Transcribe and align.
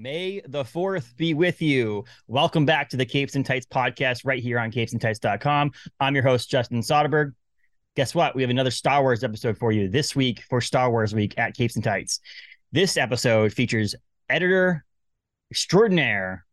May 0.00 0.40
the 0.48 0.64
4th 0.64 1.14
be 1.18 1.34
with 1.34 1.60
you. 1.60 2.06
Welcome 2.26 2.64
back 2.64 2.88
to 2.88 2.96
the 2.96 3.04
Capes 3.04 3.34
and 3.34 3.44
Tights 3.44 3.66
podcast 3.66 4.24
right 4.24 4.42
here 4.42 4.58
on 4.58 4.72
capesandtights.com. 4.72 5.72
I'm 6.00 6.14
your 6.14 6.24
host, 6.24 6.48
Justin 6.48 6.80
Soderberg. 6.80 7.34
Guess 7.96 8.14
what? 8.14 8.34
We 8.34 8.40
have 8.40 8.50
another 8.50 8.70
Star 8.70 9.02
Wars 9.02 9.22
episode 9.22 9.58
for 9.58 9.72
you 9.72 9.90
this 9.90 10.16
week 10.16 10.40
for 10.48 10.62
Star 10.62 10.90
Wars 10.90 11.14
Week 11.14 11.34
at 11.36 11.52
Capes 11.52 11.74
and 11.74 11.84
Tights. 11.84 12.20
This 12.72 12.96
episode 12.96 13.52
features 13.52 13.94
editor 14.30 14.86
extraordinaire 15.50 16.46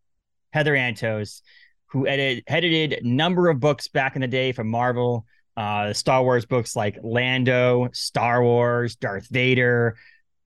Heather 0.51 0.73
Antos, 0.73 1.39
who 1.85 2.05
edited, 2.05 2.43
edited 2.47 2.99
a 3.01 3.07
number 3.07 3.47
of 3.47 3.61
books 3.61 3.87
back 3.87 4.15
in 4.15 4.21
the 4.21 4.27
day 4.27 4.51
from 4.51 4.67
Marvel, 4.67 5.25
uh, 5.55 5.93
Star 5.93 6.21
Wars 6.21 6.45
books 6.45 6.75
like 6.75 6.99
Lando, 7.01 7.87
Star 7.93 8.43
Wars, 8.43 8.97
Darth 8.97 9.29
Vader, 9.29 9.95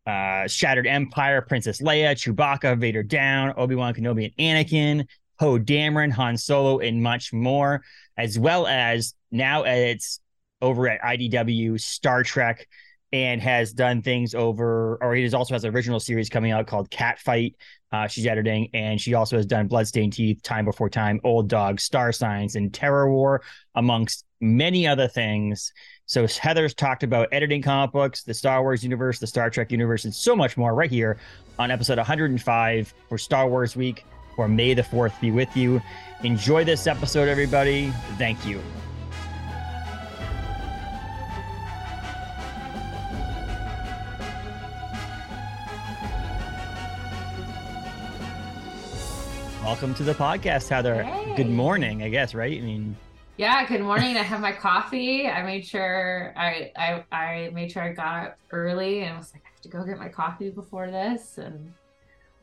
uh, 0.05 0.47
Shattered 0.47 0.87
Empire, 0.87 1.41
Princess 1.41 1.81
Leia, 1.81 2.11
Chewbacca, 2.15 2.77
Vader 2.79 3.03
Down, 3.03 3.53
Obi 3.57 3.75
Wan 3.75 3.93
Kenobi, 3.93 4.33
and 4.37 4.67
Anakin, 4.67 5.07
Poe 5.39 5.59
Dameron, 5.59 6.11
Han 6.11 6.37
Solo, 6.37 6.79
and 6.79 7.01
much 7.01 7.33
more, 7.33 7.83
as 8.17 8.37
well 8.37 8.67
as 8.67 9.13
now 9.31 9.63
it's 9.63 10.19
over 10.61 10.87
at 10.87 11.01
IDW 11.01 11.79
Star 11.79 12.23
Trek 12.23 12.67
and 13.13 13.41
has 13.41 13.73
done 13.73 14.01
things 14.01 14.33
over, 14.33 14.97
or 15.01 15.15
he 15.15 15.31
also 15.33 15.53
has 15.53 15.63
an 15.63 15.75
original 15.75 15.99
series 15.99 16.29
coming 16.29 16.51
out 16.51 16.67
called 16.67 16.89
Catfight. 16.89 17.55
Uh, 17.91 18.07
she's 18.07 18.25
editing, 18.25 18.69
and 18.73 19.01
she 19.01 19.15
also 19.15 19.35
has 19.35 19.45
done 19.45 19.67
Bloodstained 19.67 20.13
Teeth, 20.13 20.41
Time 20.43 20.63
Before 20.63 20.89
Time, 20.89 21.19
Old 21.25 21.49
Dog, 21.49 21.77
Starsigns, 21.77 22.55
and 22.55 22.71
Terrorwar, 22.71 23.39
amongst 23.75 24.25
many 24.39 24.87
other 24.87 25.09
things. 25.09 25.73
So 26.11 26.27
Heather's 26.27 26.73
talked 26.73 27.03
about 27.03 27.29
editing 27.31 27.61
comic 27.61 27.93
books, 27.93 28.23
the 28.23 28.33
Star 28.33 28.61
Wars 28.63 28.83
universe, 28.83 29.17
the 29.17 29.27
Star 29.27 29.49
Trek 29.49 29.71
universe, 29.71 30.03
and 30.03 30.13
so 30.13 30.35
much 30.35 30.57
more 30.57 30.75
right 30.75 30.91
here 30.91 31.15
on 31.57 31.71
episode 31.71 31.97
105 31.97 32.93
for 33.07 33.17
Star 33.17 33.47
Wars 33.47 33.77
Week, 33.77 34.03
or 34.35 34.49
May 34.49 34.73
the 34.73 34.81
4th 34.81 35.17
be 35.21 35.31
with 35.31 35.55
you. 35.55 35.81
Enjoy 36.23 36.65
this 36.65 36.85
episode, 36.85 37.29
everybody. 37.29 37.93
Thank 38.17 38.45
you. 38.45 38.61
Welcome 49.63 49.93
to 49.93 50.03
the 50.03 50.13
podcast, 50.13 50.67
Heather. 50.67 51.03
Hey. 51.03 51.35
Good 51.37 51.49
morning, 51.49 52.03
I 52.03 52.09
guess, 52.09 52.35
right? 52.35 52.57
I 52.57 52.59
mean, 52.59 52.97
Yeah, 53.41 53.65
good 53.65 53.81
morning. 53.81 54.17
I 54.17 54.21
have 54.21 54.39
my 54.39 54.51
coffee. 54.51 55.27
I 55.27 55.41
made 55.41 55.65
sure 55.65 56.31
I 56.37 56.71
I 56.75 57.03
I 57.11 57.49
made 57.51 57.71
sure 57.71 57.81
I 57.81 57.91
got 57.91 58.27
up 58.27 58.37
early 58.51 59.01
and 59.01 59.17
was 59.17 59.33
like, 59.33 59.41
I 59.47 59.49
have 59.49 59.61
to 59.61 59.67
go 59.69 59.83
get 59.83 59.97
my 59.97 60.09
coffee 60.09 60.51
before 60.51 60.91
this 60.91 61.39
and 61.39 61.73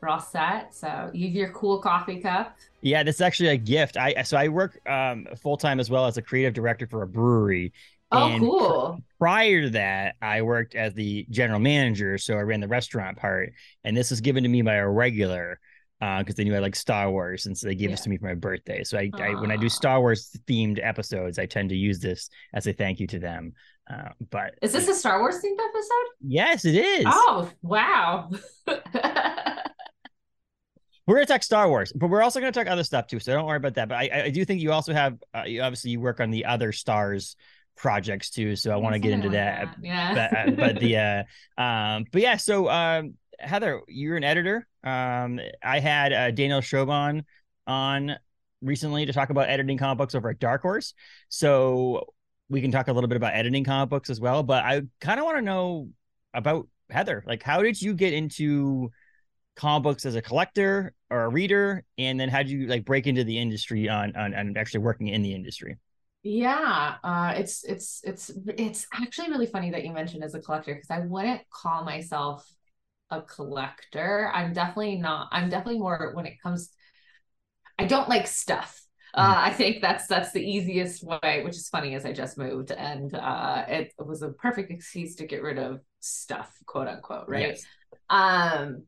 we're 0.01 0.09
all 0.09 0.19
set. 0.19 0.75
So 0.75 1.09
you 1.13 1.27
have 1.27 1.35
your 1.35 1.51
cool 1.53 1.79
coffee 1.79 2.19
cup. 2.19 2.57
yeah, 2.81 3.03
this 3.03 3.15
is 3.15 3.21
actually 3.21 3.49
a 3.49 3.57
gift. 3.57 3.97
I 3.97 4.23
so 4.23 4.37
I 4.37 4.49
work 4.49 4.79
um, 4.87 5.27
full 5.41 5.57
time 5.57 5.79
as 5.79 5.89
well 5.89 6.05
as 6.05 6.17
a 6.17 6.21
creative 6.21 6.53
director 6.53 6.87
for 6.87 7.03
a 7.03 7.07
brewery. 7.07 7.73
Oh, 8.11 8.27
And 8.27 8.41
cool. 8.41 9.03
Prior 9.19 9.61
to 9.63 9.69
that, 9.71 10.15
I 10.21 10.41
worked 10.41 10.75
as 10.75 10.93
the 10.93 11.25
general 11.29 11.59
manager, 11.59 12.17
so 12.17 12.35
I 12.35 12.41
ran 12.41 12.59
the 12.61 12.67
restaurant 12.67 13.17
part. 13.17 13.53
And 13.83 13.95
this 13.95 14.09
was 14.09 14.21
given 14.21 14.43
to 14.43 14.49
me 14.49 14.61
by 14.63 14.75
a 14.75 14.89
regular 14.89 15.59
because 15.99 16.35
they 16.35 16.43
knew 16.45 16.55
I 16.55 16.59
like 16.59 16.75
Star 16.75 17.11
Wars, 17.11 17.45
and 17.45 17.57
so 17.57 17.67
they 17.67 17.75
gave 17.75 17.91
this 17.91 18.01
to 18.01 18.09
me 18.09 18.17
for 18.17 18.25
my 18.25 18.33
birthday. 18.35 18.83
So 18.83 18.97
I, 18.97 19.09
I 19.19 19.31
when 19.41 19.51
I 19.51 19.57
do 19.57 19.67
Star 19.67 19.99
Wars 19.99 20.35
themed 20.47 20.79
episodes, 20.81 21.37
I 21.37 21.45
tend 21.45 21.69
to 21.69 21.75
use 21.75 21.99
this 21.99 22.29
as 22.53 22.67
a 22.67 22.73
thank 22.73 22.99
you 22.99 23.07
to 23.07 23.19
them. 23.19 23.53
Uh, 23.91 24.09
but 24.29 24.53
Is 24.61 24.71
this 24.71 24.87
a 24.87 24.93
Star 24.93 25.19
Wars 25.19 25.35
themed 25.43 25.57
episode? 25.59 26.09
yes, 26.21 26.63
it 26.63 26.75
is. 26.75 27.05
Oh, 27.07 27.49
wow. 27.61 28.29
We're 31.07 31.15
gonna 31.15 31.25
talk 31.25 31.41
Star 31.41 31.67
Wars, 31.67 31.91
but 31.93 32.07
we're 32.07 32.21
also 32.21 32.39
gonna 32.39 32.51
talk 32.51 32.67
other 32.67 32.83
stuff 32.83 33.07
too. 33.07 33.19
So 33.19 33.33
don't 33.33 33.47
worry 33.47 33.57
about 33.57 33.73
that. 33.73 33.89
But 33.89 33.95
I, 33.95 34.25
I- 34.25 34.29
do 34.29 34.45
think 34.45 34.61
you 34.61 34.71
also 34.71 34.93
have, 34.93 35.17
uh, 35.35 35.41
you 35.43 35.63
obviously, 35.63 35.89
you 35.89 35.99
work 35.99 36.19
on 36.19 36.29
the 36.29 36.45
other 36.45 36.71
stars 36.71 37.35
projects 37.75 38.29
too. 38.29 38.55
So 38.55 38.71
I 38.71 38.75
want 38.75 38.93
to 38.93 38.99
get 38.99 39.13
into 39.13 39.25
Something 39.25 39.39
that. 39.41 39.75
Yeah. 39.81 40.13
But, 40.13 40.37
uh, 40.37 40.51
but 40.51 40.79
the, 40.79 40.97
uh, 40.97 41.23
um, 41.61 42.05
but 42.11 42.21
yeah. 42.21 42.37
So 42.37 42.69
um, 42.69 43.15
Heather, 43.39 43.81
you're 43.87 44.17
an 44.17 44.23
editor. 44.23 44.67
Um, 44.83 45.39
I 45.63 45.79
had 45.79 46.13
uh, 46.13 46.31
Daniel 46.31 46.61
Chabon 46.61 47.23
on 47.67 48.15
recently 48.61 49.05
to 49.05 49.13
talk 49.13 49.29
about 49.29 49.49
editing 49.49 49.77
comic 49.77 49.97
books 49.97 50.15
over 50.15 50.29
at 50.29 50.39
Dark 50.39 50.61
Horse. 50.61 50.93
So 51.29 52.13
we 52.49 52.61
can 52.61 52.71
talk 52.71 52.87
a 52.87 52.93
little 52.93 53.07
bit 53.07 53.17
about 53.17 53.33
editing 53.35 53.63
comic 53.63 53.89
books 53.89 54.09
as 54.09 54.19
well. 54.19 54.43
But 54.43 54.63
I 54.63 54.81
kind 55.01 55.19
of 55.19 55.25
want 55.25 55.37
to 55.37 55.41
know 55.41 55.89
about 56.33 56.67
Heather. 56.89 57.23
Like, 57.25 57.43
how 57.43 57.61
did 57.61 57.81
you 57.81 57.93
get 57.93 58.13
into 58.13 58.91
comic 59.55 59.83
books 59.83 60.05
as 60.05 60.15
a 60.15 60.21
collector 60.21 60.93
or 61.09 61.23
a 61.23 61.29
reader, 61.29 61.83
and 61.97 62.19
then 62.19 62.29
how 62.29 62.39
did 62.39 62.49
you 62.49 62.67
like 62.67 62.85
break 62.85 63.07
into 63.07 63.23
the 63.23 63.37
industry 63.37 63.89
on 63.89 64.15
on, 64.15 64.33
on 64.33 64.57
actually 64.57 64.79
working 64.79 65.07
in 65.07 65.21
the 65.21 65.33
industry? 65.33 65.77
Yeah, 66.23 66.95
uh, 67.03 67.33
it's 67.35 67.63
it's 67.63 68.01
it's 68.03 68.31
it's 68.47 68.87
actually 68.93 69.29
really 69.29 69.45
funny 69.45 69.71
that 69.71 69.85
you 69.85 69.91
mentioned 69.91 70.23
as 70.23 70.33
a 70.33 70.39
collector 70.39 70.73
because 70.73 70.89
I 70.89 70.99
wouldn't 70.99 71.41
call 71.49 71.83
myself 71.83 72.49
a 73.11 73.21
collector. 73.21 74.31
I'm 74.33 74.53
definitely 74.53 74.97
not. 74.97 75.29
I'm 75.31 75.49
definitely 75.49 75.79
more 75.79 76.11
when 76.13 76.25
it 76.25 76.41
comes. 76.41 76.69
I 77.77 77.85
don't 77.85 78.09
like 78.09 78.27
stuff. 78.27 78.81
Uh, 79.13 79.33
I 79.37 79.51
think 79.51 79.81
that's 79.81 80.05
that's 80.07 80.31
the 80.33 80.41
easiest 80.41 81.03
way, 81.03 81.41
which 81.43 81.55
is 81.55 81.67
funny 81.69 81.95
as 81.95 82.05
I 82.05 82.13
just 82.13 82.37
moved 82.37 82.71
and 82.71 83.13
uh, 83.15 83.65
it 83.67 83.93
was 83.97 84.21
a 84.21 84.29
perfect 84.29 84.69
excuse 84.69 85.15
to 85.15 85.25
get 85.25 85.41
rid 85.41 85.57
of 85.57 85.79
stuff, 85.99 86.53
quote 86.65 86.87
unquote, 86.87 87.27
right? 87.27 87.49
Yes. 87.49 87.63
Um, 88.09 88.83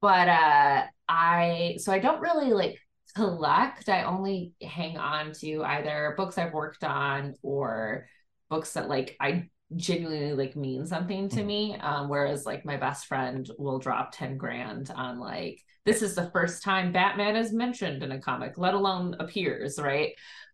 but 0.00 0.28
uh 0.28 0.84
I 1.08 1.76
so 1.78 1.92
I 1.92 1.98
don't 1.98 2.20
really 2.20 2.52
like 2.52 2.78
collect. 3.14 3.88
I 3.88 4.04
only 4.04 4.52
hang 4.62 4.98
on 4.98 5.32
to 5.40 5.62
either 5.62 6.14
books 6.16 6.38
I've 6.38 6.52
worked 6.52 6.84
on 6.84 7.34
or 7.42 8.06
books 8.48 8.72
that 8.74 8.88
like 8.88 9.16
I 9.20 9.48
genuinely 9.74 10.32
like 10.32 10.54
mean 10.56 10.86
something 10.86 11.28
to 11.30 11.42
Mhm. 11.42 11.46
me. 11.46 11.76
Um, 11.76 12.08
whereas 12.08 12.46
like 12.46 12.64
my 12.64 12.76
best 12.76 13.06
friend 13.06 13.48
will 13.58 13.78
drop 13.78 14.12
10 14.12 14.36
grand 14.36 14.90
on 14.94 15.18
like 15.18 15.60
this 15.84 16.02
is 16.02 16.14
the 16.14 16.30
first 16.30 16.62
time 16.62 16.92
Batman 16.92 17.36
is 17.36 17.52
mentioned 17.52 18.02
in 18.02 18.12
a 18.12 18.20
comic, 18.20 18.58
let 18.58 18.74
alone 18.74 19.16
appears, 19.20 19.78
right? 19.80 20.12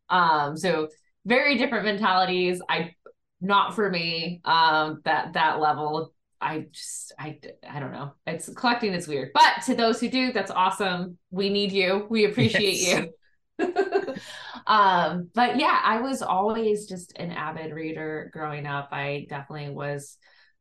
Um, 0.08 0.56
so 0.56 0.88
very 1.24 1.56
different 1.56 1.84
mentalities. 1.84 2.60
I 2.68 2.94
not 3.40 3.74
for 3.74 3.90
me. 3.90 4.40
Um, 4.44 5.00
that 5.04 5.34
that 5.34 5.60
level 5.60 6.14
I 6.40 6.66
just 6.72 7.12
I 7.18 7.38
I 7.68 7.80
don't 7.80 7.92
know. 7.92 8.12
It's 8.26 8.48
collecting 8.54 8.94
is 8.94 9.06
weird. 9.08 9.30
But 9.34 9.62
to 9.66 9.74
those 9.74 10.00
who 10.00 10.08
do, 10.08 10.32
that's 10.32 10.50
awesome. 10.50 11.18
We 11.30 11.50
need 11.50 11.72
you. 11.72 12.06
We 12.10 12.24
appreciate 12.24 12.80
Yes. 12.80 13.04
you. 13.04 13.12
um 14.66 15.28
but 15.34 15.58
yeah, 15.58 15.80
I 15.82 16.00
was 16.00 16.22
always 16.22 16.86
just 16.88 17.12
an 17.16 17.30
avid 17.30 17.72
reader 17.72 18.30
growing 18.32 18.66
up. 18.66 18.88
I 18.92 19.26
definitely 19.28 19.74
was 19.74 20.16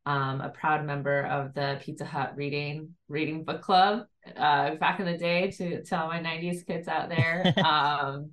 um 0.05 0.41
a 0.41 0.49
proud 0.49 0.85
member 0.85 1.23
of 1.25 1.53
the 1.53 1.79
Pizza 1.81 2.05
Hut 2.05 2.33
reading 2.35 2.89
reading 3.07 3.43
book 3.43 3.61
club 3.61 4.05
uh 4.35 4.75
back 4.75 4.99
in 4.99 5.05
the 5.05 5.17
day 5.17 5.51
to 5.51 5.83
tell 5.83 6.07
my 6.07 6.19
90s 6.19 6.63
kids 6.63 6.87
out 6.87 7.09
there. 7.09 7.53
um 7.65 8.31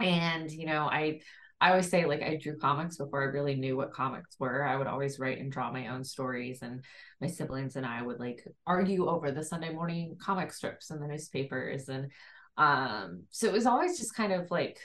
and 0.00 0.50
you 0.50 0.66
know, 0.66 0.88
I 0.90 1.20
I 1.60 1.70
always 1.70 1.88
say 1.88 2.04
like 2.04 2.22
I 2.22 2.36
drew 2.36 2.58
comics 2.58 2.96
before 2.98 3.22
I 3.22 3.26
really 3.26 3.54
knew 3.54 3.76
what 3.76 3.92
comics 3.92 4.36
were. 4.38 4.64
I 4.64 4.76
would 4.76 4.86
always 4.86 5.18
write 5.18 5.38
and 5.38 5.50
draw 5.50 5.72
my 5.72 5.88
own 5.88 6.04
stories 6.04 6.60
and 6.62 6.84
my 7.20 7.26
siblings 7.26 7.76
and 7.76 7.86
I 7.86 8.02
would 8.02 8.18
like 8.18 8.44
argue 8.66 9.08
over 9.08 9.30
the 9.30 9.42
Sunday 9.42 9.72
morning 9.72 10.16
comic 10.20 10.52
strips 10.52 10.90
in 10.90 11.00
the 11.00 11.06
newspapers 11.06 11.88
and 11.88 12.10
um 12.56 13.24
so 13.30 13.46
it 13.46 13.52
was 13.52 13.66
always 13.66 13.98
just 13.98 14.14
kind 14.14 14.32
of 14.32 14.50
like 14.50 14.78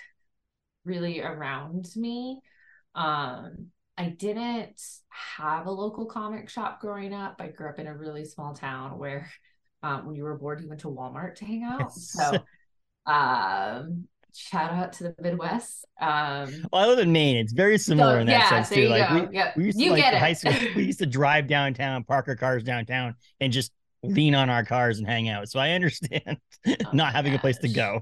really 0.86 1.22
around 1.22 1.88
me. 1.96 2.40
Um 2.96 3.68
I 3.98 4.10
didn't 4.10 4.82
have 5.10 5.66
a 5.66 5.72
local 5.72 6.06
comic 6.06 6.50
shop 6.50 6.80
growing 6.80 7.14
up. 7.14 7.36
I 7.40 7.48
grew 7.48 7.70
up 7.70 7.80
in 7.80 7.88
a 7.88 7.96
really 7.96 8.26
small 8.26 8.54
town 8.54 8.98
where 8.98 9.30
um 9.84 10.06
when 10.06 10.16
you 10.16 10.24
were 10.24 10.38
bored 10.38 10.62
you 10.62 10.68
went 10.70 10.82
to 10.82 10.88
Walmart 10.88 11.36
to 11.36 11.46
hang 11.46 11.64
out. 11.64 11.82
Yes. 11.82 12.12
So 12.12 12.40
um 13.12 14.08
shout 14.34 14.72
out 14.72 14.94
to 14.94 15.04
the 15.04 15.16
Midwest. 15.22 15.86
Um 16.02 16.50
Well, 16.72 16.84
I 16.84 16.86
live 16.88 17.00
in 17.00 17.12
Maine. 17.12 17.38
It's 17.38 17.54
very 17.54 17.78
similar 17.78 18.16
so, 18.16 18.20
in 18.22 18.28
that 18.28 18.34
yeah, 18.34 18.50
sense 18.50 18.70
too. 18.70 18.88
Like 18.88 19.10
go. 19.10 19.52
we, 19.56 19.66
used 19.66 19.78
to 19.78 19.84
you 19.84 19.92
like 19.92 20.02
get 20.02 20.14
in 20.14 20.18
it. 20.18 20.22
high 20.22 20.34
school. 20.34 20.54
we 20.76 20.86
used 20.86 21.00
to 21.00 21.06
drive 21.06 21.48
downtown, 21.48 22.04
park 22.04 22.28
our 22.28 22.36
cars 22.36 22.64
downtown, 22.64 23.16
and 23.40 23.54
just 23.54 23.72
lean 24.04 24.36
on 24.36 24.50
our 24.50 24.64
cars 24.64 25.00
and 25.00 25.08
hang 25.08 25.30
out. 25.30 25.50
So 25.50 25.60
I 25.60 25.72
understand 25.72 26.38
Oh 26.86 26.94
not 26.94 27.14
having 27.14 27.34
a 27.34 27.40
place 27.40 27.58
to 27.60 27.70
go. 27.70 28.02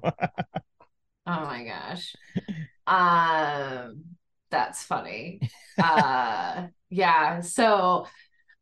Oh 1.26 1.42
my 1.46 1.64
gosh. 1.64 2.16
Um 2.88 4.06
that's 4.50 4.84
funny. 4.84 5.42
Uh 5.80 6.68
yeah, 6.90 7.42
so 7.42 8.08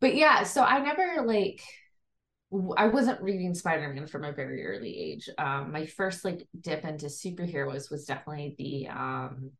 but 0.02 0.16
yeah, 0.16 0.44
so 0.44 0.64
I 0.64 0.80
never 0.80 1.26
like 1.26 1.62
I 2.78 2.88
wasn't 2.88 3.22
reading 3.22 3.54
Spider-Man 3.54 4.08
from 4.08 4.24
a 4.24 4.32
very 4.32 4.66
early 4.66 4.98
age. 4.98 5.30
Um 5.38 5.72
my 5.72 5.86
first 5.86 6.24
like 6.26 6.48
dip 6.60 6.86
into 6.86 7.08
superheroes 7.08 7.92
was 7.92 8.06
definitely 8.06 8.56
the 8.58 8.88
um 8.90 9.52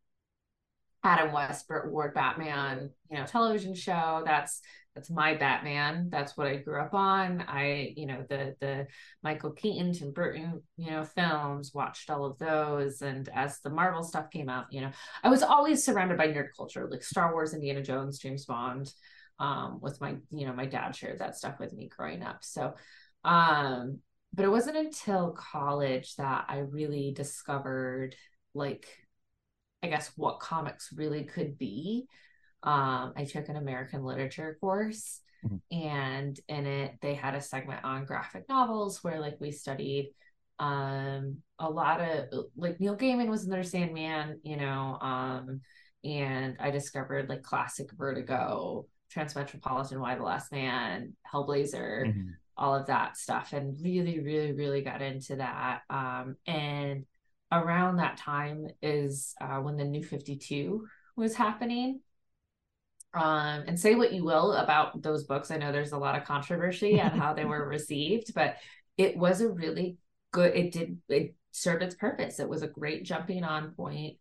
Adam 1.04 1.32
West 1.32 1.68
Burt 1.68 1.92
Ward 1.92 2.14
Batman, 2.14 2.90
you 3.12 3.18
know, 3.18 3.26
television 3.26 3.76
show. 3.76 4.24
That's 4.26 4.62
that's 4.96 5.10
my 5.10 5.36
Batman. 5.36 6.10
That's 6.10 6.38
what 6.38 6.48
I 6.48 6.56
grew 6.56 6.82
up 6.82 6.94
on. 6.94 7.44
I, 7.48 7.94
you 7.96 8.06
know, 8.06 8.26
the 8.28 8.56
the 8.60 8.88
Michael 9.22 9.52
Keaton, 9.52 9.94
Tim 9.94 10.12
Burton, 10.12 10.62
you 10.78 10.92
know, 10.92 11.04
films, 11.04 11.74
watched 11.74 12.10
all 12.10 12.26
of 12.26 12.38
those. 12.40 13.02
And 13.02 13.30
as 13.36 13.60
the 13.60 13.70
Marvel 13.70 14.04
stuff 14.04 14.32
came 14.32 14.50
out, 14.50 14.66
you 14.72 14.82
know, 14.82 14.92
I 15.24 15.30
was 15.30 15.44
always 15.44 15.84
surrounded 15.84 16.18
by 16.18 16.30
nerd 16.30 16.50
culture, 16.56 16.88
like 16.90 17.04
Star 17.04 17.34
Wars, 17.34 17.54
Indiana 17.54 17.84
Jones, 17.84 18.20
James 18.20 18.46
Bond. 18.46 18.92
Um, 19.38 19.80
with 19.82 20.00
my, 20.00 20.16
you 20.32 20.48
know, 20.48 20.54
my 20.54 20.66
dad 20.66 20.96
shared 20.96 21.20
that 21.20 21.36
stuff 21.36 21.60
with 21.60 21.74
me 21.74 21.90
growing 21.90 22.24
up. 22.24 22.38
So 22.42 22.74
um, 23.26 24.00
but 24.34 24.46
it 24.46 24.50
wasn't 24.50 24.78
until 24.78 25.32
college 25.32 26.16
that 26.16 26.46
I 26.48 26.60
really 26.60 27.12
discovered 27.12 28.16
like 28.54 28.88
I 29.82 29.88
guess 29.88 30.12
what 30.16 30.40
comics 30.40 30.92
really 30.96 31.24
could 31.24 31.58
be 31.58 32.08
um, 32.66 33.14
I 33.16 33.26
took 33.26 33.48
an 33.48 33.56
American 33.56 34.04
literature 34.04 34.58
course, 34.60 35.22
mm-hmm. 35.46 35.58
and 35.78 36.40
in 36.48 36.66
it 36.66 36.96
they 37.02 37.14
had 37.14 37.36
a 37.36 37.42
segment 37.42 37.84
on 37.84 38.06
graphic 38.06 38.50
novels 38.50 39.04
where 39.04 39.22
like 39.22 39.38
we 39.40 39.52
studied 39.52 40.12
um, 40.60 41.38
a 41.60 41.70
lot 41.70 42.02
of 42.02 42.46
like 42.58 42.80
Neil 42.80 42.98
Gaiman 42.98 43.30
was 43.30 43.44
in 43.44 43.52
their 43.52 43.64
Sandman, 43.64 44.40
you 44.44 44.58
know, 44.58 44.98
um, 45.02 45.62
and 46.04 46.58
I 46.60 46.72
discovered 46.72 47.30
like 47.30 47.44
classic 47.44 47.92
Vertigo, 47.94 48.88
Transmetropolitan, 49.14 50.00
Y 50.00 50.16
the 50.16 50.24
Last 50.24 50.52
Man, 50.52 51.14
Hellblazer. 51.32 52.08
Mm-hmm. 52.08 52.30
All 52.58 52.74
of 52.74 52.88
that 52.88 53.18
stuff, 53.18 53.52
and 53.52 53.76
really, 53.84 54.22
really, 54.22 54.54
really 54.54 54.82
got 54.82 55.02
into 55.02 55.36
that. 55.36 55.82
Um, 55.90 56.38
and 56.48 57.04
around 57.52 57.98
that 57.98 58.16
time 58.16 58.68
is 58.82 59.36
uh, 59.42 59.58
when 59.58 59.76
the 59.76 59.84
New 59.84 60.02
Fifty 60.02 60.38
Two 60.38 60.88
was 61.18 61.36
happening 61.36 62.00
um, 63.16 63.64
and 63.68 63.80
say 63.80 63.96
what 63.96 64.14
you 64.14 64.24
will 64.24 64.54
about 64.54 65.02
those 65.02 65.24
books. 65.24 65.52
I 65.52 65.58
know 65.58 65.72
there's 65.72 65.94
a 65.94 65.98
lot 65.98 66.16
of 66.16 66.26
controversy 66.26 67.00
on 67.00 67.12
how 67.12 67.34
they 67.34 67.46
were 67.46 67.68
received, 67.70 68.34
but 68.34 68.58
it 68.98 69.18
was 69.18 69.42
a 69.42 69.50
really 69.50 69.98
good, 70.32 70.56
it 70.56 70.72
did, 70.72 70.98
it 71.08 71.36
served 71.52 71.84
its 71.84 71.96
purpose. 71.96 72.40
It 72.40 72.50
was 72.50 72.62
a 72.62 72.68
great 72.68 73.06
jumping 73.06 73.44
on 73.44 73.72
point 73.72 74.18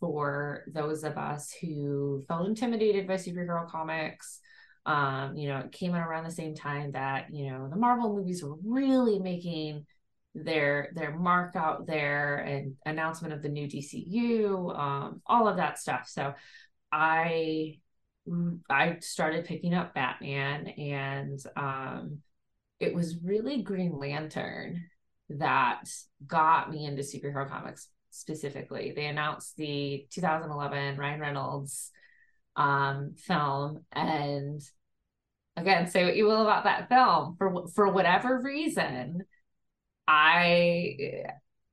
for 0.00 0.64
those 0.66 1.04
of 1.04 1.16
us 1.16 1.54
who 1.60 2.24
felt 2.26 2.48
intimidated 2.48 3.06
by 3.06 3.14
superhero 3.14 3.68
comics. 3.68 4.40
Um, 4.84 5.36
you 5.36 5.48
know, 5.48 5.58
it 5.58 5.70
came 5.70 5.94
out 5.94 6.08
around 6.08 6.24
the 6.24 6.30
same 6.32 6.56
time 6.56 6.92
that, 6.92 7.32
you 7.32 7.50
know, 7.50 7.68
the 7.68 7.76
Marvel 7.76 8.16
movies 8.16 8.42
were 8.42 8.56
really 8.64 9.20
making 9.20 9.86
their 10.34 10.90
their 10.94 11.14
mark 11.16 11.54
out 11.56 11.86
there 11.86 12.38
and 12.38 12.74
announcement 12.86 13.34
of 13.34 13.42
the 13.42 13.48
new 13.48 13.68
DCU, 13.68 14.76
um, 14.76 15.20
all 15.26 15.46
of 15.46 15.58
that 15.58 15.78
stuff. 15.78 16.08
So 16.08 16.34
I 16.90 17.78
I 18.70 18.98
started 19.00 19.44
picking 19.44 19.74
up 19.74 19.94
Batman, 19.94 20.68
and 20.68 21.40
um, 21.56 22.18
it 22.78 22.94
was 22.94 23.18
really 23.22 23.62
Green 23.62 23.98
Lantern 23.98 24.84
that 25.30 25.84
got 26.26 26.70
me 26.70 26.84
into 26.84 27.02
superhero 27.02 27.48
comics 27.48 27.88
specifically. 28.10 28.92
They 28.94 29.06
announced 29.06 29.56
the 29.56 30.06
2011 30.10 30.98
Ryan 30.98 31.20
Reynolds 31.20 31.90
um, 32.54 33.14
film, 33.16 33.84
and 33.90 34.60
again, 35.56 35.88
say 35.88 36.04
what 36.04 36.16
you 36.16 36.26
will 36.26 36.42
about 36.42 36.64
that 36.64 36.88
film. 36.88 37.36
For 37.38 37.66
for 37.74 37.90
whatever 37.90 38.40
reason, 38.40 39.24
I 40.06 41.24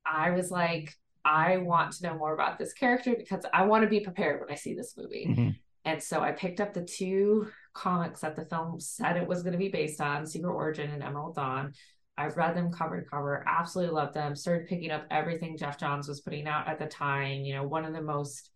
I 0.05 0.31
was 0.31 0.49
like, 0.49 0.95
I 1.23 1.57
want 1.57 1.93
to 1.93 2.07
know 2.07 2.17
more 2.17 2.33
about 2.33 2.57
this 2.57 2.73
character 2.73 3.15
because 3.15 3.45
I 3.53 3.65
want 3.65 3.83
to 3.83 3.89
be 3.89 3.99
prepared 3.99 4.39
when 4.39 4.51
I 4.51 4.55
see 4.55 4.73
this 4.73 4.95
movie. 4.97 5.27
Mm-hmm. 5.29 5.49
And 5.85 6.01
so 6.01 6.21
I 6.21 6.31
picked 6.31 6.59
up 6.59 6.73
the 6.73 6.83
two 6.83 7.47
comics 7.73 8.21
that 8.21 8.35
the 8.35 8.45
film 8.45 8.79
said 8.79 9.17
it 9.17 9.27
was 9.27 9.43
going 9.43 9.53
to 9.53 9.59
be 9.59 9.69
based 9.69 10.01
on 10.01 10.25
Secret 10.25 10.51
Origin 10.51 10.91
and 10.91 11.03
Emerald 11.03 11.35
Dawn. 11.35 11.73
I've 12.17 12.35
read 12.35 12.55
them 12.55 12.71
cover 12.71 12.99
to 12.99 13.09
cover, 13.09 13.45
absolutely 13.47 13.95
loved 13.95 14.13
them. 14.13 14.35
Started 14.35 14.67
picking 14.67 14.91
up 14.91 15.05
everything 15.09 15.57
Geoff 15.57 15.79
Johns 15.79 16.07
was 16.07 16.19
putting 16.19 16.47
out 16.47 16.67
at 16.67 16.77
the 16.77 16.85
time. 16.85 17.45
You 17.45 17.55
know, 17.55 17.63
one 17.63 17.85
of 17.85 17.93
the 17.93 18.01
most, 18.01 18.49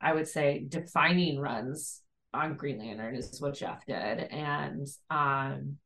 I 0.00 0.12
would 0.12 0.26
say, 0.26 0.64
defining 0.68 1.38
runs 1.38 2.02
on 2.34 2.56
Green 2.56 2.78
Lantern 2.78 3.14
is 3.14 3.40
what 3.40 3.54
Jeff 3.54 3.86
did. 3.86 3.94
And 3.96 4.88
um, 5.08 5.76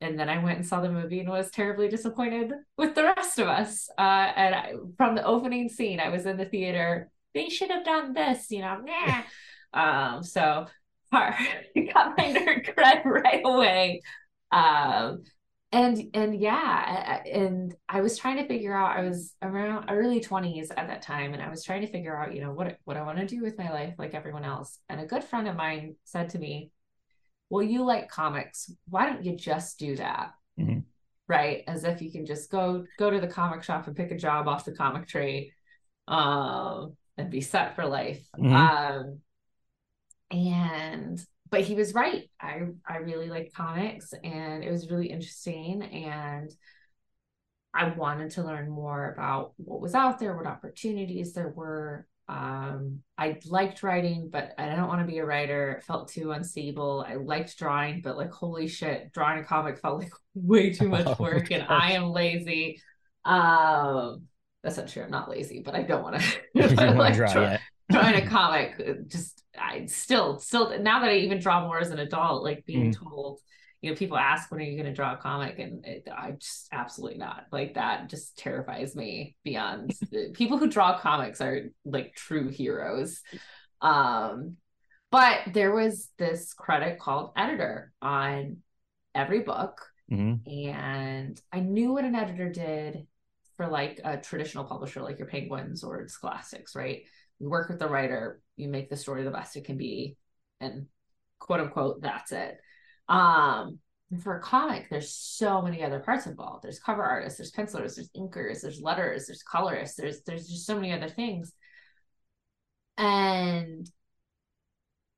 and 0.00 0.18
then 0.18 0.28
I 0.28 0.42
went 0.42 0.58
and 0.58 0.66
saw 0.66 0.80
the 0.80 0.90
movie 0.90 1.20
and 1.20 1.28
was 1.28 1.50
terribly 1.50 1.88
disappointed 1.88 2.52
with 2.76 2.94
the 2.94 3.04
rest 3.04 3.38
of 3.38 3.48
us. 3.48 3.88
Uh, 3.98 4.32
and 4.36 4.54
I, 4.54 4.72
from 4.96 5.14
the 5.14 5.24
opening 5.24 5.68
scene, 5.68 6.00
I 6.00 6.08
was 6.08 6.26
in 6.26 6.36
the 6.36 6.44
theater. 6.44 7.10
They 7.34 7.48
should 7.48 7.70
have 7.70 7.84
done 7.84 8.12
this, 8.12 8.50
you 8.50 8.60
know. 8.60 8.78
Nah. 8.84 9.22
Um, 9.74 10.22
so 10.22 10.66
got 11.12 11.36
my 12.18 12.24
nerd 12.24 12.74
cred 12.74 13.04
right 13.04 13.42
away. 13.44 14.02
Um, 14.50 15.22
and 15.72 16.10
and 16.12 16.38
yeah, 16.38 17.22
and 17.24 17.74
I 17.88 18.02
was 18.02 18.18
trying 18.18 18.36
to 18.36 18.46
figure 18.46 18.74
out. 18.74 18.96
I 18.96 19.02
was 19.02 19.34
around 19.40 19.88
early 19.88 20.20
twenties 20.20 20.70
at 20.70 20.86
that 20.88 21.00
time, 21.00 21.32
and 21.32 21.42
I 21.42 21.48
was 21.48 21.64
trying 21.64 21.80
to 21.80 21.90
figure 21.90 22.14
out, 22.14 22.34
you 22.34 22.42
know, 22.42 22.52
what 22.52 22.76
what 22.84 22.98
I 22.98 23.02
want 23.02 23.18
to 23.18 23.26
do 23.26 23.42
with 23.42 23.56
my 23.56 23.70
life, 23.70 23.94
like 23.98 24.12
everyone 24.12 24.44
else. 24.44 24.78
And 24.90 25.00
a 25.00 25.06
good 25.06 25.24
friend 25.24 25.48
of 25.48 25.56
mine 25.56 25.96
said 26.04 26.28
to 26.30 26.38
me, 26.38 26.70
"Well, 27.48 27.62
you 27.62 27.84
like 27.84 28.10
comics. 28.10 28.70
Why 28.88 29.06
don't 29.06 29.24
you 29.24 29.34
just 29.34 29.78
do 29.78 29.96
that?" 29.96 30.32
Mm-hmm. 30.60 30.80
Right, 31.26 31.64
as 31.66 31.84
if 31.84 32.02
you 32.02 32.12
can 32.12 32.26
just 32.26 32.50
go 32.50 32.84
go 32.98 33.08
to 33.08 33.20
the 33.20 33.26
comic 33.26 33.62
shop 33.62 33.86
and 33.86 33.96
pick 33.96 34.10
a 34.10 34.18
job 34.18 34.48
off 34.48 34.66
the 34.66 34.72
comic 34.72 35.08
tree, 35.08 35.52
um, 36.06 36.96
and 37.16 37.30
be 37.30 37.40
set 37.40 37.76
for 37.76 37.86
life. 37.86 38.22
Mm-hmm. 38.38 38.54
Um, 38.54 39.20
and 40.32 41.24
but 41.50 41.60
he 41.60 41.74
was 41.74 41.94
right. 41.94 42.28
I 42.40 42.62
i 42.88 42.96
really 42.96 43.28
liked 43.28 43.54
comics 43.54 44.12
and 44.24 44.64
it 44.64 44.70
was 44.70 44.90
really 44.90 45.10
interesting 45.10 45.82
and 45.82 46.50
i 47.74 47.90
wanted 47.90 48.30
to 48.32 48.42
learn 48.42 48.70
more 48.70 49.12
about 49.12 49.52
what 49.56 49.80
was 49.80 49.94
out 49.94 50.18
there 50.18 50.36
what 50.36 50.46
opportunities 50.46 51.34
there 51.34 51.50
were. 51.50 52.06
Um 52.28 53.00
i 53.18 53.38
liked 53.46 53.82
writing 53.82 54.30
but 54.32 54.54
i 54.56 54.74
don't 54.74 54.88
want 54.88 55.00
to 55.00 55.06
be 55.06 55.18
a 55.18 55.26
writer. 55.26 55.72
It 55.72 55.84
felt 55.84 56.08
too 56.08 56.32
unstable. 56.32 57.04
I 57.06 57.14
liked 57.16 57.58
drawing 57.58 58.00
but 58.00 58.16
like 58.16 58.32
holy 58.32 58.66
shit 58.66 59.12
drawing 59.12 59.40
a 59.40 59.44
comic 59.44 59.78
felt 59.78 60.00
like 60.00 60.12
way 60.34 60.72
too 60.72 60.88
much 60.88 61.06
oh 61.06 61.16
work 61.18 61.48
oh, 61.50 61.54
and 61.54 61.66
i 61.68 61.92
am 61.92 62.10
lazy. 62.10 62.80
Um 63.24 64.22
that's 64.62 64.76
not 64.76 64.88
true. 64.88 65.02
I'm 65.02 65.10
not 65.10 65.28
lazy 65.28 65.60
but 65.62 65.74
i 65.74 65.82
don't 65.82 66.02
want 66.02 66.22
to 66.56 66.92
like 66.94 67.16
draw, 67.16 67.58
drawing 67.90 68.14
a 68.14 68.26
comic 68.26 68.80
uh, 68.80 68.92
just 69.06 69.41
I 69.62 69.86
still 69.86 70.38
still 70.38 70.78
now 70.80 71.00
that 71.00 71.10
I 71.10 71.16
even 71.16 71.38
draw 71.38 71.62
more 71.62 71.78
as 71.78 71.90
an 71.90 71.98
adult, 71.98 72.42
like 72.42 72.64
being 72.66 72.92
mm. 72.92 72.98
told, 72.98 73.40
you 73.80 73.90
know, 73.90 73.96
people 73.96 74.16
ask 74.16 74.50
when 74.50 74.60
are 74.60 74.64
you 74.64 74.76
going 74.76 74.92
to 74.92 74.94
draw 74.94 75.14
a 75.14 75.16
comic, 75.16 75.58
and 75.58 75.84
it, 75.84 76.08
I 76.10 76.32
just 76.32 76.68
absolutely 76.72 77.18
not 77.18 77.46
like 77.52 77.74
that. 77.74 78.08
Just 78.08 78.36
terrifies 78.36 78.96
me 78.96 79.36
beyond. 79.44 79.94
people 80.34 80.58
who 80.58 80.68
draw 80.68 80.98
comics 80.98 81.40
are 81.40 81.70
like 81.84 82.14
true 82.14 82.48
heroes. 82.48 83.20
Um, 83.80 84.56
but 85.10 85.40
there 85.52 85.74
was 85.74 86.08
this 86.18 86.54
credit 86.54 86.98
called 86.98 87.32
editor 87.36 87.92
on 88.00 88.58
every 89.14 89.40
book, 89.40 89.86
mm-hmm. 90.10 90.48
and 90.48 91.40
I 91.52 91.60
knew 91.60 91.92
what 91.92 92.04
an 92.04 92.14
editor 92.14 92.50
did 92.50 93.06
for 93.56 93.68
like 93.68 94.00
a 94.04 94.16
traditional 94.16 94.64
publisher 94.64 95.02
like 95.02 95.18
your 95.18 95.28
Penguins 95.28 95.84
or 95.84 96.08
Scholastics, 96.08 96.74
right? 96.74 97.02
You 97.38 97.48
work 97.50 97.68
with 97.68 97.78
the 97.78 97.88
writer, 97.88 98.40
you 98.56 98.68
make 98.68 98.90
the 98.90 98.96
story 98.96 99.24
the 99.24 99.30
best 99.30 99.56
it 99.56 99.64
can 99.64 99.76
be, 99.76 100.16
and 100.60 100.86
quote 101.38 101.60
unquote, 101.60 102.02
that's 102.02 102.32
it. 102.32 102.58
Um, 103.08 103.78
for 104.22 104.36
a 104.38 104.42
comic, 104.42 104.88
there's 104.90 105.14
so 105.14 105.62
many 105.62 105.82
other 105.82 106.00
parts 106.00 106.26
involved. 106.26 106.64
There's 106.64 106.78
cover 106.78 107.02
artists, 107.02 107.38
there's 107.38 107.50
pencilers, 107.50 107.96
there's 107.96 108.10
inkers, 108.10 108.60
there's 108.60 108.80
letters, 108.80 109.26
there's 109.26 109.42
colorists, 109.42 109.96
there's 109.96 110.22
there's 110.22 110.48
just 110.48 110.66
so 110.66 110.74
many 110.74 110.92
other 110.92 111.08
things. 111.08 111.52
And 112.98 113.90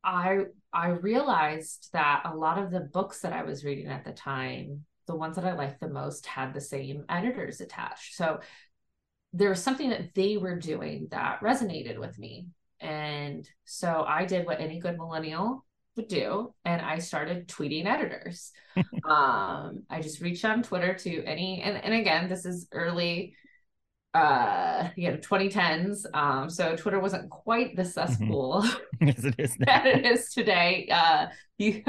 I 0.05 0.45
I 0.73 0.89
realized 0.89 1.91
that 1.93 2.23
a 2.25 2.37
lot 2.37 2.59
of 2.59 2.71
the 2.71 2.81
books 2.81 3.21
that 3.21 3.33
I 3.33 3.43
was 3.43 3.65
reading 3.65 3.89
at 3.89 4.05
the 4.05 4.13
time, 4.13 4.85
the 5.07 5.17
ones 5.17 5.37
that 5.37 5.45
I 5.45 5.55
liked 5.55 5.81
the 5.81 5.89
most, 5.89 6.27
had 6.27 6.55
the 6.55 6.61
same 6.61 7.05
editors 7.09 7.61
attached. 7.61 8.15
So 8.15 8.41
there 9.33 9.49
was 9.49 9.63
something 9.63 9.91
that 9.91 10.15
they 10.15 10.37
were 10.37 10.59
doing 10.59 11.09
that 11.11 11.41
resonated 11.41 11.99
with 11.99 12.19
me. 12.19 12.47
And 12.85 13.49
so 13.65 14.05
I 14.07 14.27
did 14.27 14.47
what 14.47 14.61
any 14.61 14.79
good 14.79 14.97
millennial 14.97 15.65
would 15.97 16.09
do 16.09 16.53
and 16.65 16.83
I 16.83 16.99
started 16.99 17.49
tweeting 17.49 17.87
editors. 17.87 18.53
um, 18.77 19.85
I 19.89 20.01
just 20.03 20.21
reached 20.21 20.45
on 20.45 20.63
Twitter 20.63 20.95
to 20.95 21.25
any 21.25 21.63
and, 21.63 21.83
and 21.83 21.95
again, 21.95 22.29
this 22.29 22.45
is 22.45 22.69
early 22.73 23.35
uh 24.13 24.91
you 24.95 25.11
know 25.11 25.17
2010s 25.17 26.07
um 26.15 26.49
so 26.49 26.77
twitter 26.77 27.01
wasn't 27.01 27.29
quite 27.31 27.75
the 27.75 27.83
mm-hmm. 27.83 27.91
cesspool 27.91 28.63
mm-hmm. 28.63 29.07
yes, 29.09 29.25
it 29.25 29.35
is 29.39 29.57
that 29.59 29.87
it 29.87 30.07
is 30.07 30.31
today 30.31 30.87
uh 30.89 31.27
you 31.59 31.83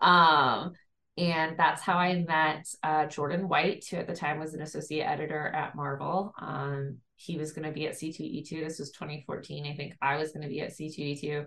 um 0.00 0.72
and 1.16 1.56
that's 1.56 1.80
how 1.80 1.96
I 1.96 2.24
met 2.26 2.66
uh, 2.82 3.06
Jordan 3.06 3.48
White, 3.48 3.84
who 3.88 3.98
at 3.98 4.08
the 4.08 4.16
time 4.16 4.40
was 4.40 4.54
an 4.54 4.62
associate 4.62 5.04
editor 5.04 5.46
at 5.46 5.76
Marvel. 5.76 6.34
Um, 6.40 6.98
he 7.16 7.36
was 7.36 7.52
going 7.52 7.66
to 7.66 7.72
be 7.72 7.86
at 7.86 7.94
C2E2. 7.94 8.64
This 8.64 8.78
was 8.78 8.90
2014. 8.90 9.66
I 9.66 9.74
think 9.74 9.94
I 10.02 10.16
was 10.16 10.32
going 10.32 10.42
to 10.42 10.48
be 10.48 10.60
at 10.60 10.72
C2E2. 10.72 11.46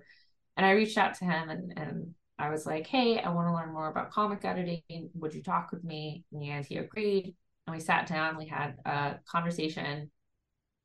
And 0.56 0.66
I 0.66 0.72
reached 0.72 0.98
out 0.98 1.16
to 1.16 1.26
him 1.26 1.50
and, 1.50 1.74
and 1.76 2.16
I 2.40 2.50
was 2.50 2.66
like, 2.66 2.88
hey, 2.88 3.20
I 3.20 3.30
want 3.30 3.48
to 3.48 3.54
learn 3.54 3.74
more 3.74 3.90
about 3.90 4.12
comic 4.12 4.46
editing. 4.46 5.10
Would 5.16 5.34
you 5.34 5.42
talk 5.42 5.72
with 5.72 5.84
me? 5.84 6.24
And 6.32 6.66
he 6.66 6.78
agreed. 6.78 7.36
And 7.66 7.76
we 7.76 7.82
sat 7.82 8.08
down, 8.08 8.38
we 8.38 8.46
had 8.46 8.76
a 8.86 9.16
conversation, 9.28 10.10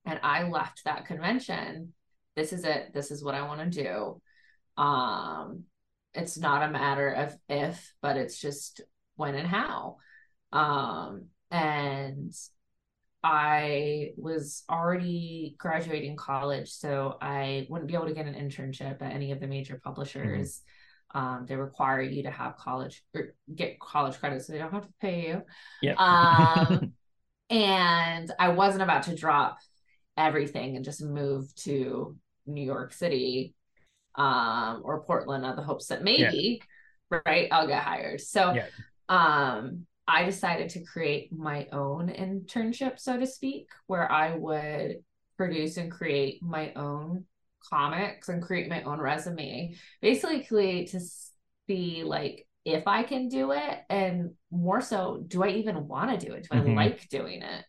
and 0.05 0.21
I 0.23 0.49
left 0.49 0.83
that 0.85 1.07
convention. 1.07 1.93
This 2.35 2.53
is 2.53 2.65
it. 2.65 2.93
This 2.93 3.11
is 3.11 3.23
what 3.23 3.35
I 3.35 3.43
want 3.43 3.61
to 3.61 3.83
do. 3.83 4.83
Um, 4.83 5.65
it's 6.15 6.39
not 6.39 6.62
a 6.62 6.73
matter 6.73 7.09
of 7.11 7.37
if, 7.49 7.95
but 8.03 8.17
it's 8.17 8.41
just 8.41 8.81
when 9.17 9.35
and 9.35 9.47
how. 9.47 9.99
Um, 10.53 11.27
and 11.51 12.35
I 13.25 14.11
was 14.17 14.64
already 14.69 15.55
graduating 15.59 16.17
college, 16.17 16.71
so 16.71 17.19
I 17.21 17.67
wouldn't 17.69 17.88
be 17.88 17.95
able 17.95 18.07
to 18.07 18.14
get 18.14 18.26
an 18.26 18.35
internship 18.35 19.00
at 19.00 19.12
any 19.12 19.31
of 19.31 19.41
the 19.41 19.47
major 19.47 19.81
publishers. 19.83 20.61
Mm-hmm. 21.14 21.19
Um, 21.19 21.47
they 21.47 21.57
require 21.57 22.00
you 22.00 22.25
to 22.25 22.31
have 22.31 22.57
college 22.57 23.05
or 23.14 23.35
get 23.55 23.79
college 23.79 24.19
credit, 24.19 24.43
so 24.43 24.52
they 24.52 24.59
don't 24.59 24.73
have 24.73 24.87
to 24.87 24.93
pay 25.00 25.29
you. 25.29 25.43
Yeah. 25.83 25.95
Um, 25.95 26.95
and 27.50 28.33
I 28.38 28.49
wasn't 28.49 28.83
about 28.83 29.05
to 29.05 29.14
drop 29.14 29.59
everything 30.17 30.76
and 30.76 30.85
just 30.85 31.02
move 31.02 31.55
to 31.57 32.17
New 32.47 32.64
York 32.64 32.93
City 32.93 33.55
um, 34.17 34.83
or 34.85 35.05
Portland 35.05 35.45
on 35.45 35.55
the 35.55 35.62
hopes 35.62 35.87
that 35.87 36.02
maybe, 36.02 36.61
yeah. 37.11 37.19
right, 37.25 37.49
I'll 37.52 37.69
get 37.69 37.83
hired. 37.83 38.21
So, 38.21 38.52
yeah. 38.52 38.67
um, 39.09 39.87
I 40.06 40.25
decided 40.25 40.71
to 40.71 40.85
create 40.85 41.32
my 41.32 41.68
own 41.73 42.09
internship, 42.09 42.99
so 42.99 43.18
to 43.18 43.26
speak, 43.26 43.68
where 43.87 44.11
I 44.11 44.35
would 44.35 44.97
produce 45.37 45.76
and 45.76 45.90
create 45.90 46.42
my 46.42 46.73
own 46.75 47.25
comics 47.71 48.28
and 48.28 48.42
create 48.42 48.68
my 48.68 48.82
own 48.82 49.00
resume, 49.00 49.76
basically 50.00 50.87
to 50.87 51.00
see 51.68 52.02
like 52.04 52.47
if 52.64 52.87
I 52.87 53.02
can 53.02 53.28
do 53.28 53.52
it 53.52 53.78
and 53.90 54.32
more 54.50 54.80
so, 54.80 55.23
do 55.26 55.42
I 55.42 55.49
even 55.49 55.88
want 55.88 56.18
to 56.18 56.26
do 56.26 56.32
it? 56.35 56.49
Do 56.50 56.59
mm-hmm. 56.59 56.78
I 56.78 56.85
like 56.85 57.09
doing 57.09 57.42
it? 57.42 57.64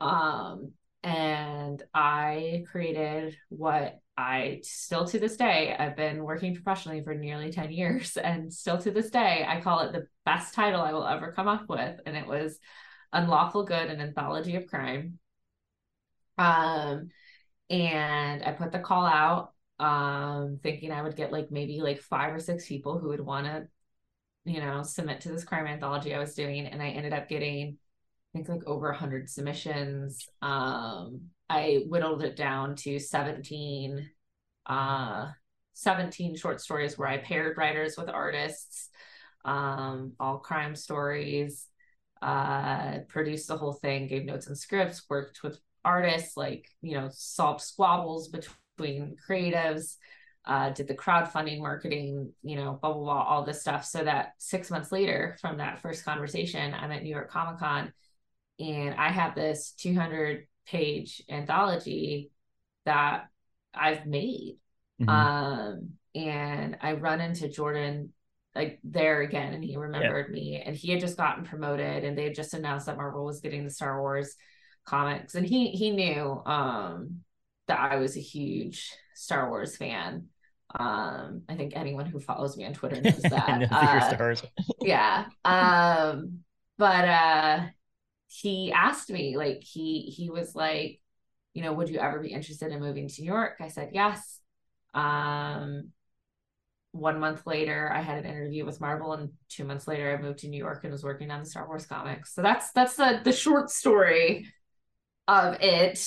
Um, 0.00 0.72
and 1.02 1.82
I 1.92 2.64
created 2.70 3.36
what 3.48 3.98
I 4.16 4.60
still 4.62 5.06
to 5.06 5.18
this 5.18 5.36
day, 5.36 5.74
I've 5.76 5.96
been 5.96 6.22
working 6.24 6.54
professionally 6.54 7.02
for 7.02 7.14
nearly 7.14 7.50
10 7.50 7.70
years. 7.72 8.16
And 8.22 8.52
still 8.52 8.78
to 8.78 8.90
this 8.90 9.10
day, 9.10 9.44
I 9.46 9.60
call 9.60 9.80
it 9.80 9.92
the 9.92 10.06
best 10.24 10.54
title 10.54 10.82
I 10.82 10.92
will 10.92 11.06
ever 11.06 11.32
come 11.32 11.48
up 11.48 11.68
with. 11.68 11.98
And 12.06 12.16
it 12.16 12.26
was 12.26 12.58
Unlawful 13.12 13.64
Good, 13.64 13.88
an 13.90 14.00
anthology 14.00 14.56
of 14.56 14.66
crime. 14.66 15.18
Um, 16.38 17.10
and 17.70 18.42
I 18.42 18.52
put 18.52 18.72
the 18.72 18.78
call 18.78 19.06
out, 19.06 19.52
um, 19.78 20.60
thinking 20.62 20.92
I 20.92 21.02
would 21.02 21.16
get 21.16 21.32
like 21.32 21.50
maybe 21.50 21.80
like 21.80 22.00
five 22.00 22.34
or 22.34 22.40
six 22.40 22.66
people 22.66 22.98
who 22.98 23.08
would 23.08 23.20
want 23.20 23.46
to, 23.46 23.68
you 24.44 24.60
know, 24.60 24.82
submit 24.82 25.22
to 25.22 25.30
this 25.30 25.44
crime 25.44 25.66
anthology 25.66 26.14
I 26.14 26.18
was 26.18 26.34
doing. 26.34 26.66
And 26.66 26.82
I 26.82 26.90
ended 26.90 27.12
up 27.12 27.28
getting, 27.28 27.78
I 28.34 28.38
think 28.38 28.48
like 28.48 28.66
over 28.66 28.88
100 28.88 29.28
submissions. 29.28 30.26
Um, 30.40 31.30
I 31.50 31.84
whittled 31.86 32.22
it 32.22 32.36
down 32.36 32.76
to 32.76 32.98
17 32.98 34.08
uh 34.64 35.26
17 35.74 36.36
short 36.36 36.60
stories 36.60 36.98
where 36.98 37.08
I 37.08 37.18
paired 37.18 37.56
writers 37.56 37.96
with 37.96 38.08
artists, 38.08 38.88
um, 39.44 40.12
all 40.20 40.38
crime 40.38 40.76
stories, 40.76 41.66
uh, 42.20 42.98
produced 43.08 43.48
the 43.48 43.56
whole 43.56 43.72
thing, 43.72 44.06
gave 44.06 44.24
notes 44.24 44.46
and 44.46 44.56
scripts, 44.56 45.02
worked 45.08 45.42
with 45.42 45.58
artists, 45.84 46.36
like, 46.36 46.68
you 46.82 46.94
know, 46.94 47.08
solved 47.12 47.62
squabbles 47.62 48.28
between 48.28 49.16
creatives, 49.28 49.96
uh, 50.44 50.70
did 50.70 50.88
the 50.88 50.94
crowdfunding 50.94 51.58
marketing, 51.58 52.32
you 52.42 52.56
know, 52.56 52.78
blah, 52.80 52.92
blah, 52.92 53.02
blah, 53.02 53.22
all 53.22 53.44
this 53.44 53.60
stuff. 53.62 53.84
So 53.84 54.04
that 54.04 54.34
six 54.38 54.70
months 54.70 54.92
later 54.92 55.36
from 55.40 55.56
that 55.58 55.80
first 55.80 56.04
conversation, 56.04 56.74
I'm 56.74 56.92
at 56.92 57.02
New 57.02 57.10
York 57.10 57.30
Comic 57.30 57.58
Con 57.58 57.92
and 58.58 58.94
I 58.94 59.10
have 59.10 59.34
this 59.34 59.72
200 59.72 60.46
page 60.66 61.22
anthology 61.28 62.30
that 62.84 63.28
I've 63.74 64.06
made. 64.06 64.58
Mm-hmm. 65.00 65.08
Um, 65.08 65.90
and 66.14 66.76
I 66.80 66.92
run 66.92 67.20
into 67.20 67.48
Jordan 67.48 68.12
like 68.54 68.80
there 68.84 69.22
again, 69.22 69.54
and 69.54 69.64
he 69.64 69.76
remembered 69.76 70.26
yeah. 70.28 70.34
me, 70.34 70.62
and 70.64 70.76
he 70.76 70.90
had 70.90 71.00
just 71.00 71.16
gotten 71.16 71.44
promoted, 71.44 72.04
and 72.04 72.16
they 72.16 72.24
had 72.24 72.34
just 72.34 72.54
announced 72.54 72.86
that 72.86 72.98
Marvel 72.98 73.24
was 73.24 73.40
getting 73.40 73.64
the 73.64 73.70
Star 73.70 74.00
Wars 74.00 74.34
comics, 74.84 75.34
and 75.34 75.46
he 75.46 75.68
he 75.68 75.90
knew 75.90 76.42
um 76.44 77.20
that 77.68 77.78
I 77.78 77.96
was 77.96 78.16
a 78.16 78.20
huge 78.20 78.92
Star 79.14 79.48
Wars 79.48 79.76
fan. 79.76 80.26
Um, 80.74 81.42
I 81.48 81.54
think 81.54 81.72
anyone 81.76 82.06
who 82.06 82.18
follows 82.18 82.56
me 82.56 82.64
on 82.64 82.74
Twitter 82.74 83.00
knows 83.00 83.22
that. 83.22 83.68
uh, 83.70 83.76
yeah. 84.80 85.26
Um, 85.44 86.40
but 86.78 87.08
uh 87.08 87.60
he 88.40 88.72
asked 88.72 89.10
me 89.10 89.36
like 89.36 89.62
he 89.62 90.02
he 90.02 90.30
was 90.30 90.54
like 90.54 91.00
you 91.52 91.62
know 91.62 91.72
would 91.72 91.90
you 91.90 91.98
ever 91.98 92.18
be 92.18 92.32
interested 92.32 92.72
in 92.72 92.80
moving 92.80 93.08
to 93.08 93.20
new 93.20 93.26
york? 93.26 93.56
I 93.60 93.68
said 93.68 93.90
yes. 93.92 94.40
Um 94.94 95.90
one 96.94 97.18
month 97.18 97.46
later 97.46 97.90
i 97.90 98.02
had 98.02 98.18
an 98.18 98.26
interview 98.26 98.66
with 98.66 98.78
marvel 98.78 99.14
and 99.14 99.30
two 99.48 99.64
months 99.64 99.88
later 99.88 100.14
i 100.14 100.20
moved 100.20 100.40
to 100.40 100.48
new 100.48 100.58
york 100.58 100.84
and 100.84 100.92
was 100.92 101.02
working 101.02 101.30
on 101.30 101.40
the 101.40 101.46
star 101.46 101.66
wars 101.66 101.86
comics. 101.86 102.34
So 102.34 102.42
that's 102.42 102.70
that's 102.72 102.96
the 102.96 103.20
the 103.24 103.32
short 103.32 103.70
story 103.70 104.46
of 105.28 105.56
it. 105.60 106.06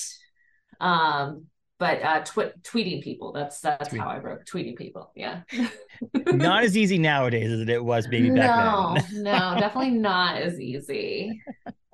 Um 0.80 1.46
but 1.78 2.02
uh 2.02 2.20
tw- 2.22 2.62
tweeting 2.62 3.02
people 3.02 3.32
that's 3.32 3.60
that's 3.60 3.94
how 3.94 4.08
i 4.08 4.18
broke 4.18 4.44
tweeting 4.46 4.76
people 4.76 5.10
yeah. 5.14 5.42
Not 6.26 6.64
as 6.64 6.76
easy 6.76 6.98
nowadays 6.98 7.52
as 7.52 7.68
it 7.68 7.84
was 7.84 8.08
maybe 8.08 8.30
back 8.30 8.56
no, 8.56 8.96
then 8.96 9.22
no 9.22 9.56
definitely 9.58 9.90
not 9.90 10.36
as 10.36 10.60
easy 10.60 11.42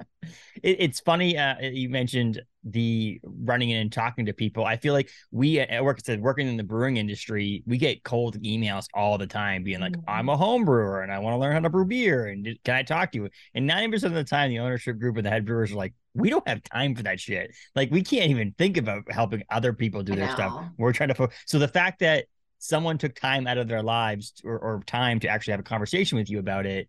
it, 0.63 0.77
it's 0.81 1.01
funny 1.01 1.37
uh, 1.37 1.57
you 1.61 1.89
mentioned 1.89 2.41
the 2.65 3.21
running 3.25 3.71
in 3.71 3.81
and 3.81 3.93
talking 3.93 4.27
to 4.27 4.33
people. 4.33 4.65
I 4.65 4.77
feel 4.77 4.95
like 4.95 5.11
we 5.31 5.59
at 5.59 5.83
work 5.83 6.01
said 6.05 6.21
working 6.21 6.47
in 6.47 6.57
the 6.57 6.63
brewing 6.63 6.97
industry, 6.97 7.63
we 7.67 7.77
get 7.77 8.05
cold 8.05 8.41
emails 8.43 8.87
all 8.95 9.19
the 9.19 9.27
time, 9.27 9.65
being 9.65 9.81
like, 9.81 9.93
mm-hmm. 9.93 10.09
"I'm 10.09 10.29
a 10.29 10.37
home 10.37 10.65
brewer 10.65 11.03
and 11.03 11.13
I 11.13 11.19
want 11.19 11.35
to 11.35 11.39
learn 11.39 11.53
how 11.53 11.61
to 11.61 11.71
brew 11.71 11.85
beer, 11.85 12.27
and 12.27 12.47
can 12.65 12.75
I 12.75 12.83
talk 12.83 13.13
to 13.13 13.19
you?" 13.19 13.29
And 13.55 13.67
ninety 13.67 13.91
percent 13.91 14.13
of 14.13 14.17
the 14.17 14.29
time, 14.29 14.51
the 14.51 14.61
ownership 14.61 14.99
group 14.99 15.17
and 15.17 15.27
the 15.27 15.31
head 15.31 15.45
brewers 15.45 15.73
are 15.73 15.77
like, 15.77 15.95
"We 16.15 16.31
don't 16.31 16.47
have 16.47 16.63
time 16.63 16.95
for 16.95 17.03
that 17.03 17.19
shit. 17.19 17.55
Like, 17.75 17.91
we 17.91 18.03
can't 18.03 18.31
even 18.31 18.55
think 18.57 18.77
about 18.77 19.11
helping 19.11 19.43
other 19.51 19.73
people 19.73 20.03
do 20.03 20.15
their 20.15 20.31
stuff. 20.31 20.65
We're 20.79 20.93
trying 20.93 21.09
to." 21.09 21.15
Fo-. 21.15 21.31
So 21.47 21.59
the 21.59 21.69
fact 21.69 22.01
that 22.01 22.27
someone 22.59 22.97
took 22.97 23.17
time 23.17 23.49
out 23.49 23.59
of 23.59 23.67
their 23.67 23.83
lives 23.83 24.35
or, 24.45 24.57
or 24.57 24.83
time 24.87 25.19
to 25.19 25.29
actually 25.29 25.51
have 25.51 25.61
a 25.61 25.65
conversation 25.65 26.17
with 26.17 26.31
you 26.31 26.39
about 26.39 26.65
it 26.65 26.89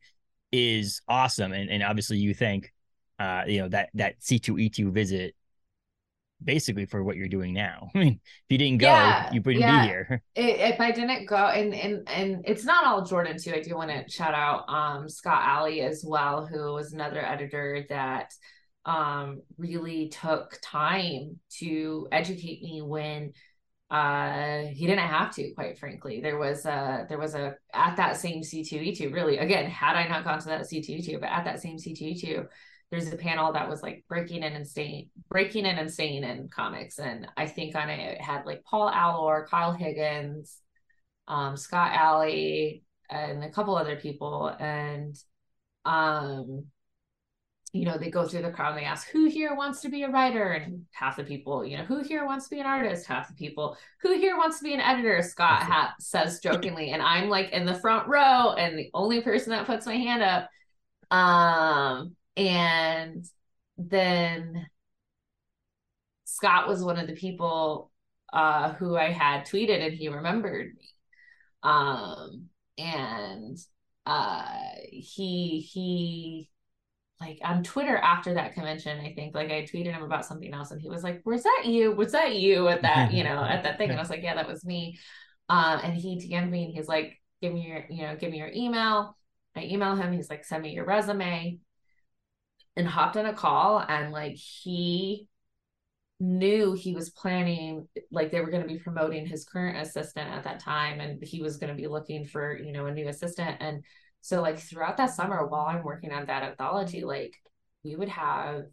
is 0.51 1.01
awesome, 1.07 1.51
and 1.51 1.69
and 1.69 1.81
obviously 1.81 2.17
you 2.17 2.35
think 2.35 2.71
uh, 3.20 3.43
you 3.48 3.62
know, 3.62 3.70
that 3.70 3.89
that 3.96 4.20
C2E2 4.20 4.91
visit 4.91 5.36
basically 6.43 6.86
for 6.86 7.03
what 7.03 7.15
you're 7.15 7.27
doing 7.27 7.53
now. 7.53 7.89
I 7.96 8.00
mean, 8.00 8.20
if 8.24 8.46
you 8.50 8.58
didn't 8.58 8.79
go, 8.79 8.88
yeah, 8.88 9.32
you 9.32 9.41
wouldn't 9.41 9.62
yeah. 9.62 9.82
be 9.82 9.88
here. 9.88 10.24
If 10.36 10.79
I 10.79 10.91
didn't 10.91 11.25
go, 11.25 11.36
and 11.36 11.74
and 11.74 12.08
and 12.10 12.43
it's 12.46 12.65
not 12.65 12.86
all 12.86 13.03
Jordan 13.05 13.38
too. 13.38 13.53
I 13.53 13.62
do 13.62 13.75
want 13.75 13.91
to 13.91 14.10
shout 14.10 14.34
out 14.34 14.67
um, 14.70 15.10
Scott 15.10 15.43
Allie 15.43 15.82
as 15.82 16.03
well, 16.05 16.46
who 16.46 16.74
was 16.74 16.93
another 16.93 17.24
editor 17.24 17.86
that 17.89 18.34
um, 18.86 19.41
really 19.58 20.10
took 20.10 20.58
time 20.62 21.39
to 21.60 22.08
educate 22.12 22.62
me 22.62 22.82
when 22.82 23.34
uh 23.91 24.63
he 24.72 24.88
didn't 24.88 25.08
have 25.08 25.36
to 25.36 25.53
quite 25.53 25.77
frankly 25.77 26.20
there 26.20 26.38
was 26.38 26.65
a 26.65 27.05
there 27.10 27.20
was 27.20 27.36
a 27.36 27.53
at 27.75 27.96
that 27.96 28.17
same 28.17 28.41
c2e2 28.41 29.13
really 29.13 29.38
again 29.38 29.70
had 29.70 29.96
i 29.96 30.08
not 30.08 30.24
gone 30.24 30.39
to 30.39 30.48
that 30.48 30.62
c2e2 30.62 31.20
but 31.20 31.29
at 31.29 31.43
that 31.43 31.62
same 31.62 31.77
c2e2 31.77 32.48
there's 32.93 33.12
a 33.12 33.17
panel 33.17 33.51
that 33.51 33.67
was 33.67 33.81
like 33.81 34.05
breaking 34.07 34.43
in 34.43 34.53
and 34.53 34.67
staying 34.67 35.09
breaking 35.27 35.65
in 35.65 35.79
and 35.79 35.91
staying 35.91 36.23
in 36.23 36.47
comics 36.47 37.00
and 37.00 37.27
i 37.35 37.47
think 37.47 37.75
on 37.75 37.89
it, 37.89 38.00
it 38.00 38.21
had 38.21 38.45
like 38.45 38.63
paul 38.63 38.88
allor 38.88 39.47
kyle 39.47 39.73
higgins 39.73 40.59
um, 41.27 41.57
scott 41.57 41.91
allie 41.93 42.83
and 43.09 43.43
a 43.43 43.50
couple 43.50 43.75
other 43.75 43.95
people 43.95 44.55
and 44.59 45.15
um 45.85 46.65
you 47.71 47.85
know 47.85 47.97
they 47.97 48.12
go 48.12 48.27
through 48.27 48.43
the 48.43 48.51
crowd 48.51 48.73
and 48.73 48.77
they 48.77 48.85
ask 48.85 49.09
who 49.09 49.25
here 49.25 49.55
wants 49.55 49.81
to 49.81 49.89
be 49.89 50.03
a 50.03 50.09
writer? 50.09 50.51
And 50.51 50.85
half 50.91 51.17
the 51.17 51.23
people 51.23 51.65
you 51.65 51.75
know 51.75 51.83
who 51.83 52.03
here 52.03 52.27
wants 52.27 52.47
to 52.47 52.55
be 52.55 52.62
an 52.62 52.67
artist? 52.67 53.07
Half 53.07 53.29
the 53.29 53.33
people 53.33 53.75
who 54.01 54.15
here 54.19 54.38
wants 54.38 54.59
to 54.59 54.63
be 54.63 54.75
an 54.75 54.79
editor? 54.79 55.23
Scott 55.23 55.63
ha- 55.63 55.95
says 56.00 56.39
jokingly 56.39 56.91
and 56.91 57.01
i'm 57.01 57.29
like 57.29 57.50
in 57.50 57.65
the 57.65 57.73
front 57.73 58.07
row 58.07 58.53
and 58.53 58.77
the 58.77 58.91
only 58.93 59.21
person 59.21 59.50
that 59.50 59.65
puts 59.65 59.88
my 59.88 59.95
hand 59.95 60.21
up 60.21 60.50
um 61.09 62.15
and 62.35 63.25
then 63.77 64.67
Scott 66.25 66.67
was 66.67 66.83
one 66.83 66.97
of 66.97 67.07
the 67.07 67.15
people 67.15 67.91
uh, 68.31 68.73
who 68.73 68.95
I 68.95 69.11
had 69.11 69.45
tweeted 69.45 69.85
and 69.85 69.93
he 69.93 70.09
remembered 70.09 70.73
me. 70.75 70.89
Um, 71.61 72.49
and 72.77 73.57
uh, 74.05 74.45
he, 74.91 75.59
he, 75.59 76.49
like 77.21 77.39
on 77.43 77.63
Twitter 77.63 77.95
after 77.95 78.33
that 78.33 78.53
convention, 78.53 78.99
I 78.99 79.13
think 79.13 79.35
like 79.35 79.49
I 79.49 79.61
tweeted 79.61 79.93
him 79.93 80.03
about 80.03 80.25
something 80.25 80.53
else 80.53 80.71
and 80.71 80.81
he 80.81 80.89
was 80.89 81.03
like, 81.03 81.21
Was 81.25 81.43
that 81.43 81.63
you? 81.65 81.93
Was 81.93 82.11
that 82.11 82.35
you 82.35 82.67
at 82.67 82.81
that, 82.81 83.13
you 83.13 83.23
know, 83.23 83.41
at 83.43 83.63
that 83.63 83.77
thing? 83.77 83.89
And 83.89 83.99
I 83.99 84.01
was 84.01 84.09
like, 84.09 84.23
Yeah, 84.23 84.35
that 84.35 84.47
was 84.47 84.65
me. 84.65 84.99
Um, 85.47 85.79
and 85.83 85.93
he 85.93 86.17
DM'd 86.17 86.51
me 86.51 86.65
and 86.65 86.73
he's 86.73 86.87
like, 86.87 87.21
give 87.41 87.53
me 87.53 87.67
your, 87.67 87.85
you 87.89 88.03
know, 88.03 88.15
give 88.15 88.31
me 88.31 88.37
your 88.37 88.51
email. 88.53 89.15
I 89.55 89.65
email 89.65 89.95
him. 89.95 90.13
He's 90.13 90.29
like, 90.29 90.45
send 90.45 90.63
me 90.63 90.71
your 90.71 90.85
resume 90.85 91.59
and 92.75 92.87
hopped 92.87 93.17
on 93.17 93.25
a 93.25 93.33
call. 93.33 93.79
And 93.79 94.11
like, 94.11 94.35
he 94.35 95.27
knew 96.19 96.73
he 96.73 96.93
was 96.93 97.09
planning, 97.09 97.87
like, 98.11 98.31
they 98.31 98.39
were 98.39 98.49
going 98.49 98.63
to 98.63 98.73
be 98.73 98.79
promoting 98.79 99.25
his 99.25 99.45
current 99.45 99.77
assistant 99.77 100.29
at 100.29 100.43
that 100.43 100.59
time. 100.59 100.99
And 100.99 101.23
he 101.23 101.41
was 101.41 101.57
going 101.57 101.75
to 101.75 101.81
be 101.81 101.87
looking 101.87 102.25
for, 102.25 102.57
you 102.57 102.71
know, 102.71 102.85
a 102.85 102.93
new 102.93 103.07
assistant. 103.07 103.57
And 103.59 103.83
so, 104.21 104.41
like, 104.41 104.59
throughout 104.59 104.97
that 104.97 105.13
summer, 105.13 105.45
while 105.45 105.65
I'm 105.65 105.83
working 105.83 106.11
on 106.11 106.25
that 106.27 106.43
anthology, 106.43 107.03
like, 107.03 107.35
we 107.83 107.95
would 107.95 108.09
have 108.09 108.63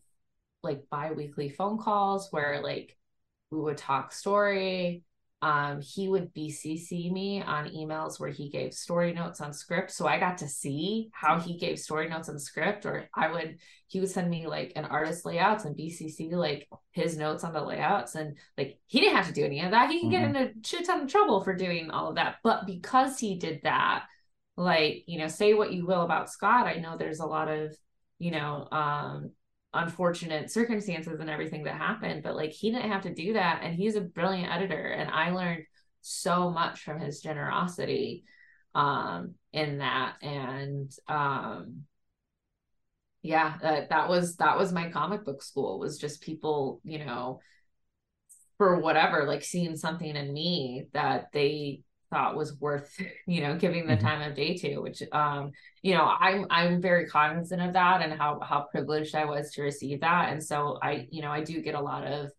like 0.63 0.83
bi 0.91 1.11
weekly 1.13 1.49
phone 1.49 1.79
calls 1.79 2.29
where, 2.31 2.63
like, 2.63 2.97
we 3.51 3.59
would 3.59 3.77
talk 3.77 4.13
story 4.13 5.03
um, 5.43 5.81
he 5.81 6.09
would 6.09 6.35
BCC 6.35 7.11
me 7.11 7.43
on 7.43 7.71
emails 7.71 8.21
where 8.21 8.29
he 8.29 8.51
gave 8.51 8.75
story 8.75 9.15
notes 9.15 9.41
on 9.41 9.55
script. 9.55 9.91
So 9.91 10.07
I 10.07 10.19
got 10.19 10.39
to 10.39 10.49
see 10.49 11.09
how 11.15 11.39
he 11.39 11.57
gave 11.57 11.79
story 11.79 12.09
notes 12.11 12.29
on 12.29 12.39
script, 12.39 12.85
or 12.85 13.09
I 13.15 13.33
would, 13.33 13.57
he 13.87 14.01
would 14.01 14.11
send 14.11 14.29
me 14.29 14.47
like 14.47 14.73
an 14.77 14.85
artist 14.85 15.25
layouts 15.25 15.65
and 15.65 15.75
BCC 15.75 16.31
like 16.33 16.69
his 16.93 17.17
notes 17.17 17.43
on 17.43 17.55
the 17.55 17.63
layouts. 17.63 18.17
And 18.17 18.37
like 18.59 18.79
he 18.87 19.01
didn't 19.01 19.17
have 19.17 19.29
to 19.29 19.33
do 19.33 19.45
any 19.45 19.61
of 19.63 19.71
that. 19.71 19.91
He 19.91 20.01
can 20.01 20.11
mm-hmm. 20.11 20.33
get 20.33 20.43
in 20.43 20.49
a 20.49 20.67
shit 20.67 20.87
ton 20.87 21.03
of 21.03 21.09
trouble 21.11 21.43
for 21.43 21.55
doing 21.55 21.91
all 21.91 22.11
of 22.11 22.17
that. 22.17 22.37
But 22.45 22.67
because 22.67 23.19
he 23.19 23.37
did 23.37 23.61
that, 23.63 24.05
like, 24.59 25.05
you 25.07 25.19
know, 25.19 25.29
say 25.29 25.55
what 25.55 25.73
you 25.73 25.87
will 25.87 26.03
about 26.03 26.31
Scott, 26.31 26.67
I 26.67 26.75
know 26.75 26.99
there's 26.99 27.21
a 27.21 27.27
lot 27.27 27.49
of, 27.49 27.75
you 28.19 28.31
know, 28.31 28.69
um, 28.71 29.31
unfortunate 29.73 30.51
circumstances 30.51 31.21
and 31.21 31.31
everything 31.31 31.63
that 31.63 31.77
happened 31.77 32.23
but 32.23 32.35
like 32.35 32.51
he 32.51 32.71
didn't 32.71 32.91
have 32.91 33.03
to 33.03 33.15
do 33.15 33.35
that 33.35 33.61
and 33.63 33.75
he's 33.75 33.95
a 33.95 34.01
brilliant 34.01 34.53
editor 34.53 34.89
and 34.89 35.11
i 35.11 35.31
learned 35.31 35.63
so 36.01 36.51
much 36.51 36.81
from 36.81 36.99
his 36.99 37.21
generosity 37.21 38.25
um 38.75 39.35
in 39.53 39.79
that 39.79 40.15
and 40.23 40.91
um 41.09 41.83
yeah 43.23 43.55
uh, 43.63 43.81
that 43.91 44.09
was 44.09 44.37
that 44.37 44.59
was 44.59 44.73
my 44.73 44.91
comic 44.91 45.25
book 45.25 45.43
school 45.43 45.79
was 45.79 45.99
just 45.99 46.21
people 46.21 46.81
you 46.83 47.05
know 47.05 47.39
for 48.59 48.81
whatever 48.81 49.25
like 49.25 49.45
seeing 49.45 49.77
something 49.77 50.17
in 50.17 50.33
me 50.33 50.87
that 50.93 51.27
they 51.33 51.81
thought 52.11 52.37
was 52.37 52.59
worth 52.61 53.01
you 53.27 53.41
know 53.41 53.57
giving 53.57 53.87
the 53.87 53.95
mm-hmm. 53.95 54.07
time 54.07 54.23
of 54.23 54.37
day 54.37 54.57
to 54.57 54.79
which 54.79 55.03
um 55.13 55.53
you 55.83 55.95
know 55.95 56.13
i'm 56.19 56.47
i'm 56.51 56.81
very 56.81 57.07
cognizant 57.07 57.63
of 57.63 57.73
that 57.73 58.03
and 58.03 58.13
how 58.13 58.41
how 58.41 58.67
privileged 58.71 59.15
i 59.15 59.25
was 59.25 59.53
to 59.53 59.63
receive 59.63 60.01
that 60.01 60.31
and 60.33 60.43
so 60.43 60.79
i 60.83 61.07
you 61.11 61.23
know 61.23 61.31
i 61.31 61.43
do 61.43 61.61
get 61.61 61.75
a 61.75 61.81
lot 61.81 62.05
of 62.05 62.31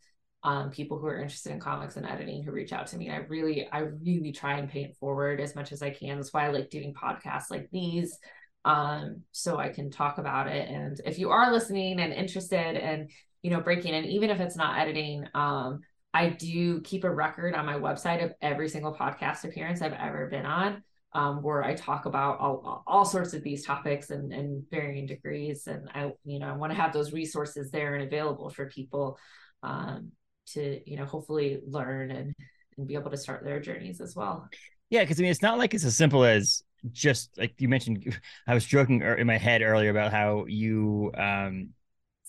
um, 0.44 0.72
people 0.72 0.98
who 0.98 1.06
are 1.06 1.22
interested 1.22 1.52
in 1.52 1.60
comics 1.60 1.98
and 1.98 2.06
editing 2.06 2.44
who 2.44 2.52
reach 2.52 2.74
out 2.74 2.88
to 2.88 2.98
me. 2.98 3.12
I 3.12 3.18
really, 3.18 3.68
I 3.72 3.80
really 3.80 4.32
try 4.32 4.58
and 4.58 4.70
pay 4.70 4.84
it 4.84 4.98
forward 4.98 5.40
as 5.40 5.56
much 5.56 5.72
as 5.72 5.84
I 5.84 5.92
can. 5.92 6.18
That's 6.18 6.34
why 6.34 6.46
I 6.46 6.50
like 6.50 6.70
doing 6.70 6.94
podcasts 6.94 7.52
like 7.52 7.70
these, 7.72 8.18
um, 8.66 9.22
so 9.32 9.58
I 9.58 9.70
can 9.70 9.92
talk 9.92 10.18
about 10.18 10.48
it. 10.48 10.68
And 10.68 11.00
if 11.06 11.20
you 11.20 11.30
are 11.30 11.52
listening 11.52 12.00
and 12.00 12.14
interested 12.14 12.76
and 12.76 13.12
you 13.44 13.52
know 13.52 13.62
breaking 13.62 13.94
in, 13.94 14.06
even 14.06 14.30
if 14.30 14.40
it's 14.40 14.56
not 14.56 14.80
editing, 14.80 15.26
um, 15.34 15.82
I 16.14 16.30
do 16.30 16.82
keep 16.82 17.04
a 17.04 17.10
record 17.10 17.56
on 17.56 17.66
my 17.66 17.76
website 17.76 18.24
of 18.24 18.34
every 18.42 18.70
single 18.70 18.94
podcast 18.94 19.46
appearance 19.46 19.82
I've 19.82 19.94
ever 19.94 20.28
been 20.28 20.46
on, 20.46 20.84
um, 21.14 21.42
where 21.42 21.64
I 21.64 21.74
talk 21.74 22.06
about 22.06 22.40
all, 22.40 22.84
all 22.86 23.06
sorts 23.06 23.34
of 23.34 23.44
these 23.44 23.66
topics 23.66 24.10
and, 24.10 24.34
and 24.34 24.64
varying 24.70 25.06
degrees. 25.06 25.68
And 25.68 25.90
I, 25.94 26.12
you 26.26 26.40
know, 26.40 26.48
I 26.48 26.54
want 26.54 26.72
to 26.72 26.80
have 26.80 26.92
those 26.92 27.14
resources 27.14 27.72
there 27.72 27.96
and 27.96 28.04
available 28.04 28.50
for 28.50 28.66
people 28.68 29.18
um, 29.64 30.12
to, 30.48 30.82
you 30.90 30.98
know, 30.98 31.06
hopefully 31.06 31.62
learn 31.66 32.12
and, 32.12 32.36
and 32.78 32.88
be 32.88 32.96
able 32.96 33.12
to 33.12 33.18
start 33.18 33.46
their 33.46 33.62
journeys 33.62 34.02
as 34.02 34.16
well. 34.16 34.50
Yeah, 34.90 35.04
because 35.04 35.20
I 35.20 35.22
mean, 35.22 35.32
it's 35.32 35.42
not 35.42 35.58
like 35.58 35.74
it's 35.74 35.86
as 35.86 35.96
simple 35.96 36.26
as 36.26 36.64
just 36.92 37.38
like 37.38 37.54
you 37.60 37.70
mentioned. 37.70 38.20
I 38.48 38.54
was 38.54 38.66
joking 38.66 39.02
er, 39.04 39.16
in 39.16 39.28
my 39.28 39.38
head 39.38 39.62
earlier 39.62 39.90
about 39.90 40.12
how 40.12 40.46
you 40.48 41.12
um 41.18 41.70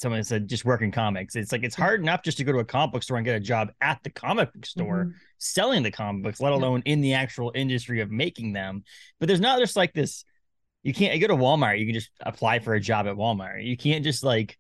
someone 0.02 0.22
said 0.24 0.48
just 0.48 0.64
work 0.64 0.82
in 0.82 0.90
comics. 0.90 1.36
It's 1.36 1.52
like 1.52 1.62
it's 1.62 1.76
hard 1.76 2.00
enough 2.00 2.22
just 2.22 2.38
to 2.38 2.44
go 2.44 2.52
to 2.52 2.58
a 2.58 2.64
comic 2.64 2.92
book 2.92 3.02
store 3.02 3.16
and 3.16 3.24
get 3.24 3.36
a 3.36 3.40
job 3.40 3.70
at 3.80 4.02
the 4.02 4.10
comic 4.10 4.52
book 4.52 4.66
store 4.66 5.04
mm-hmm. 5.04 5.16
selling 5.38 5.82
the 5.82 5.90
comic 5.90 6.24
books, 6.24 6.40
let 6.40 6.52
alone 6.52 6.82
in 6.84 7.00
the 7.00 7.14
actual 7.14 7.52
industry 7.54 8.00
of 8.00 8.10
making 8.10 8.52
them. 8.52 8.84
But 9.18 9.28
there's 9.28 9.40
not 9.40 9.58
just 9.58 9.76
like 9.76 9.94
this. 9.94 10.24
You 10.82 10.92
can't 10.92 11.14
you 11.14 11.26
go 11.26 11.34
to 11.34 11.40
Walmart, 11.40 11.78
you 11.78 11.86
can 11.86 11.94
just 11.94 12.10
apply 12.20 12.58
for 12.58 12.74
a 12.74 12.80
job 12.80 13.06
at 13.06 13.14
Walmart. 13.14 13.64
You 13.64 13.76
can't 13.76 14.04
just 14.04 14.24
like 14.24 14.58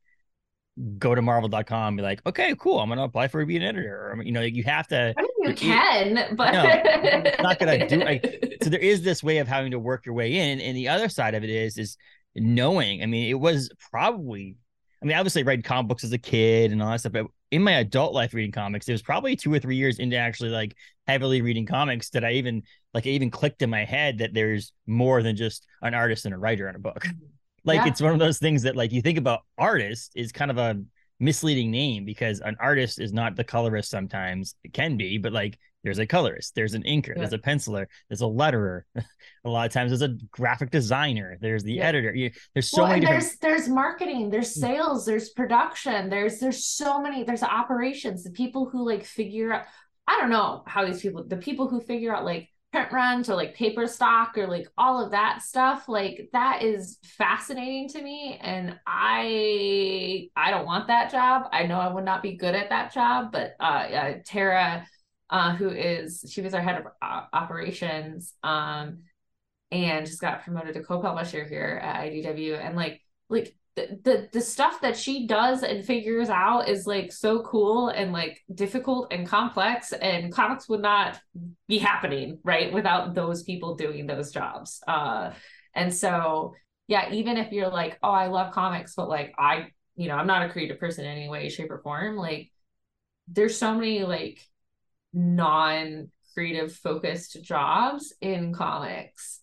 go 0.98 1.14
to 1.14 1.20
marvel.com 1.20 1.88
and 1.88 1.96
be 1.96 2.02
like, 2.02 2.22
okay, 2.24 2.54
cool, 2.58 2.78
I'm 2.78 2.88
gonna 2.88 3.02
apply 3.02 3.28
for 3.28 3.44
be 3.44 3.56
an 3.56 3.62
editor. 3.62 4.12
Or, 4.12 4.22
you 4.22 4.32
know, 4.32 4.40
you 4.40 4.62
have 4.62 4.86
to 4.88 5.12
I 5.16 5.20
mean, 5.20 5.30
you 5.50 5.54
can, 5.54 6.36
but 6.36 6.52
no, 6.52 6.64
it's 6.66 7.42
not 7.42 7.58
gonna 7.58 7.88
do 7.88 7.96
like 7.96 8.58
so 8.62 8.70
there 8.70 8.80
is 8.80 9.02
this 9.02 9.22
way 9.22 9.38
of 9.38 9.48
having 9.48 9.72
to 9.72 9.78
work 9.78 10.06
your 10.06 10.14
way 10.14 10.38
in. 10.38 10.60
And 10.60 10.76
the 10.76 10.88
other 10.88 11.08
side 11.08 11.34
of 11.34 11.42
it 11.42 11.50
is 11.50 11.76
is 11.76 11.96
knowing. 12.34 13.02
I 13.02 13.06
mean, 13.06 13.28
it 13.28 13.38
was 13.38 13.70
probably 13.90 14.56
I 15.02 15.04
mean, 15.04 15.16
obviously, 15.16 15.42
I 15.42 15.46
read 15.46 15.64
comic 15.64 15.88
books 15.88 16.04
as 16.04 16.12
a 16.12 16.18
kid 16.18 16.70
and 16.70 16.80
all 16.80 16.90
that 16.90 17.00
stuff, 17.00 17.12
but 17.12 17.26
in 17.50 17.62
my 17.62 17.72
adult 17.72 18.14
life 18.14 18.34
reading 18.34 18.52
comics, 18.52 18.88
it 18.88 18.92
was 18.92 19.02
probably 19.02 19.34
two 19.34 19.52
or 19.52 19.58
three 19.58 19.76
years 19.76 19.98
into 19.98 20.16
actually 20.16 20.50
like 20.50 20.76
heavily 21.06 21.42
reading 21.42 21.66
comics 21.66 22.10
that 22.10 22.24
I 22.24 22.32
even 22.32 22.62
like 22.94 23.06
it 23.06 23.10
even 23.10 23.30
clicked 23.30 23.62
in 23.62 23.70
my 23.70 23.84
head 23.84 24.18
that 24.18 24.32
there's 24.32 24.72
more 24.86 25.22
than 25.22 25.34
just 25.34 25.66
an 25.82 25.94
artist 25.94 26.24
and 26.24 26.34
a 26.34 26.38
writer 26.38 26.68
in 26.68 26.76
a 26.76 26.80
book. 26.80 27.04
Mm-hmm. 27.04 27.26
Like 27.64 27.76
yeah. 27.76 27.86
it's 27.86 28.02
one 28.02 28.12
of 28.12 28.18
those 28.18 28.40
things 28.40 28.62
that 28.62 28.74
like 28.74 28.90
you 28.90 29.00
think 29.02 29.18
about 29.18 29.42
artist 29.56 30.10
is 30.16 30.32
kind 30.32 30.50
of 30.50 30.58
a 30.58 30.82
misleading 31.20 31.70
name 31.70 32.04
because 32.04 32.40
an 32.40 32.56
artist 32.58 33.00
is 33.00 33.12
not 33.12 33.36
the 33.36 33.44
colorist 33.44 33.88
sometimes 33.88 34.56
it 34.64 34.72
can 34.72 34.96
be 34.96 35.16
but 35.16 35.32
like 35.32 35.56
there's 35.84 35.98
a 35.98 36.06
colorist 36.06 36.54
there's 36.54 36.74
an 36.74 36.82
inker 36.82 37.08
yeah. 37.08 37.14
there's 37.18 37.32
a 37.32 37.38
penciler 37.38 37.86
there's 38.08 38.22
a 38.22 38.24
letterer. 38.24 38.82
A 39.44 39.48
lot 39.48 39.66
of 39.66 39.72
times 39.72 39.90
there's 39.90 40.02
a 40.02 40.16
graphic 40.30 40.70
designer 40.70 41.36
there's 41.40 41.64
the 41.64 41.74
yeah. 41.74 41.86
editor. 41.86 42.14
You, 42.14 42.30
there's 42.54 42.70
so 42.70 42.82
well, 42.82 42.90
many 42.90 43.00
different... 43.00 43.22
there's 43.22 43.38
there's 43.38 43.68
marketing 43.68 44.30
there's 44.30 44.54
sales 44.54 45.04
there's 45.04 45.30
production 45.30 46.08
there's 46.08 46.38
there's 46.38 46.64
so 46.64 47.00
many 47.00 47.24
there's 47.24 47.42
operations. 47.42 48.22
The 48.22 48.30
people 48.30 48.68
who 48.68 48.86
like 48.86 49.04
figure 49.04 49.52
out 49.52 49.64
i 50.06 50.18
don't 50.20 50.30
know 50.30 50.62
how 50.66 50.84
these 50.84 51.00
people 51.00 51.24
the 51.26 51.36
people 51.36 51.68
who 51.68 51.80
figure 51.80 52.14
out 52.14 52.24
like 52.24 52.48
print 52.72 52.90
runs 52.90 53.28
or 53.28 53.34
like 53.34 53.54
paper 53.54 53.86
stock 53.86 54.36
or 54.38 54.46
like 54.46 54.66
all 54.78 55.04
of 55.04 55.10
that 55.10 55.42
stuff 55.42 55.88
like 55.88 56.28
that 56.32 56.62
is 56.62 56.98
fascinating 57.04 57.88
to 57.88 58.02
me. 58.02 58.38
And 58.40 58.78
i 58.86 60.28
i 60.36 60.50
don't 60.50 60.66
want 60.66 60.86
that 60.86 61.10
job. 61.10 61.48
I 61.52 61.66
know 61.66 61.78
i 61.78 61.92
would 61.92 62.04
not 62.04 62.22
be 62.22 62.36
good 62.36 62.54
at 62.54 62.70
that 62.70 62.92
job 62.92 63.32
but 63.32 63.54
uh, 63.60 63.62
uh 63.62 64.14
tara 64.24 64.86
uh 65.32 65.54
who 65.54 65.68
is 65.68 66.24
she 66.30 66.40
was 66.40 66.54
our 66.54 66.60
head 66.60 66.80
of 66.80 66.86
uh, 67.02 67.24
operations 67.32 68.34
um 68.44 68.98
and 69.72 70.06
just 70.06 70.20
got 70.20 70.44
promoted 70.44 70.74
to 70.74 70.82
co-publisher 70.82 71.44
here 71.44 71.80
at 71.82 72.04
idw 72.04 72.64
and 72.64 72.76
like 72.76 73.00
like 73.28 73.54
the, 73.74 74.28
the 74.32 74.40
stuff 74.42 74.82
that 74.82 74.98
she 74.98 75.26
does 75.26 75.62
and 75.62 75.82
figures 75.82 76.28
out 76.28 76.68
is 76.68 76.86
like 76.86 77.10
so 77.10 77.40
cool 77.40 77.88
and 77.88 78.12
like 78.12 78.42
difficult 78.54 79.10
and 79.10 79.26
complex 79.26 79.94
and 79.94 80.30
comics 80.30 80.68
would 80.68 80.82
not 80.82 81.18
be 81.68 81.78
happening 81.78 82.38
right 82.44 82.70
without 82.70 83.14
those 83.14 83.42
people 83.42 83.74
doing 83.74 84.06
those 84.06 84.30
jobs. 84.30 84.82
Uh 84.86 85.32
and 85.74 85.94
so 85.94 86.54
yeah 86.88 87.10
even 87.12 87.36
if 87.36 87.52
you're 87.52 87.70
like 87.70 87.98
oh 88.02 88.10
i 88.10 88.26
love 88.26 88.52
comics 88.52 88.94
but 88.94 89.08
like 89.08 89.34
i 89.38 89.68
you 89.96 90.08
know 90.08 90.16
i'm 90.16 90.26
not 90.26 90.44
a 90.44 90.52
creative 90.52 90.78
person 90.78 91.04
in 91.04 91.10
any 91.10 91.28
way 91.28 91.48
shape 91.48 91.70
or 91.70 91.78
form 91.78 92.16
like 92.16 92.50
there's 93.28 93.56
so 93.56 93.74
many 93.74 94.02
like 94.02 94.46
non 95.12 96.10
creative 96.34 96.72
focused 96.72 97.42
jobs 97.42 98.14
in 98.20 98.54
comics 98.54 99.40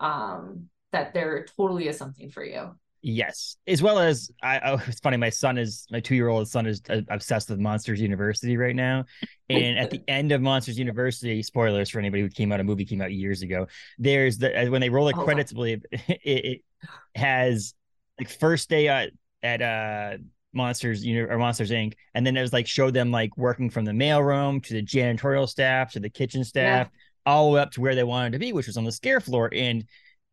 um 0.00 0.68
that 0.90 1.14
there 1.14 1.46
totally 1.56 1.88
is 1.88 1.96
something 1.96 2.30
for 2.30 2.44
you 2.44 2.74
Yes, 3.04 3.56
as 3.66 3.82
well 3.82 3.98
as 3.98 4.30
I. 4.44 4.60
Oh, 4.64 4.80
it's 4.86 5.00
funny. 5.00 5.16
My 5.16 5.28
son 5.28 5.58
is 5.58 5.86
my 5.90 5.98
two-year-old 5.98 6.48
son 6.48 6.66
is 6.66 6.80
uh, 6.88 7.00
obsessed 7.10 7.50
with 7.50 7.58
Monsters 7.58 8.00
University 8.00 8.56
right 8.56 8.76
now, 8.76 9.04
and 9.50 9.76
at 9.76 9.90
the 9.90 10.00
end 10.08 10.30
of 10.30 10.40
Monsters 10.40 10.78
University, 10.78 11.42
spoilers 11.42 11.90
for 11.90 11.98
anybody 11.98 12.22
who 12.22 12.28
came 12.28 12.52
out 12.52 12.60
a 12.60 12.64
movie 12.64 12.84
came 12.84 13.02
out 13.02 13.12
years 13.12 13.42
ago. 13.42 13.66
There's 13.98 14.38
the 14.38 14.68
when 14.68 14.80
they 14.80 14.88
roll 14.88 15.06
the 15.06 15.16
oh, 15.16 15.24
credits, 15.24 15.52
I 15.52 15.54
believe 15.54 15.84
it, 15.92 16.20
it, 16.24 16.60
has 17.14 17.74
like 18.18 18.28
first 18.28 18.70
day 18.70 18.86
at 18.88 19.10
at 19.42 19.60
uh 19.60 20.18
Monsters 20.52 21.04
you 21.04 21.20
know 21.20 21.32
or 21.32 21.38
Monsters 21.38 21.70
Inc. 21.70 21.94
And 22.14 22.26
then 22.26 22.36
it 22.36 22.42
was 22.42 22.52
like 22.52 22.66
showed 22.66 22.94
them 22.94 23.10
like 23.10 23.36
working 23.36 23.70
from 23.70 23.84
the 23.84 23.92
mailroom 23.92 24.62
to 24.64 24.74
the 24.74 24.82
janitorial 24.82 25.48
staff 25.48 25.92
to 25.92 26.00
the 26.00 26.10
kitchen 26.10 26.44
staff, 26.44 26.88
yeah. 26.92 27.32
all 27.32 27.50
the 27.50 27.54
way 27.54 27.60
up 27.60 27.70
to 27.72 27.80
where 27.80 27.94
they 27.94 28.04
wanted 28.04 28.32
to 28.32 28.38
be, 28.38 28.52
which 28.52 28.66
was 28.66 28.76
on 28.76 28.84
the 28.84 28.92
scare 28.92 29.20
floor. 29.20 29.50
And 29.52 29.84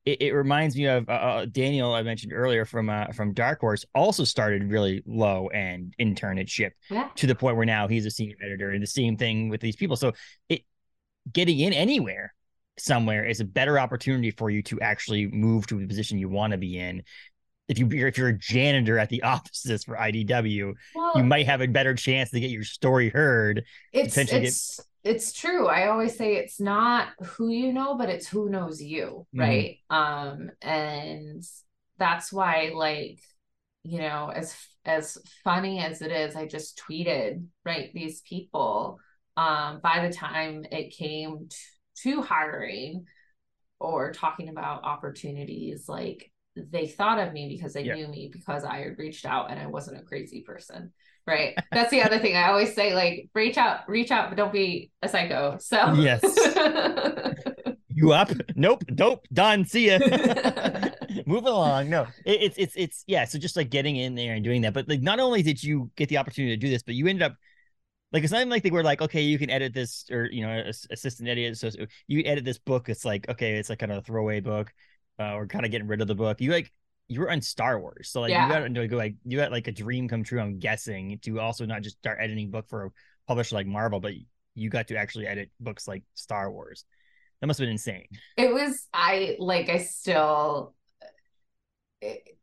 it, 0.05 0.21
it 0.21 0.34
reminds 0.34 0.75
me 0.75 0.86
of 0.86 1.08
uh, 1.10 1.12
uh, 1.12 1.45
Daniel 1.45 1.93
I 1.93 2.01
mentioned 2.03 2.34
earlier 2.34 2.65
from 2.65 2.89
uh, 2.89 3.08
from 3.08 3.34
Dark 3.34 3.60
Horse. 3.60 3.86
Also 3.93 4.23
started 4.23 4.71
really 4.71 5.03
low 5.05 5.49
and 5.49 5.93
internship 5.99 6.71
yeah. 6.89 7.10
to 7.15 7.27
the 7.27 7.36
point 7.36 7.58
where 7.58 7.65
now 7.65 7.88
he's 7.88 8.05
a 8.05 8.12
senior 8.12 8.36
editor, 8.43 8.71
and 8.71 8.82
the 8.82 8.88
same 8.88 9.17
thing 9.17 9.49
with 9.49 9.62
these 9.62 9.75
people. 9.75 9.95
So 9.95 10.13
it 10.47 10.63
getting 11.32 11.60
in 11.60 11.73
anywhere 11.73 12.34
somewhere 12.77 13.25
is 13.25 13.39
a 13.39 13.45
better 13.45 13.77
opportunity 13.77 14.32
for 14.32 14.49
you 14.49 14.63
to 14.63 14.79
actually 14.82 15.27
move 15.27 15.67
to 15.67 15.82
a 15.82 15.88
position 15.88 16.17
you 16.17 16.29
want 16.29 16.51
to 16.51 16.58
be 16.58 16.79
in. 16.79 17.03
If 17.69 17.77
you 17.77 17.88
if 17.91 18.17
you're 18.17 18.29
a 18.29 18.38
janitor 18.38 18.97
at 18.99 19.10
the 19.10 19.21
offices 19.23 19.84
for 19.84 19.95
IDW, 19.95 20.73
well, 20.95 21.12
you 21.15 21.23
might 21.23 21.45
have 21.45 21.62
a 21.62 21.67
better 21.67 21.93
chance 21.93 22.32
to 22.32 22.39
get 22.39 22.49
your 22.49 22.63
story 22.63 23.10
heard. 23.10 23.63
It's 23.93 24.17
it's, 24.17 24.77
get... 24.77 25.12
it's 25.12 25.34
true. 25.34 25.67
I 25.67 25.88
always 25.88 26.17
say 26.17 26.36
it's 26.36 26.60
not 26.60 27.10
who 27.23 27.49
you 27.49 27.71
know, 27.71 27.95
but 27.95 28.10
it's 28.10 28.27
who 28.27 28.49
knows 28.49 28.82
you, 28.82 29.27
Mhm. 29.36 29.39
right? 29.39 29.77
Um, 29.89 30.51
and 30.62 31.43
that's 31.97 32.34
why, 32.34 32.71
like, 32.73 33.19
you 33.84 33.99
know, 33.99 34.32
as 34.34 34.55
as 34.86 35.17
funny 35.43 35.79
as 35.79 36.01
it 36.01 36.12
is, 36.12 36.36
I 36.36 36.47
just 36.47 36.82
tweeted, 36.89 37.45
right, 37.65 37.93
these 37.93 38.21
people. 38.21 38.99
Um, 39.38 39.79
by 39.82 40.05
the 40.08 40.13
time 40.13 40.65
it 40.71 40.91
came 40.91 41.47
to 42.03 42.21
hiring 42.21 43.05
or 43.79 44.12
talking 44.12 44.49
about 44.49 44.84
opportunities, 44.84 45.88
like 45.88 46.32
they 46.55 46.88
thought 46.88 47.19
of 47.19 47.33
me 47.33 47.47
because 47.47 47.73
they 47.73 47.83
Yeah. 47.83 47.95
knew 47.95 48.07
me 48.07 48.29
because 48.31 48.63
I 48.63 48.79
had 48.79 48.97
reached 48.97 49.25
out 49.25 49.51
and 49.51 49.59
I 49.59 49.67
wasn't 49.67 49.99
a 49.99 50.03
crazy 50.03 50.41
person. 50.41 50.91
Right. 51.27 51.55
That's 51.71 51.91
the 51.91 52.01
other 52.01 52.19
thing. 52.19 52.35
I 52.35 52.49
always 52.49 52.73
say, 52.73 52.93
like, 52.95 53.29
reach 53.33 53.57
out, 53.57 53.88
reach 53.88 54.12
out, 54.12 54.29
but 54.29 54.35
don't 54.38 54.51
be 54.53 54.91
a 55.01 55.09
psycho. 55.09 55.57
So 55.59 55.93
Yes. 55.93 56.21
You 57.91 58.13
up? 58.13 58.31
Nope. 58.55 58.83
Nope. 58.89 59.25
Done. 59.33 59.65
See 59.65 59.88
ya. 59.89 59.99
Move 61.25 61.45
along. 61.45 61.89
No, 61.89 62.03
it, 62.25 62.41
it's 62.43 62.57
it's 62.57 62.73
it's 62.77 63.03
yeah. 63.07 63.25
So 63.25 63.38
just 63.38 63.57
like 63.57 63.69
getting 63.69 63.97
in 63.97 64.15
there 64.15 64.35
and 64.35 64.43
doing 64.43 64.62
that, 64.62 64.73
but 64.73 64.88
like 64.88 65.01
not 65.01 65.19
only 65.19 65.41
did 65.41 65.62
you 65.62 65.91
get 65.97 66.07
the 66.07 66.17
opportunity 66.17 66.55
to 66.55 66.59
do 66.59 66.69
this, 66.69 66.81
but 66.83 66.95
you 66.95 67.07
ended 67.07 67.23
up 67.23 67.35
like 68.13 68.23
it's 68.23 68.31
not 68.31 68.39
even 68.39 68.49
like 68.49 68.63
they 68.63 68.71
were 68.71 68.83
like, 68.83 69.01
okay, 69.01 69.21
you 69.21 69.38
can 69.38 69.49
edit 69.49 69.73
this 69.73 70.05
or 70.12 70.29
you 70.31 70.43
know, 70.45 70.49
ass- 70.49 70.88
assistant 70.91 71.27
edit. 71.27 71.57
So 71.57 71.71
you 72.07 72.23
edit 72.25 72.45
this 72.45 72.59
book. 72.59 72.88
It's 72.88 73.03
like 73.03 73.27
okay, 73.27 73.55
it's 73.55 73.69
like 73.69 73.79
kind 73.79 73.91
of 73.91 73.97
a 73.97 74.01
throwaway 74.01 74.39
book, 74.39 74.71
uh, 75.19 75.34
or 75.34 75.47
kind 75.47 75.65
of 75.65 75.71
getting 75.71 75.88
rid 75.88 76.01
of 76.01 76.08
the 76.08 76.15
book. 76.15 76.41
You 76.41 76.51
like 76.51 76.71
you 77.08 77.19
were 77.21 77.32
on 77.32 77.41
Star 77.41 77.79
Wars, 77.79 78.10
so 78.12 78.21
like 78.21 78.32
Yeah. 78.32 78.43
you 78.43 78.49
got 78.49 78.63
into 78.63 78.95
like 78.95 79.15
you 79.25 79.38
got 79.38 79.51
like 79.51 79.67
a 79.67 79.71
dream 79.71 80.08
come 80.08 80.23
true. 80.23 80.39
I'm 80.39 80.60
guessing 80.60 81.19
to 81.23 81.39
also 81.39 81.65
not 81.65 81.82
just 81.82 81.97
start 81.97 82.19
editing 82.21 82.51
book 82.51 82.67
for 82.69 82.86
a 82.86 82.89
publisher 83.27 83.55
like 83.55 83.67
Marvel, 83.67 83.99
but 83.99 84.13
you 84.55 84.69
got 84.69 84.88
to 84.89 84.95
actually 84.97 85.27
edit 85.27 85.51
books 85.60 85.88
like 85.88 86.03
Star 86.13 86.51
Wars. 86.51 86.86
That 87.41 87.47
must 87.47 87.60
have 87.60 87.65
been 87.65 87.71
insane. 87.73 88.05
it 88.38 88.53
was 88.53 88.88
I 88.93 89.36
like 89.39 89.69
I 89.69 89.77
still 89.77 90.75
it, 92.01 92.38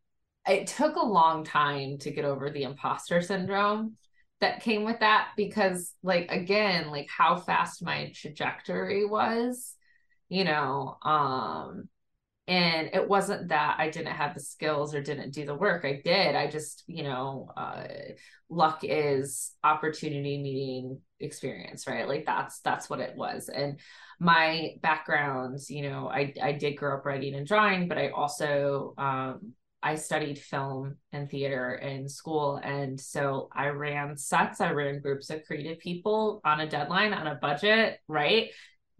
it 0.47 0.67
took 0.69 0.97
a 0.97 1.05
long 1.05 1.45
time 1.45 1.99
to 1.99 2.11
get 2.11 2.25
over 2.25 2.51
the 2.51 2.63
imposter 2.63 3.21
syndrome 3.21 3.97
that 4.41 4.63
came 4.63 4.85
with 4.85 5.01
that 5.01 5.29
because 5.37 5.93
like 6.03 6.31
again 6.31 6.91
like 6.91 7.09
how 7.09 7.37
fast 7.37 7.83
my 7.83 8.13
trajectory 8.15 9.05
was 9.07 9.75
you 10.29 10.45
know 10.45 10.97
um 11.03 11.89
and 12.49 12.91
it 12.93 13.09
wasn't 13.09 13.49
that 13.49 13.77
I 13.79 13.91
didn't 13.91 14.15
have 14.15 14.35
the 14.35 14.41
skills 14.41 14.95
or 14.95 15.03
didn't 15.03 15.35
do 15.35 15.45
the 15.45 15.55
work 15.55 15.85
I 15.85 16.01
did 16.05 16.35
I 16.35 16.49
just 16.49 16.85
you 16.87 17.03
know 17.03 17.51
uh 17.57 17.85
luck 18.49 18.81
is 18.83 19.53
opportunity 19.65 20.39
meeting 20.39 21.01
experience 21.19 21.87
right? 21.87 22.07
Like 22.07 22.27
that's 22.27 22.61
that's 22.61 22.89
what 22.89 23.01
it 23.01 23.17
was. 23.17 23.49
And 23.49 23.81
my 24.19 24.75
backgrounds 24.81 25.71
you 25.71 25.83
know 25.83 26.09
i 26.09 26.33
i 26.43 26.53
did 26.53 26.75
grow 26.77 26.97
up 26.97 27.05
writing 27.05 27.35
and 27.35 27.47
drawing 27.47 27.87
but 27.87 27.99
i 27.99 28.09
also 28.09 28.95
um 28.97 29.53
i 29.83 29.95
studied 29.95 30.39
film 30.39 30.97
and 31.13 31.31
theater 31.31 31.75
in 31.75 32.09
school. 32.09 32.57
And 32.57 32.99
so 32.99 33.49
i 33.53 33.69
ran 33.69 34.17
sets 34.17 34.61
i 34.61 34.71
ran 34.71 35.01
groups 35.01 35.29
of 35.31 35.45
creative 35.45 35.79
people 35.81 36.41
on 36.45 36.61
a 36.61 36.69
deadline 36.69 37.13
on 37.13 37.27
a 37.27 37.35
budget 37.35 37.99
right 38.09 38.51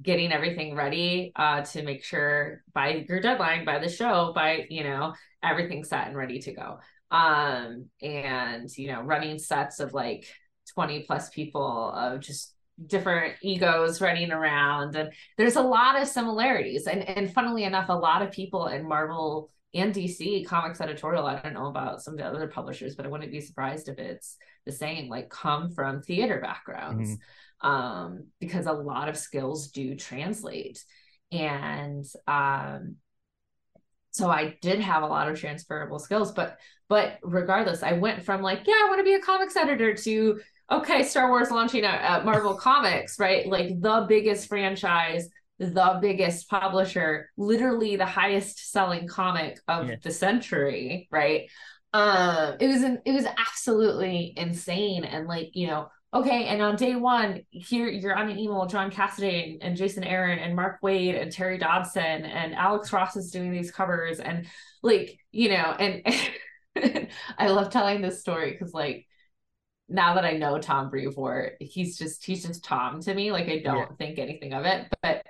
getting 0.03 0.33
everything 0.33 0.75
ready 0.75 1.33
uh 1.37 1.63
to 1.63 1.83
make 1.83 2.05
sure 2.05 2.63
by 2.75 3.05
your 3.09 3.21
deadline 3.21 3.65
by 3.65 3.79
the 3.79 3.89
show 3.89 4.33
by 4.35 4.67
you 4.69 4.85
know 4.85 5.15
everything 5.43 5.85
set 5.85 6.07
and 6.07 6.17
ready 6.17 6.39
to 6.39 6.53
go. 6.53 6.79
Um 7.11 7.87
and 8.03 8.69
you 8.77 8.89
know 8.89 9.03
running 9.03 9.39
sets 9.39 9.81
of 9.81 9.95
like 9.95 10.27
20 10.75 11.05
plus 11.05 11.31
people 11.31 11.93
of 11.93 12.21
just 12.21 12.55
different 12.87 13.37
egos 13.43 14.03
running 14.03 14.31
around 14.31 14.97
and 14.97 15.11
there's 15.39 15.57
a 15.57 15.63
lot 15.63 16.01
of 16.01 16.09
similarities. 16.09 16.87
And 16.87 17.09
and 17.09 17.33
funnily 17.33 17.65
enough 17.65 17.89
a 17.89 17.95
lot 17.95 18.23
of 18.23 18.33
people 18.33 18.67
in 18.67 18.87
marvel 18.87 19.51
and 19.75 19.95
dc 19.95 20.47
comics 20.47 20.81
editorial 20.81 21.27
i 21.27 21.41
don't 21.41 21.53
know 21.53 21.67
about 21.67 22.01
some 22.01 22.15
of 22.15 22.19
the 22.19 22.25
other 22.25 22.47
publishers 22.47 22.95
but 22.95 23.05
i 23.05 23.09
wouldn't 23.09 23.33
be 23.33 23.41
surprised 23.41 23.89
if 23.89 23.99
it's 23.99 24.37
the 24.65 24.73
same 24.73 25.09
like 25.09 25.29
come 25.29 25.71
from 25.71 26.03
theater 26.03 26.41
backgrounds 26.41 27.17
um 27.63 28.27
because 28.41 28.67
a 28.67 28.73
lot 28.73 29.09
of 29.09 29.17
skills 29.17 29.69
do 29.71 29.95
translate 29.95 30.85
and 31.33 32.05
um 32.27 32.97
so 34.11 34.31
I 34.31 34.57
did 34.63 34.81
have 34.81 35.03
a 35.03 35.07
lot 35.07 35.29
of 35.29 35.39
transferable 35.39 35.99
skills, 35.99 36.33
but 36.33 36.59
but 36.89 37.19
regardless, 37.23 37.83
I 37.83 37.93
went 37.95 38.23
from 38.23 38.41
like, 38.43 38.61
yeah, 38.67 38.75
I 38.75 38.89
want 38.89 39.01
to 39.01 39.05
be 39.05 39.15
a 39.15 39.21
comics 39.21 39.57
editor 39.57 39.95
to 39.95 40.41
okay, 40.71 41.03
Star 41.05 41.29
Wars 41.29 41.51
launching 41.51 41.85
at, 41.85 42.25
Marvel 42.25 42.55
Comics, 42.57 43.21
right? 43.21 43.47
Like 43.47 43.81
the 43.81 44.05
biggest 44.09 44.49
franchise, 44.49 45.29
the 45.59 45.99
biggest 46.01 46.49
publisher, 46.49 47.31
literally 47.37 47.95
the 47.97 48.07
highest 48.07 48.73
selling 48.73 49.07
comic 49.07 49.59
of 49.69 49.87
Yeah. 49.89 49.97
the 50.03 50.11
century, 50.11 51.09
right? 51.13 51.49
Um, 51.93 52.57
it 52.61 52.67
was 52.69 52.83
an, 52.83 53.01
it 53.05 53.13
was 53.13 53.27
absolutely 53.27 54.33
insane, 54.37 55.05
and 55.05 55.27
like 55.29 55.51
you 55.55 55.67
know, 55.69 55.89
okay, 56.15 56.47
and 56.47 56.63
on 56.63 56.77
day 56.77 56.97
one, 56.97 57.43
here 57.51 57.89
you're 57.89 58.17
on 58.17 58.29
an 58.29 58.39
email 58.39 58.61
with 58.63 58.71
John 58.71 58.91
Cassaday 58.91 59.53
and, 59.53 59.63
and 59.63 59.77
Jason 59.77 60.05
Aaron 60.05 60.39
and 60.39 60.57
Mark 60.57 60.81
Waid 60.83 61.21
and 61.21 61.31
Terry 61.31 61.59
Dodson 61.59 62.25
and 62.25 62.55
Alex 62.55 62.93
Ross 62.93 63.17
is 63.17 63.31
doing 63.31 63.53
these 63.53 63.71
covers 63.71 64.19
and 64.21 64.47
like 64.83 65.19
you 65.33 65.49
know, 65.51 65.75
and 65.79 66.03
I 67.39 67.49
love 67.49 67.71
telling 67.71 68.01
this 68.03 68.21
story 68.21 68.53
because 68.53 68.73
like 68.73 69.07
now 69.89 70.15
that 70.15 70.25
I 70.25 70.33
know 70.33 70.59
Tom 70.59 70.91
Brevoort, 70.91 71.57
he's 71.61 71.97
just 71.99 72.25
he's 72.25 72.45
just 72.45 72.65
Tom 72.65 73.01
to 73.03 73.15
me. 73.15 73.33
Like 73.33 73.49
I 73.49 73.59
don't 73.59 73.77
Yeah. 73.91 73.97
think 73.99 74.19
anything 74.19 74.53
of 74.53 74.65
it, 74.65 74.87
but 75.03 75.25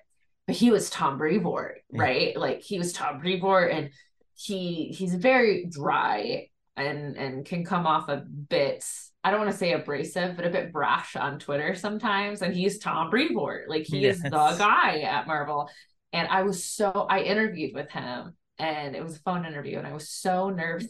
but 0.46 0.56
he 0.56 0.70
was 0.70 0.88
Tom 0.90 1.18
Brevoort, 1.18 1.82
Yeah. 1.92 2.02
right? 2.02 2.36
Like 2.36 2.62
he 2.62 2.78
was 2.78 2.92
Tom 2.92 3.20
Brevoort, 3.20 3.70
and 3.72 3.90
he 4.34 4.88
he's 4.96 5.14
very 5.14 5.66
dry 5.66 6.48
and 6.76 7.16
and 7.16 7.44
can 7.44 7.64
come 7.64 7.86
off 7.86 8.08
a 8.08 8.18
bit. 8.18 8.84
I 9.26 9.30
don't 9.32 9.40
want 9.40 9.50
to 9.50 9.58
say 9.58 9.72
abrasive, 9.72 10.36
but 10.36 10.46
a 10.46 10.50
bit 10.50 10.72
brash 10.72 11.16
on 11.16 11.40
Twitter 11.40 11.74
sometimes. 11.74 12.42
And 12.42 12.54
he's 12.54 12.78
Tom 12.78 13.10
Brevoort, 13.10 13.68
like 13.68 13.82
he 13.82 14.06
is 14.06 14.22
the 14.22 14.30
guy 14.30 15.00
at 15.00 15.26
Marvel. 15.26 15.68
And 16.12 16.28
I 16.28 16.44
was 16.44 16.62
so 16.62 17.08
I 17.10 17.22
interviewed 17.22 17.74
with 17.74 17.90
him, 17.90 18.36
and 18.60 18.94
it 18.94 19.02
was 19.02 19.16
a 19.16 19.18
phone 19.18 19.44
interview, 19.44 19.78
and 19.78 19.86
I 19.86 19.94
was 19.94 20.08
so 20.08 20.50
nervous 20.50 20.86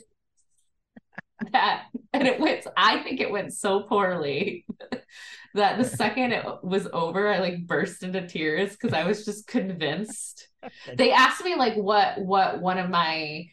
that 1.53 1.85
and 2.15 2.27
it 2.27 2.41
went 2.41 2.67
i 2.79 2.99
think 3.03 3.21
it 3.21 3.31
went 3.31 3.53
so 3.53 3.83
poorly 3.83 4.65
that 5.55 5.77
the 5.77 5.85
second 5.85 6.33
it 6.33 6.45
was 6.63 6.89
over 6.95 7.29
i 7.29 7.41
like 7.41 7.67
burst 7.67 8.03
into 8.03 8.27
tears 8.27 8.73
because 8.73 8.95
i 8.95 9.05
was 9.05 9.27
just 9.27 9.47
convinced 9.47 10.49
they 10.97 11.13
asked 11.13 11.45
me 11.45 11.55
like 11.55 11.75
what 11.75 12.19
what 12.19 12.63
one 12.63 12.79
of 12.79 12.89
my 12.89 13.45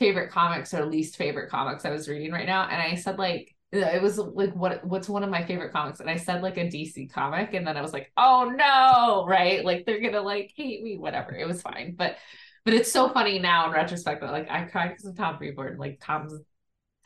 favorite 0.00 0.32
comics 0.32 0.74
or 0.74 0.84
least 0.84 1.16
favorite 1.16 1.48
comics 1.48 1.84
i 1.84 1.90
was 1.90 2.08
reading 2.08 2.32
right 2.32 2.46
now 2.46 2.68
and 2.68 2.82
i 2.82 2.96
said 2.96 3.18
like 3.18 3.54
it 3.70 4.00
was 4.00 4.18
like 4.18 4.54
what 4.54 4.84
what's 4.84 5.08
one 5.08 5.22
of 5.22 5.30
my 5.30 5.44
favorite 5.44 5.72
comics 5.72 6.00
and 6.00 6.08
i 6.08 6.16
said 6.16 6.42
like 6.42 6.56
a 6.56 6.64
dc 6.64 7.12
comic 7.12 7.52
and 7.52 7.66
then 7.66 7.76
i 7.76 7.82
was 7.82 7.92
like 7.92 8.10
oh 8.16 8.50
no 8.56 9.26
right? 9.26 9.64
Like 9.64 9.84
they're 9.84 10.00
gonna 10.00 10.22
like 10.22 10.52
hate 10.56 10.82
me 10.82 10.96
whatever 10.96 11.34
it 11.34 11.46
was 11.46 11.60
fine 11.60 11.94
but 11.96 12.16
but 12.64 12.74
it's 12.74 12.90
so 12.90 13.08
funny 13.10 13.38
now 13.38 13.66
in 13.66 13.72
retrospect 13.72 14.20
that 14.22 14.32
like 14.32 14.50
i 14.50 14.62
cried 14.62 14.88
because 14.88 15.04
of 15.04 15.16
tom 15.16 15.38
brevoort 15.38 15.78
like 15.78 16.00
tom's 16.02 16.32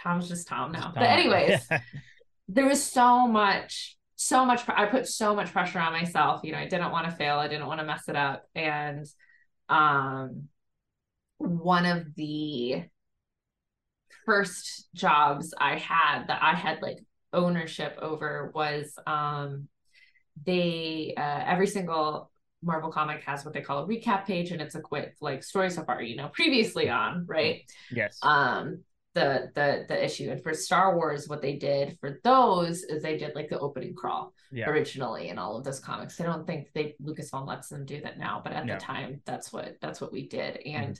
tom's 0.01 0.29
just 0.29 0.47
tom 0.47 0.73
now 0.73 0.93
but 0.95 1.03
anyways 1.03 1.69
there 2.49 2.67
was 2.67 2.83
so 2.83 3.27
much 3.27 3.97
so 4.15 4.45
much 4.45 4.63
i 4.69 4.87
put 4.87 5.09
so 5.09 5.35
much 5.35 5.53
pressure 5.53 5.81
on 5.81 5.93
myself 5.93 6.43
you 6.45 6.53
know 6.53 6.59
i 6.59 6.69
didn't 6.69 6.93
want 6.93 7.09
to 7.09 7.17
fail 7.17 7.39
i 7.39 7.49
didn't 7.49 7.67
want 7.67 7.81
to 7.81 7.87
mess 7.87 8.09
it 8.09 8.17
up 8.17 8.45
and 8.55 9.07
um 9.69 10.49
one 11.39 11.87
of 11.87 12.15
the 12.15 12.85
first 14.25 14.89
jobs 14.95 15.55
i 15.59 15.77
had 15.77 16.27
that 16.27 16.43
i 16.43 16.55
had 16.55 16.81
like 16.83 16.99
ownership 17.33 17.99
over 18.01 18.51
was 18.55 18.95
um 19.07 19.69
they 20.45 21.15
uh 21.17 21.45
every 21.47 21.67
single 21.67 22.31
marvel 22.63 22.91
comic 22.91 23.23
has 23.25 23.45
what 23.45 23.53
they 23.55 23.61
call 23.61 23.85
a 23.85 23.87
recap 23.89 24.25
page 24.25 24.51
and 24.51 24.61
it's 24.61 24.75
a 24.75 24.81
quick 24.81 25.15
like 25.21 25.43
story 25.43 25.71
so 25.71 25.83
far 25.85 26.01
you 26.03 26.17
know 26.17 26.29
previously 26.29 26.89
on 26.89 27.25
right 27.27 27.63
yes. 27.91 28.19
um 28.23 28.83
the 29.15 29.51
the 29.55 29.85
the 29.89 30.05
issue 30.05 30.31
and 30.31 30.43
for 30.43 30.55
star 30.55 30.97
wars 30.97 31.29
what 31.29 31.43
they 31.43 31.57
did 31.57 31.99
for 32.01 32.19
those 32.25 32.83
is 32.85 33.03
they 33.03 33.19
did 33.19 33.35
like 33.35 33.49
the 33.51 33.59
opening 33.59 33.95
crawl 33.95 34.33
yeah. 34.51 34.69
originally 34.71 35.29
in 35.29 35.39
all 35.39 35.57
of 35.57 35.65
those 35.65 35.81
comics 35.81 36.19
i 36.21 36.25
don't 36.25 36.47
think 36.47 36.69
they 36.75 36.95
lucasfilm 37.05 37.47
lets 37.47 37.69
them 37.69 37.85
do 37.85 38.01
that 38.01 38.19
now 38.19 38.41
but 38.43 38.53
at 38.55 38.65
No. 38.65 38.75
the 38.75 38.81
time 38.81 39.21
that's 39.27 39.53
what 39.53 39.77
that's 39.83 40.01
what 40.01 40.13
we 40.13 40.29
did 40.29 40.57
and 40.65 40.99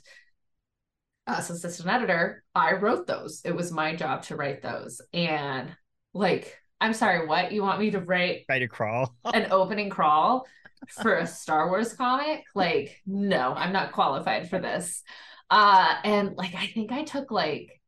as 1.27 1.49
assistant 1.49 1.89
editor 1.89 2.43
i 2.53 2.73
wrote 2.73 3.07
those 3.07 3.41
it 3.45 3.55
was 3.55 3.71
my 3.71 3.95
job 3.95 4.23
to 4.23 4.35
write 4.35 4.61
those 4.61 5.01
and 5.13 5.75
like 6.13 6.57
i'm 6.81 6.93
sorry 6.93 7.25
what 7.25 7.51
you 7.51 7.61
want 7.61 7.79
me 7.79 7.91
to 7.91 7.99
write 7.99 8.43
write 8.49 8.61
a 8.61 8.67
crawl. 8.67 9.15
an 9.33 9.47
opening 9.51 9.89
crawl 9.89 10.45
for 10.89 11.17
a 11.17 11.27
Star 11.27 11.69
Wars 11.69 11.93
comic. 11.93 12.43
Like, 12.55 13.01
no, 13.05 13.53
I'm 13.53 13.73
not 13.73 13.91
qualified 13.91 14.49
for 14.49 14.59
this. 14.59 15.03
Uh, 15.49 15.95
and 16.03 16.35
like, 16.35 16.55
I 16.55 16.67
think 16.67 16.91
I 16.91 17.03
took 17.03 17.31
like 17.31 17.81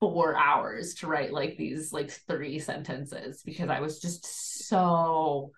four 0.00 0.36
hours 0.36 0.94
to 0.94 1.06
write 1.06 1.32
like 1.32 1.56
these 1.56 1.92
like 1.92 2.10
three 2.10 2.58
sentences 2.58 3.42
because 3.44 3.68
I 3.68 3.80
was 3.80 3.98
just 4.00 4.26
so 4.68 5.52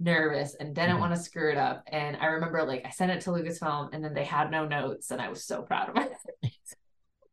nervous 0.00 0.54
and 0.54 0.74
didn't 0.74 0.98
Mhm. 0.98 1.00
want 1.00 1.14
to 1.14 1.20
screw 1.20 1.50
it 1.50 1.58
up. 1.58 1.84
And 1.88 2.16
I 2.16 2.26
remember 2.26 2.64
like 2.64 2.84
I 2.86 2.90
sent 2.90 3.10
it 3.12 3.22
to 3.22 3.30
Lucasfilm 3.30 3.90
and 3.92 4.04
then 4.04 4.14
they 4.14 4.24
had 4.24 4.50
no 4.50 4.66
notes 4.66 5.10
and 5.10 5.20
I 5.20 5.28
was 5.28 5.44
so 5.44 5.62
proud 5.62 5.90
of 5.90 5.96
it. 5.96 6.12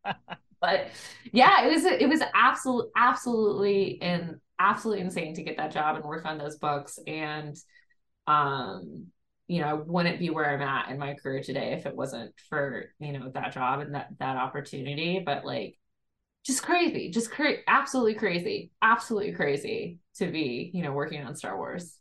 but 0.61 0.87
yeah, 1.31 1.65
it 1.65 1.71
was 1.71 1.85
it 1.85 2.09
was 2.09 2.21
absolute 2.33 2.89
absolutely 2.95 4.01
and 4.01 4.35
absolutely 4.59 5.03
insane 5.03 5.33
to 5.35 5.43
get 5.43 5.57
that 5.57 5.71
job 5.71 5.95
and 5.95 6.05
work 6.05 6.25
on 6.25 6.37
those 6.37 6.57
books. 6.57 6.97
And 7.05 7.55
um, 8.27 9.07
you 9.47 9.61
know, 9.61 9.67
I 9.67 9.73
wouldn't 9.73 10.19
be 10.19 10.31
where 10.31 10.49
I'm 10.49 10.61
at 10.61 10.89
in 10.89 10.99
my 10.99 11.15
career 11.15 11.43
today 11.43 11.73
if 11.73 11.85
it 11.85 11.95
wasn't 11.95 12.33
for, 12.49 12.87
you 12.99 13.13
know, 13.13 13.31
that 13.33 13.53
job 13.53 13.81
and 13.81 13.95
that 13.95 14.09
that 14.19 14.37
opportunity. 14.37 15.23
But 15.25 15.45
like 15.45 15.77
just 16.45 16.63
crazy, 16.63 17.11
just 17.11 17.31
crazy, 17.31 17.61
absolutely 17.67 18.15
crazy, 18.15 18.71
absolutely 18.81 19.33
crazy 19.33 19.99
to 20.17 20.31
be, 20.31 20.71
you 20.73 20.83
know, 20.83 20.93
working 20.93 21.23
on 21.23 21.35
Star 21.35 21.57
Wars. 21.57 21.97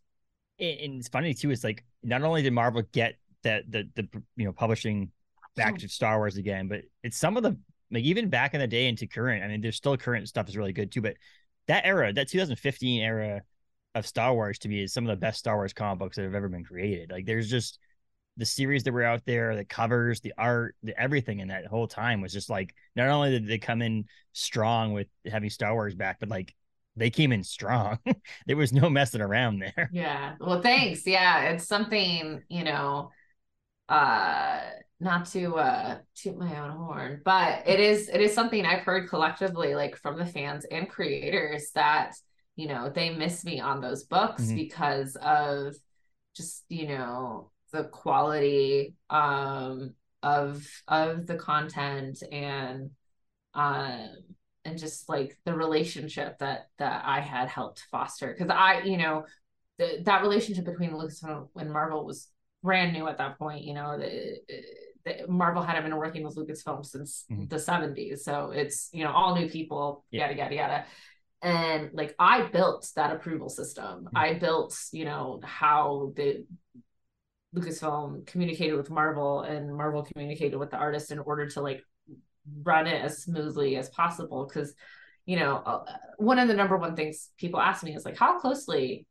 And, 0.59 0.81
and 0.81 0.99
it's 1.01 1.09
funny 1.09 1.35
too. 1.35 1.51
It's 1.51 1.64
like 1.64 1.85
not 2.03 2.23
only 2.23 2.43
did 2.43 2.53
Marvel 2.53 2.83
get 2.93 3.17
that 3.43 3.71
the 3.71 3.88
the 3.95 4.09
you 4.37 4.45
know 4.45 4.53
publishing 4.53 5.11
back 5.57 5.79
to 5.79 5.88
Star 5.88 6.19
Wars 6.19 6.37
again, 6.37 6.69
but 6.69 6.83
it's 7.03 7.17
some 7.17 7.37
of 7.37 7.43
the 7.43 7.57
like 7.90 8.05
even 8.05 8.29
back 8.29 8.55
in 8.55 8.61
the 8.61 8.67
day 8.67 8.88
into 8.88 9.07
current. 9.07 9.45
I 9.45 9.49
mean, 9.49 9.61
there's 9.61 9.77
still 9.77 9.97
current 9.97 10.29
stuff 10.29 10.49
is 10.49 10.57
really 10.57 10.73
good 10.73 10.90
too, 10.90 11.01
but 11.01 11.17
that 11.69 11.87
era, 11.87 12.12
that 12.12 12.29
2015 12.29 13.03
era 13.03 13.43
of 13.95 14.07
Star 14.07 14.35
Wars 14.35 14.59
to 14.61 14.69
me 14.69 14.83
is 14.83 14.93
some 14.93 15.05
of 15.05 15.09
the 15.09 15.21
best 15.21 15.38
Star 15.38 15.57
Wars 15.57 15.73
comic 15.73 15.99
books 15.99 16.17
that 16.17 16.23
have 16.23 16.35
ever 16.35 16.49
been 16.49 16.64
created. 16.64 17.11
Like 17.11 17.27
there's 17.27 17.49
just 17.49 17.79
the 18.37 18.45
series 18.45 18.83
that 18.83 18.93
were 18.93 19.05
out 19.05 19.23
there, 19.27 19.55
the 19.55 19.64
covers, 19.64 20.21
the 20.21 20.35
art, 20.37 20.75
the 20.83 20.99
everything 21.01 21.38
in 21.38 21.49
that 21.49 21.67
whole 21.67 21.87
time 21.87 22.21
was 22.21 22.33
just 22.33 22.51
like 22.51 22.75
not 22.97 23.09
only 23.09 23.31
did 23.31 23.47
they 23.47 23.59
come 23.59 23.81
in 23.81 24.07
strong 24.33 24.93
with 24.93 25.07
having 25.31 25.51
Star 25.51 25.73
Wars 25.73 25.95
back, 25.95 26.19
but 26.19 26.29
like 26.29 26.55
they 26.97 27.11
came 27.11 27.33
in 27.33 27.45
strong. 27.45 27.99
there 28.47 28.57
was 28.57 28.73
no 28.73 28.91
messing 28.91 29.21
around 29.21 29.59
there. 29.61 29.91
Yeah. 29.91 30.35
Well, 30.41 30.63
thanks. 30.63 31.07
Yeah, 31.07 31.51
it's 31.51 31.67
something, 31.67 32.43
you 32.49 32.65
know, 32.65 33.11
uh 33.89 34.61
not 35.01 35.27
to 35.27 35.57
uh 35.57 35.99
toot 36.15 36.39
my 36.39 36.59
own 36.61 36.71
horn, 36.77 37.23
but 37.25 37.67
it 37.69 37.81
is 37.81 38.09
it 38.09 38.21
is 38.21 38.35
something 38.35 38.67
I've 38.67 38.83
heard 38.85 39.09
collectively 39.11 39.75
like 39.75 39.97
from 39.97 40.19
the 40.19 40.27
fans 40.27 40.67
and 40.71 40.89
creators 40.91 41.71
that, 41.75 42.15
you 42.57 42.69
know, 42.69 42.91
they 42.91 43.11
miss 43.11 43.45
me 43.45 43.61
on 43.61 43.81
those 43.81 44.05
books 44.05 44.45
Mhm. 44.45 44.55
because 44.55 45.17
of 45.17 45.75
just, 46.37 46.65
you 46.71 46.89
know, 46.89 47.51
the 47.73 47.85
quality 47.87 48.95
um 49.11 49.95
of 50.23 50.67
of 50.89 51.27
the 51.27 51.37
content 51.37 52.23
and 52.33 52.91
um 53.55 54.11
and 54.64 54.79
just 54.79 55.09
like 55.09 55.37
the 55.44 55.55
relationship 55.55 56.38
that 56.38 56.68
that 56.79 57.03
I 57.05 57.20
had 57.20 57.48
helped 57.48 57.85
foster 57.90 58.33
because 58.37 58.50
I 58.50 58.83
you 58.83 58.96
know 58.96 59.24
the, 59.79 60.00
that 60.05 60.22
relationship 60.22 60.64
between 60.64 60.90
Lucasfilm 60.92 61.48
and 61.57 61.72
Marvel 61.72 62.05
was 62.05 62.29
brand 62.62 62.92
new 62.92 63.07
at 63.09 63.18
that 63.18 63.38
point 63.38 63.62
you 63.64 63.74
know 63.74 63.98
the, 63.98 64.38
the 65.05 65.27
Marvel 65.29 65.62
hadn't 65.62 65.85
been 65.85 65.96
working 65.96 66.24
with 66.24 66.37
Lucasfilm 66.37 66.85
since 66.85 67.24
Mhm. 67.31 67.48
the 67.50 67.57
70s 67.57 68.18
so 68.24 68.50
it's 68.53 68.88
you 68.92 69.05
know 69.05 69.12
all 69.12 69.35
new 69.37 69.48
people 69.48 70.05
Yeah. 70.11 70.22
yada 70.29 70.37
yada 70.38 70.55
yada 70.55 70.85
and 71.42 71.90
like 71.92 72.14
I 72.18 72.42
built 72.48 72.90
that 72.96 73.12
approval 73.14 73.48
system 73.50 74.05
Mhm. 74.05 74.11
I 74.14 74.35
built 74.38 74.79
you 74.92 75.05
know 75.05 75.40
how 75.44 76.12
the 76.16 76.46
Lucasfilm 77.55 78.27
communicated 78.27 78.74
with 78.77 78.90
Marvel 78.90 79.42
and 79.42 79.72
Marvel 79.74 80.03
communicated 80.03 80.57
with 80.57 80.70
the 80.70 80.77
artist 80.77 81.12
in 81.12 81.20
order 81.20 81.48
to 81.50 81.61
like 81.61 81.83
run 82.63 82.87
it 82.87 83.03
as 83.03 83.23
smoothly 83.23 83.77
as 83.77 83.89
possible. 83.91 84.47
Because 84.47 84.75
you 85.27 85.39
know 85.39 85.57
uh, 85.57 85.85
one 86.19 86.39
of 86.39 86.49
the 86.49 86.55
number 86.55 86.77
one 86.77 86.97
things 86.97 87.31
people 87.39 87.61
ask 87.61 87.83
me 87.83 87.95
is 87.95 88.05
like 88.05 88.19
how 88.19 88.39
closely 88.39 89.07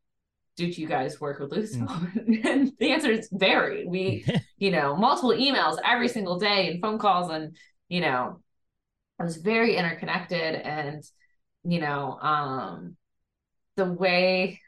do 0.55 0.67
you 0.67 0.87
guys 0.87 1.19
work 1.19 1.39
with 1.39 1.49
Lucasfilm 1.49 2.45
and 2.45 2.71
the 2.79 2.91
answer 2.91 3.11
is 3.11 3.29
very. 3.31 3.85
We 3.85 4.25
you 4.57 4.71
know 4.71 4.95
multiple 4.95 5.31
emails 5.31 5.77
every 5.83 6.07
single 6.07 6.39
day 6.39 6.69
and 6.69 6.81
phone 6.81 6.99
calls 6.99 7.31
and 7.31 7.55
you 7.89 8.01
know 8.01 8.41
I 9.19 9.23
was 9.23 9.37
very 9.37 9.75
interconnected. 9.75 10.55
And 10.55 11.03
you 11.63 11.79
know 11.79 12.19
um 12.21 12.97
the 13.75 13.85
way 13.85 14.59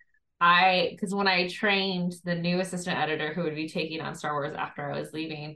I 0.41 0.89
because 0.91 1.13
when 1.13 1.28
I 1.28 1.47
trained 1.47 2.13
the 2.23 2.36
new 2.36 2.60
assistant 2.60 2.97
editor 2.97 3.34
who 3.34 3.43
would 3.43 3.56
be 3.56 3.69
taking 3.69 4.01
on 4.01 4.15
Star 4.15 4.34
Wars 4.34 4.56
after 4.58 4.89
I 4.89 4.99
was 4.99 5.13
leaving, 5.13 5.56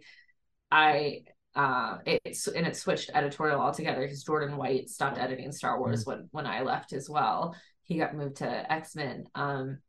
I 0.71 1.23
uh 1.55 1.97
it's 2.05 2.47
and 2.47 2.67
it 2.67 2.75
switched 2.75 3.09
editorial 3.13 3.59
altogether 3.59 4.01
because 4.01 4.23
Jordan 4.23 4.55
White 4.57 4.89
stopped 4.89 5.17
editing 5.17 5.51
Star 5.51 5.79
Wars 5.79 6.05
when 6.05 6.29
when 6.31 6.45
I 6.45 6.61
left 6.61 6.93
as 6.93 7.09
well. 7.09 7.55
He 7.83 7.97
got 7.97 8.15
moved 8.15 8.37
to 8.37 8.71
X-Men. 8.71 9.25
Um 9.35 9.79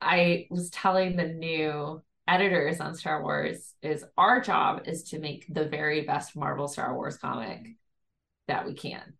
I 0.00 0.46
was 0.50 0.70
telling 0.70 1.16
the 1.16 1.26
new 1.26 2.02
editors 2.28 2.80
on 2.80 2.94
Star 2.94 3.22
Wars 3.22 3.74
is 3.82 4.04
our 4.16 4.40
job 4.40 4.82
is 4.86 5.02
to 5.04 5.18
make 5.18 5.46
the 5.48 5.64
very 5.64 6.02
best 6.02 6.36
Marvel 6.36 6.68
Star 6.68 6.94
Wars 6.94 7.16
comic 7.16 7.66
that 8.46 8.66
we 8.66 8.74
can. 8.74 9.14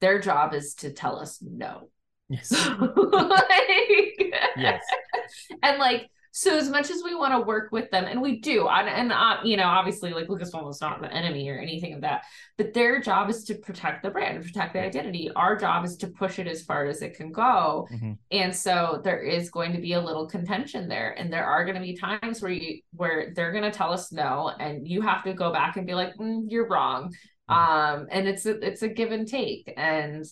Their 0.00 0.18
job 0.18 0.54
is 0.54 0.74
to 0.76 0.92
tell 0.92 1.18
us 1.18 1.38
no. 1.42 1.90
yes. 2.28 2.50
like, 2.78 4.34
Yes. 4.56 4.82
and 5.62 5.78
like 5.78 6.10
so 6.32 6.56
as 6.56 6.68
much 6.68 6.90
as 6.90 7.02
we 7.04 7.14
want 7.14 7.32
to 7.34 7.40
work 7.40 7.72
with 7.72 7.90
them 7.90 8.04
and 8.04 8.20
we 8.22 8.40
do 8.40 8.68
and, 8.68 8.88
and 8.88 9.12
uh, 9.12 9.38
you 9.44 9.56
know 9.56 9.64
obviously 9.66 10.12
like 10.12 10.28
lucasfilm 10.28 10.70
is 10.70 10.80
not 10.80 11.00
the 11.02 11.12
enemy 11.12 11.48
or 11.48 11.58
anything 11.58 11.92
of 11.94 12.00
that 12.00 12.22
but 12.56 12.72
their 12.72 13.00
job 13.00 13.28
is 13.28 13.44
to 13.44 13.54
protect 13.56 14.02
the 14.02 14.10
brand 14.10 14.36
and 14.36 14.44
protect 14.44 14.72
the 14.72 14.80
identity 14.80 15.30
our 15.34 15.56
job 15.56 15.84
is 15.84 15.96
to 15.96 16.06
push 16.08 16.38
it 16.38 16.46
as 16.46 16.62
far 16.62 16.86
as 16.86 17.02
it 17.02 17.14
can 17.16 17.32
go 17.32 17.88
Mhm. 17.92 18.16
and 18.30 18.54
so 18.54 19.00
there 19.02 19.20
is 19.20 19.50
going 19.50 19.72
to 19.72 19.80
be 19.80 19.94
a 19.94 20.00
little 20.00 20.26
contention 20.26 20.88
there 20.88 21.12
and 21.18 21.32
there 21.32 21.44
are 21.44 21.64
going 21.64 21.74
to 21.76 21.80
be 21.80 21.96
times 21.96 22.40
where 22.42 22.52
you 22.52 22.80
where 22.92 23.32
they're 23.34 23.52
going 23.52 23.64
to 23.64 23.70
tell 23.70 23.92
us 23.92 24.12
no 24.12 24.52
and 24.60 24.86
you 24.86 25.00
have 25.02 25.24
to 25.24 25.32
go 25.34 25.52
back 25.52 25.76
and 25.76 25.86
be 25.86 25.94
like 25.94 26.14
mm, 26.16 26.44
you're 26.48 26.68
wrong 26.68 27.12
Mhm. 27.50 27.54
um 27.56 28.06
and 28.10 28.28
it's 28.28 28.46
a, 28.46 28.52
it's 28.64 28.82
a 28.82 28.88
give 28.88 29.10
and 29.10 29.26
take 29.26 29.72
and 29.76 30.24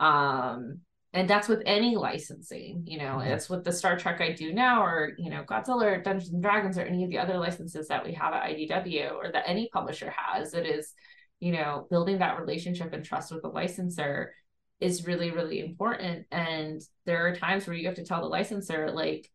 um 0.00 0.80
and 1.14 1.28
that's 1.28 1.48
with 1.48 1.62
any 1.64 1.96
licensing 1.96 2.82
you 2.86 2.98
know 2.98 3.20
it's 3.20 3.48
with 3.48 3.64
the 3.64 3.72
star 3.72 3.98
trek 3.98 4.20
i 4.20 4.32
do 4.32 4.52
now 4.52 4.84
or 4.84 5.12
you 5.18 5.30
know 5.30 5.42
godzilla 5.42 5.84
or 5.84 6.02
dungeons 6.02 6.32
and 6.32 6.42
dragons 6.42 6.76
or 6.76 6.82
any 6.82 7.02
of 7.02 7.10
the 7.10 7.18
other 7.18 7.38
licenses 7.38 7.88
that 7.88 8.04
we 8.04 8.12
have 8.12 8.34
at 8.34 8.44
idw 8.50 9.12
or 9.12 9.32
that 9.32 9.44
any 9.46 9.68
publisher 9.72 10.12
has 10.14 10.52
it 10.52 10.66
is 10.66 10.92
you 11.40 11.52
know 11.52 11.86
building 11.90 12.18
that 12.18 12.38
relationship 12.38 12.92
and 12.92 13.04
trust 13.04 13.32
with 13.32 13.42
the 13.42 13.48
licensor 13.48 14.32
is 14.80 15.06
really 15.06 15.30
really 15.30 15.60
important. 15.60 16.26
And 16.30 16.80
there 17.04 17.26
are 17.26 17.34
times 17.34 17.66
where 17.66 17.76
you 17.76 17.86
have 17.86 17.96
to 17.96 18.04
tell 18.04 18.20
the 18.20 18.28
licensor 18.28 18.90
like 18.90 19.30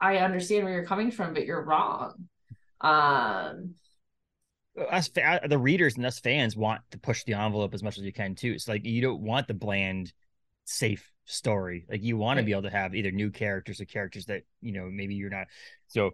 i 0.00 0.18
understand 0.18 0.64
where 0.64 0.72
you're 0.72 0.84
coming 0.84 1.10
from 1.10 1.34
but 1.34 1.46
you're 1.46 1.64
wrong. 1.64 2.28
Um 2.80 3.74
us 4.90 5.08
the 5.08 5.58
readers 5.58 5.96
and 5.96 6.06
us 6.06 6.20
fans 6.20 6.56
want 6.56 6.80
to 6.92 6.98
push 6.98 7.24
the 7.24 7.34
envelope 7.34 7.74
as 7.74 7.82
much 7.82 7.98
as 7.98 8.04
you 8.04 8.12
can 8.12 8.34
too. 8.34 8.52
It's 8.52 8.68
like 8.68 8.86
you 8.86 9.02
don't 9.02 9.20
want 9.20 9.48
the 9.48 9.54
bland, 9.54 10.12
safe 10.64 11.10
story. 11.24 11.86
Like 11.88 12.02
you 12.02 12.16
want 12.16 12.38
to 12.38 12.44
be 12.44 12.52
able 12.52 12.62
to 12.62 12.70
have 12.70 12.94
either 12.94 13.10
new 13.10 13.30
characters 13.30 13.80
or 13.80 13.84
characters 13.84 14.26
that 14.26 14.42
you 14.60 14.72
know 14.72 14.88
maybe 14.90 15.14
you're 15.14 15.30
not 15.30 15.46
so 15.88 16.10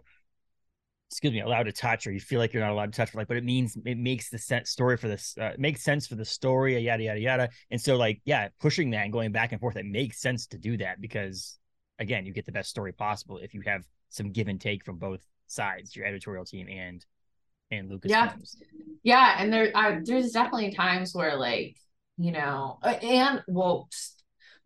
excuse 1.09 1.31
me 1.31 1.39
allowed 1.39 1.63
to 1.63 1.71
touch 1.71 2.05
or 2.05 2.11
you 2.11 2.19
feel 2.19 2.39
like 2.39 2.53
you're 2.53 2.63
not 2.63 2.71
allowed 2.71 2.91
to 2.91 2.97
touch. 2.97 3.15
Like, 3.15 3.27
but 3.27 3.37
it 3.37 3.43
means 3.43 3.77
it 3.85 3.97
makes 3.97 4.29
the 4.29 4.37
sense 4.37 4.69
story 4.69 4.97
for 4.97 5.07
this 5.07 5.37
uh, 5.37 5.53
makes 5.57 5.83
sense 5.83 6.07
for 6.07 6.15
the 6.15 6.25
story. 6.25 6.77
Yada 6.77 7.03
yada 7.03 7.19
yada. 7.19 7.49
And 7.71 7.79
so 7.79 7.95
like 7.95 8.21
yeah, 8.25 8.49
pushing 8.59 8.91
that 8.91 9.03
and 9.03 9.13
going 9.13 9.31
back 9.31 9.51
and 9.51 9.61
forth, 9.61 9.77
it 9.77 9.85
makes 9.85 10.21
sense 10.21 10.47
to 10.47 10.57
do 10.57 10.77
that 10.77 11.01
because 11.01 11.57
again, 11.99 12.25
you 12.25 12.33
get 12.33 12.45
the 12.45 12.51
best 12.51 12.69
story 12.69 12.91
possible 12.91 13.37
if 13.37 13.53
you 13.53 13.61
have 13.65 13.83
some 14.09 14.31
give 14.31 14.47
and 14.47 14.59
take 14.59 14.83
from 14.83 14.97
both 14.97 15.21
sides, 15.47 15.95
your 15.95 16.05
editorial 16.05 16.45
team 16.45 16.67
and 16.67 17.05
and 17.71 17.89
Lucas. 17.89 18.11
Yeah. 18.11 18.33
yeah 19.03 19.35
and 19.39 19.51
there 19.51 19.71
I, 19.75 19.99
there's 20.03 20.31
definitely 20.31 20.73
times 20.73 21.13
where 21.13 21.35
like 21.35 21.77
you 22.17 22.31
know 22.31 22.79
uh, 22.81 22.95
and 23.01 23.43
well 23.47 23.89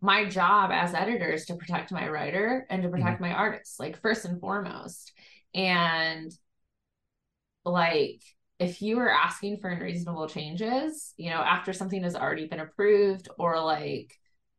my 0.02 0.26
job 0.26 0.70
as 0.72 0.94
editor 0.94 1.30
is 1.32 1.46
to 1.46 1.56
protect 1.56 1.92
my 1.92 2.08
writer 2.08 2.66
and 2.70 2.82
to 2.82 2.88
protect 2.90 3.20
my 3.20 3.32
artists 3.32 3.80
like 3.80 4.00
first 4.02 4.24
and 4.24 4.40
foremost. 4.40 5.12
And 5.54 6.32
like 7.64 8.22
if 8.58 8.82
you 8.82 8.98
are 8.98 9.10
asking 9.10 9.58
for 9.58 9.68
unreasonable 9.70 10.28
changes 10.28 11.14
you 11.16 11.30
know 11.30 11.40
after 11.40 11.72
something 11.72 12.02
has 12.02 12.16
already 12.16 12.46
been 12.46 12.60
approved 12.60 13.28
or 13.38 13.60
like 13.62 14.12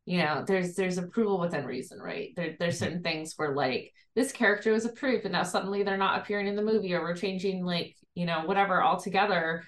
you 0.06 0.18
know 0.18 0.44
there's 0.46 0.76
there's 0.76 0.98
approval 0.98 1.40
within 1.40 1.66
reason 1.66 2.00
right? 2.00 2.30
There, 2.36 2.56
there's 2.60 2.76
Mhm. 2.76 2.80
certain 2.80 3.04
things 3.04 3.34
where 3.38 3.54
like 3.56 3.94
this 4.16 4.32
character 4.32 4.72
was 4.72 4.86
approved 4.86 5.26
and 5.26 5.34
now 5.34 5.44
suddenly 5.44 5.84
they're 5.84 5.98
not 5.98 6.20
appearing 6.22 6.48
in 6.48 6.56
the 6.56 6.62
movie 6.62 6.94
or 6.94 7.02
we're 7.02 7.16
changing 7.16 7.64
like 7.66 7.96
you 8.16 8.26
know 8.26 8.42
whatever 8.46 8.84
altogether 8.84 9.64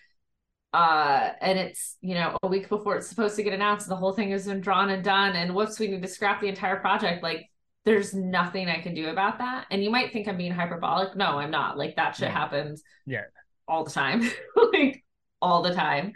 uh 0.76 1.32
and 1.42 1.58
it's 1.58 1.98
you 2.02 2.14
know 2.16 2.38
a 2.44 2.48
week 2.48 2.68
before 2.70 2.96
it's 2.98 3.08
supposed 3.08 3.36
to 3.36 3.44
get 3.44 3.54
announced 3.54 3.88
the 3.88 3.96
whole 3.96 4.14
thing 4.14 4.30
has 4.32 4.46
been 4.46 4.60
drawn 4.62 4.90
and 4.90 5.04
done 5.04 5.34
and 5.36 5.54
whoops 5.56 5.80
we 5.80 5.88
need 5.88 6.02
to 6.02 6.08
scrap 6.08 6.42
the 6.42 6.48
entire 6.48 6.78
project 6.86 7.24
like 7.24 7.42
there's 7.86 8.14
nothing 8.14 8.68
i 8.68 8.80
can 8.82 8.94
do 8.94 9.10
about 9.10 9.38
that 9.38 9.66
and 9.72 9.84
you 9.84 9.90
might 9.90 10.12
think 10.12 10.28
i'm 10.28 10.38
being 10.38 10.52
hyperbolic 10.52 11.16
no 11.16 11.30
i'm 11.40 11.52
not 11.52 11.78
like 11.78 11.96
that 11.96 12.16
shit 12.16 12.28
Yeah. 12.30 12.34
happens 12.42 12.84
Yeah. 13.06 13.22
all 13.68 13.84
the 13.86 13.92
time 13.92 14.20
like 14.74 15.04
all 15.42 15.62
the 15.62 15.74
time 15.74 16.14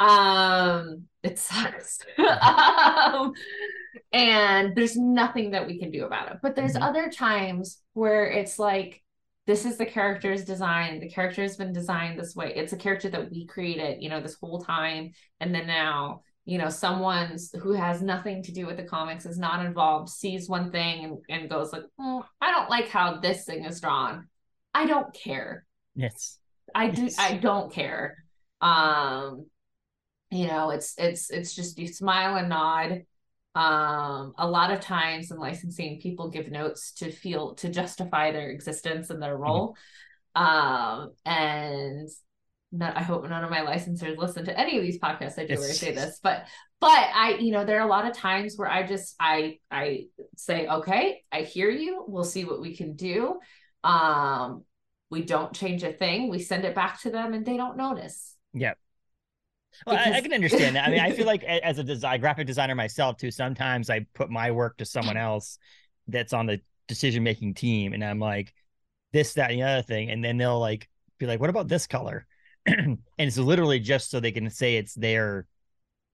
um 0.00 1.04
it 1.22 1.38
sucks 1.38 1.98
um 2.18 3.32
and 4.12 4.74
there's 4.76 4.96
nothing 4.96 5.50
that 5.50 5.66
we 5.66 5.78
can 5.78 5.90
do 5.90 6.04
about 6.04 6.30
it. 6.30 6.38
But 6.42 6.54
there's 6.56 6.74
Mhm. 6.74 6.82
other 6.88 7.10
times 7.10 7.82
where 7.92 8.26
it's 8.26 8.58
like, 8.58 9.02
this 9.48 9.64
is 9.64 9.78
the 9.78 9.86
character's 9.86 10.44
design. 10.44 11.00
The 11.00 11.08
character 11.08 11.40
has 11.40 11.56
been 11.56 11.72
designed 11.72 12.20
this 12.20 12.36
way. 12.36 12.52
It's 12.54 12.74
a 12.74 12.76
character 12.76 13.08
that 13.08 13.30
we 13.30 13.46
created, 13.46 14.02
you 14.02 14.10
know, 14.10 14.20
this 14.20 14.36
whole 14.38 14.60
time. 14.60 15.12
And 15.40 15.54
then 15.54 15.66
now, 15.66 16.20
you 16.44 16.58
know, 16.58 16.68
someone's 16.68 17.50
who 17.62 17.72
has 17.72 18.02
nothing 18.02 18.42
to 18.42 18.52
do 18.52 18.66
with 18.66 18.76
the 18.76 18.82
comics, 18.82 19.24
is 19.24 19.38
not 19.38 19.64
involved, 19.64 20.10
sees 20.10 20.50
one 20.50 20.70
thing 20.70 21.02
and, 21.02 21.18
and 21.30 21.50
goes 21.50 21.72
like, 21.72 21.84
"Oh, 21.98 22.26
I 22.42 22.50
don't 22.50 22.68
like 22.68 22.88
how 22.88 23.20
this 23.20 23.46
thing 23.46 23.64
is 23.64 23.80
drawn. 23.80 24.28
I 24.74 24.84
don't 24.84 25.14
care. 25.14 25.64
Yes. 25.94 26.38
I 26.74 26.88
do 26.88 27.04
Yes. 27.04 27.18
I 27.18 27.38
don't 27.38 27.72
care. 27.72 28.22
Um 28.60 29.46
you 30.30 30.46
know, 30.46 30.68
it's 30.70 30.94
it's 30.98 31.30
it's 31.30 31.54
just 31.54 31.78
you 31.78 31.88
smile 31.88 32.36
and 32.36 32.50
nod. 32.50 33.04
Um 33.58 34.34
a 34.38 34.48
lot 34.48 34.70
of 34.70 34.80
times 34.80 35.30
in 35.30 35.38
licensing 35.38 36.00
people 36.00 36.30
give 36.30 36.50
notes 36.50 36.92
to 36.98 37.10
feel 37.10 37.54
to 37.56 37.68
justify 37.68 38.30
their 38.30 38.50
existence 38.50 39.10
and 39.10 39.20
their 39.20 39.36
role. 39.36 39.76
Um 40.34 41.12
and 41.24 42.08
not, 42.70 42.96
I 42.96 43.02
hope 43.02 43.28
none 43.28 43.44
of 43.44 43.50
my 43.50 43.60
licensors 43.60 44.18
listen 44.18 44.44
to 44.44 44.58
any 44.58 44.76
of 44.76 44.82
these 44.82 44.98
podcasts 44.98 45.38
I 45.38 45.46
do 45.46 45.54
where 45.56 45.70
I 45.70 45.72
say 45.72 45.92
this, 45.92 46.20
but 46.22 46.44
but 46.80 46.88
I, 46.90 47.38
you 47.40 47.50
know, 47.50 47.64
there 47.64 47.80
are 47.80 47.86
a 47.86 47.90
lot 47.90 48.06
of 48.06 48.16
times 48.16 48.56
where 48.56 48.70
I 48.70 48.86
just 48.86 49.16
I 49.18 49.58
I 49.70 50.06
say, 50.36 50.68
okay, 50.68 51.24
I 51.32 51.42
hear 51.42 51.70
you. 51.70 52.04
We'll 52.06 52.24
see 52.24 52.44
what 52.44 52.60
we 52.60 52.76
can 52.76 52.94
do. 52.94 53.40
Um, 53.82 54.64
we 55.10 55.22
don't 55.22 55.52
change 55.54 55.82
a 55.82 55.92
thing. 55.92 56.28
We 56.28 56.38
send 56.40 56.64
it 56.64 56.74
back 56.74 57.00
to 57.02 57.10
them, 57.10 57.32
and 57.32 57.44
they 57.44 57.56
don't 57.56 57.76
notice. 57.76 58.36
Yeah. 58.52 58.74
Well, 59.86 59.96
I, 59.96 60.18
I 60.18 60.20
can 60.20 60.32
understand 60.32 60.76
that. 60.76 60.86
I 60.86 60.90
mean, 60.90 61.00
I 61.00 61.12
feel 61.12 61.26
like 61.26 61.42
as 61.44 61.78
a 61.78 61.84
design 61.84 62.20
graphic 62.20 62.46
designer 62.46 62.74
myself 62.74 63.16
too, 63.16 63.30
sometimes 63.30 63.90
I 63.90 64.06
put 64.14 64.30
my 64.30 64.50
work 64.50 64.76
to 64.78 64.84
someone 64.84 65.16
else 65.16 65.58
that's 66.06 66.32
on 66.32 66.46
the 66.46 66.60
decision 66.88 67.22
making 67.22 67.54
team, 67.54 67.92
and 67.92 68.04
I'm 68.04 68.18
like, 68.18 68.54
this, 69.12 69.34
that, 69.34 69.50
and 69.50 69.60
the 69.60 69.64
other 69.64 69.82
thing, 69.82 70.10
and 70.10 70.24
then 70.24 70.38
they'll 70.38 70.60
like 70.60 70.88
be 71.18 71.26
like, 71.26 71.40
what 71.40 71.50
about 71.50 71.68
this 71.68 71.86
color? 71.86 72.26
and 72.66 72.98
it's 73.18 73.38
literally 73.38 73.80
just 73.80 74.10
so 74.10 74.20
they 74.20 74.32
can 74.32 74.50
say 74.50 74.76
it's 74.76 74.94
their 74.94 75.46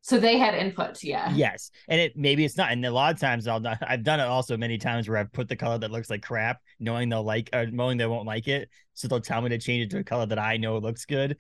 So 0.03 0.21
they 0.21 0.39
had 0.39 0.55
input. 0.55 1.03
Yeah. 1.03 1.35
yes, 1.35 1.71
and 1.89 2.01
it 2.01 2.17
maybe 2.17 2.45
it's 2.45 2.57
not. 2.57 2.73
And 2.73 2.85
a 2.85 2.91
lot 2.91 3.15
of 3.15 3.21
times 3.21 3.47
I'll 3.47 3.63
I've 3.83 4.03
done 4.03 4.21
it 4.21 4.25
also 4.25 4.57
many 4.57 4.79
times 4.79 5.09
where 5.09 5.19
I've 5.19 5.33
put 5.33 5.49
the 5.49 5.57
color 5.57 5.79
that 5.79 5.91
looks 5.91 6.11
like 6.11 6.23
crap, 6.23 6.61
knowing 6.79 7.09
they'll 7.09 7.23
like, 7.23 7.51
or 7.53 7.67
knowing 7.67 7.99
they 7.99 8.07
won't 8.07 8.27
like 8.27 8.49
it, 8.49 8.69
so 8.95 9.09
they'll 9.09 9.21
tell 9.21 9.41
me 9.41 9.49
to 9.51 9.59
change 9.59 9.85
it 9.87 9.91
to 9.91 9.99
a 9.99 10.05
color 10.05 10.27
that 10.27 10.39
I 10.39 10.57
know 10.57 10.79
looks 10.79 11.07
good. 11.07 11.37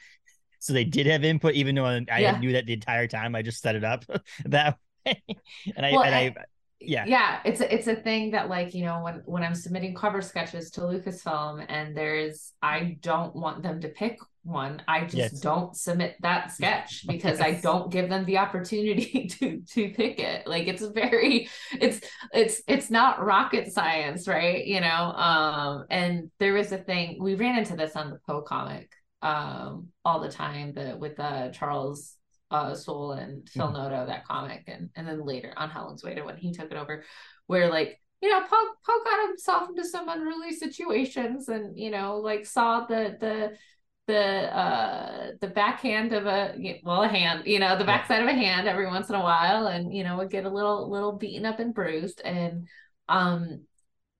So 0.65 0.73
they 0.73 0.85
did 0.85 1.07
have 1.07 1.25
input, 1.25 1.53
even 1.55 1.75
though 1.75 1.85
I 1.85 2.05
Yeah. 2.21 2.39
knew 2.39 2.53
that 2.53 2.65
the 2.65 2.73
entire 2.73 3.07
time. 3.07 3.35
I 3.35 3.43
just 3.43 3.61
set 3.61 3.77
it 3.77 3.85
up 3.85 4.05
that 4.47 4.79
way, 5.05 5.23
and 5.77 5.85
I 5.85 5.91
Well, 5.91 6.03
and 6.03 6.15
I, 6.15 6.19
I- 6.29 6.35
yeah. 6.81 7.05
yeah 7.07 7.41
it's 7.45 7.61
a, 7.61 7.75
it's 7.75 7.87
a 7.87 7.95
thing 7.97 8.31
that 8.33 8.49
like 8.51 8.75
you 8.75 8.85
know 8.85 9.01
when 9.03 9.23
when 9.25 9.43
i'm 9.43 9.55
submitting 9.55 9.95
cover 9.95 10.21
sketches 10.21 10.71
to 10.71 10.83
lucasfilm 10.83 11.65
and 11.71 11.97
there's 11.97 12.53
i 12.61 12.97
don't 13.01 13.35
want 13.35 13.63
them 13.63 13.81
to 13.81 13.89
pick 13.89 14.19
one 14.43 14.83
i 14.87 15.01
just 15.03 15.17
Yes. 15.17 15.41
don't 15.41 15.75
submit 15.75 16.17
that 16.21 16.51
sketch 16.53 17.05
because 17.09 17.41
i 17.41 17.53
don't 17.53 17.91
give 17.91 18.11
them 18.11 18.27
the 18.27 18.37
opportunity 18.37 19.27
to 19.29 19.63
to 19.63 19.89
pick 19.91 20.19
it 20.19 20.47
like 20.47 20.67
it's 20.67 20.85
very 20.89 21.49
it's 21.81 22.01
it's 22.35 22.61
it's 22.69 22.91
not 22.91 23.25
rocket 23.25 23.73
science 23.73 24.29
right 24.29 24.67
you 24.67 24.81
know 24.81 24.87
um 25.17 25.85
and 25.89 26.31
there 26.39 26.53
was 26.53 26.71
a 26.73 26.79
thing 26.79 27.17
we 27.19 27.35
ran 27.35 27.57
into 27.59 27.77
this 27.77 27.97
on 27.97 28.11
the 28.11 28.19
poe 28.27 28.43
comic 28.43 28.91
um 29.25 29.89
all 30.05 30.21
the 30.21 30.29
time 30.31 30.73
the 30.75 30.97
with 30.99 31.19
uh 31.19 31.51
charles 31.51 32.17
uh 32.51 32.75
Soule 32.75 33.13
and 33.13 33.49
Phil 33.49 33.69
Mhm. 33.69 33.73
Noto 33.73 34.07
that 34.07 34.27
comic 34.27 34.65
and 34.69 34.91
and 34.95 35.09
then 35.09 35.25
later 35.25 35.53
on 35.57 35.71
Angel 35.71 35.93
Unzueta 35.93 36.25
when 36.25 36.37
he 36.37 36.53
took 36.53 36.71
it 36.71 36.77
over 36.77 37.03
where 37.47 37.69
like 37.71 38.01
you 38.21 38.29
know 38.31 38.41
Poe 38.43 38.75
Poe 38.87 39.05
got 39.05 39.29
himself 39.29 39.71
into 39.71 39.85
some 39.85 40.09
unruly 40.09 40.53
situations 40.53 41.49
and 41.49 41.79
you 41.79 41.91
know 41.91 42.19
like 42.19 42.47
saw 42.47 42.87
the 42.87 43.17
the 43.21 43.57
the 44.07 44.55
uh 44.55 45.31
the 45.41 45.49
backhand 45.49 46.13
of 46.13 46.27
a 46.27 46.55
well 46.85 47.03
a 47.03 47.09
hand 47.09 47.47
you 47.47 47.59
know 47.59 47.77
the 47.79 47.85
Yeah. 47.85 47.87
backside 47.87 48.23
of 48.23 48.29
a 48.29 48.35
hand 48.35 48.69
every 48.69 48.87
once 48.87 49.09
in 49.09 49.15
a 49.15 49.23
while 49.23 49.67
and 49.67 49.93
you 49.95 50.05
know 50.05 50.19
would 50.19 50.31
get 50.31 50.45
a 50.45 50.51
little 50.51 50.91
little 50.91 51.13
beaten 51.13 51.47
up 51.47 51.59
and 51.59 51.75
bruised 51.75 52.21
and 52.21 52.69
um 53.09 53.63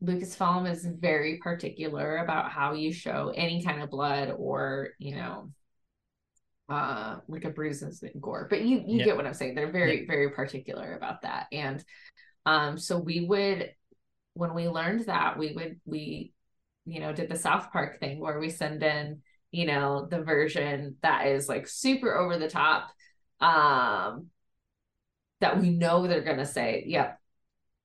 Lucasfilm 0.03 0.71
is 0.71 0.85
very 0.85 1.39
particular 1.39 2.19
about 2.19 2.51
how 2.51 2.75
you 2.75 2.93
show 2.93 3.33
any 3.35 3.63
kind 3.65 3.83
of 3.83 3.91
blood 3.91 4.31
or 4.37 4.91
you 4.99 5.15
know 5.17 5.51
uh 6.69 7.17
like 7.29 7.45
a 7.45 7.51
bruises 7.51 8.03
and 8.03 8.21
gore 8.23 8.47
but 8.49 8.63
you 8.63 8.83
you 8.87 8.99
Yeah. 8.99 9.05
get 9.05 9.17
what 9.17 9.27
i'm 9.27 9.35
saying. 9.35 9.55
They're 9.55 9.71
very 9.71 10.07
very 10.07 10.31
particular 10.31 10.95
about 10.95 11.23
that. 11.23 11.47
And 11.53 11.85
um 12.47 12.79
so 12.79 12.99
we 12.99 13.21
would 13.27 13.71
when 14.35 14.55
we 14.55 14.69
learned 14.69 15.07
that 15.07 15.39
we 15.39 15.53
would 15.53 15.81
we 15.85 16.33
you 16.87 17.01
know 17.01 17.13
did 17.13 17.31
the 17.31 17.37
south 17.37 17.71
park 17.71 18.01
thing 18.01 18.19
where 18.19 18.39
we 18.39 18.51
send 18.51 18.83
in 18.83 19.21
you 19.53 19.67
know 19.67 20.07
the 20.11 20.23
version 20.23 20.97
that 21.03 21.27
is 21.29 21.49
like 21.49 21.69
super 21.69 22.15
over 22.17 22.39
the 22.39 22.49
top 22.49 22.91
um 23.41 24.27
that 25.41 25.61
we 25.61 25.71
know 25.71 26.07
they're 26.07 26.23
going 26.23 26.39
to 26.39 26.47
say 26.47 26.85
yep 26.87 27.19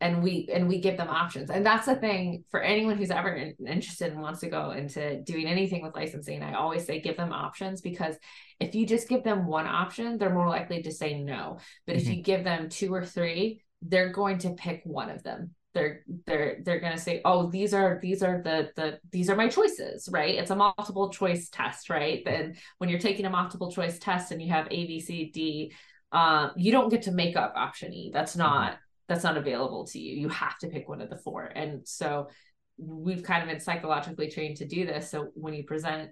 and 0.01 0.23
we 0.23 0.47
and 0.53 0.67
we 0.67 0.79
give 0.79 0.97
them 0.97 1.09
options. 1.09 1.49
And 1.49 1.65
that's 1.65 1.85
the 1.85 1.95
thing 1.95 2.45
for 2.51 2.62
anyone 2.62 2.97
who's 2.97 3.12
ever 3.12 3.29
in- 3.33 3.55
interested 3.67 4.12
and 4.12 4.21
wants 4.21 4.39
to 4.41 4.49
go 4.49 4.71
into 4.71 5.21
doing 5.23 5.45
anything 5.47 5.81
with 5.83 5.95
licensing 5.95 6.41
i 6.41 6.53
always 6.53 6.85
say 6.85 7.01
give 7.01 7.17
them 7.17 7.33
options 7.33 7.81
because 7.81 8.15
if 8.59 8.75
you 8.75 8.85
just 8.85 9.09
give 9.09 9.23
them 9.23 9.45
one 9.45 9.67
option 9.67 10.17
they're 10.17 10.33
more 10.33 10.47
likely 10.49 10.81
to 10.83 10.91
say 10.91 11.21
no. 11.21 11.57
But 11.85 11.95
if 11.97 12.03
Mhm. 12.05 12.15
you 12.17 12.23
give 12.23 12.43
them 12.43 12.69
two 12.69 12.93
or 12.93 13.05
three 13.05 13.62
they're 13.81 14.12
going 14.12 14.39
to 14.39 14.49
pick 14.51 14.81
one 14.83 15.09
of 15.09 15.23
them. 15.23 15.55
They're 15.73 16.01
they're 16.25 16.57
they're 16.63 16.79
going 16.79 16.93
to 16.97 16.99
say 17.07 17.21
oh 17.23 17.49
these 17.49 17.73
are 17.73 17.99
these 18.01 18.23
are 18.23 18.41
the 18.41 18.71
the 18.75 18.99
these 19.12 19.29
are 19.29 19.35
my 19.35 19.47
choices 19.49 20.09
right? 20.12 20.35
It's 20.35 20.51
a 20.51 20.55
multiple 20.55 21.09
choice 21.09 21.49
test 21.49 21.89
right? 21.89 22.23
Then 22.25 22.55
when 22.79 22.89
you're 22.89 22.99
taking 22.99 23.25
a 23.25 23.29
multiple 23.29 23.71
choice 23.71 23.99
test 23.99 24.31
and 24.31 24.41
you 24.41 24.49
have 24.49 24.67
a 24.71 24.88
b 24.88 24.99
c 24.99 25.29
d 25.31 25.73
um 26.12 26.51
you 26.57 26.71
don't 26.71 26.89
get 26.89 27.03
to 27.03 27.12
make 27.12 27.35
up 27.38 27.53
option 27.55 27.93
e. 27.93 28.12
That's 28.13 28.35
not 28.35 28.77
that's 29.09 29.23
not 29.23 29.35
available 29.35 29.85
to 29.87 29.99
you. 29.99 30.15
You 30.15 30.29
have 30.29 30.57
to 30.59 30.67
pick 30.67 30.87
one 30.87 31.01
of 31.01 31.09
the 31.09 31.17
four. 31.17 31.43
And 31.43 31.85
so 31.85 32.29
we've 32.77 33.23
kind 33.23 33.43
of 33.43 33.49
been 33.49 33.59
psychologically 33.59 34.29
trained 34.29 34.57
to 34.57 34.65
do 34.65 34.85
this. 34.85 35.09
So 35.09 35.29
when 35.33 35.55
you 35.55 35.63
present 35.65 36.11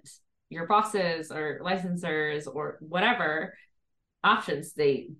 your 0.50 0.66
bosses 0.66 1.30
or 1.30 1.60
licensors 1.62 2.52
or 2.52 2.78
whatever 2.80 3.54
options, 4.22 4.74
they 4.74 5.10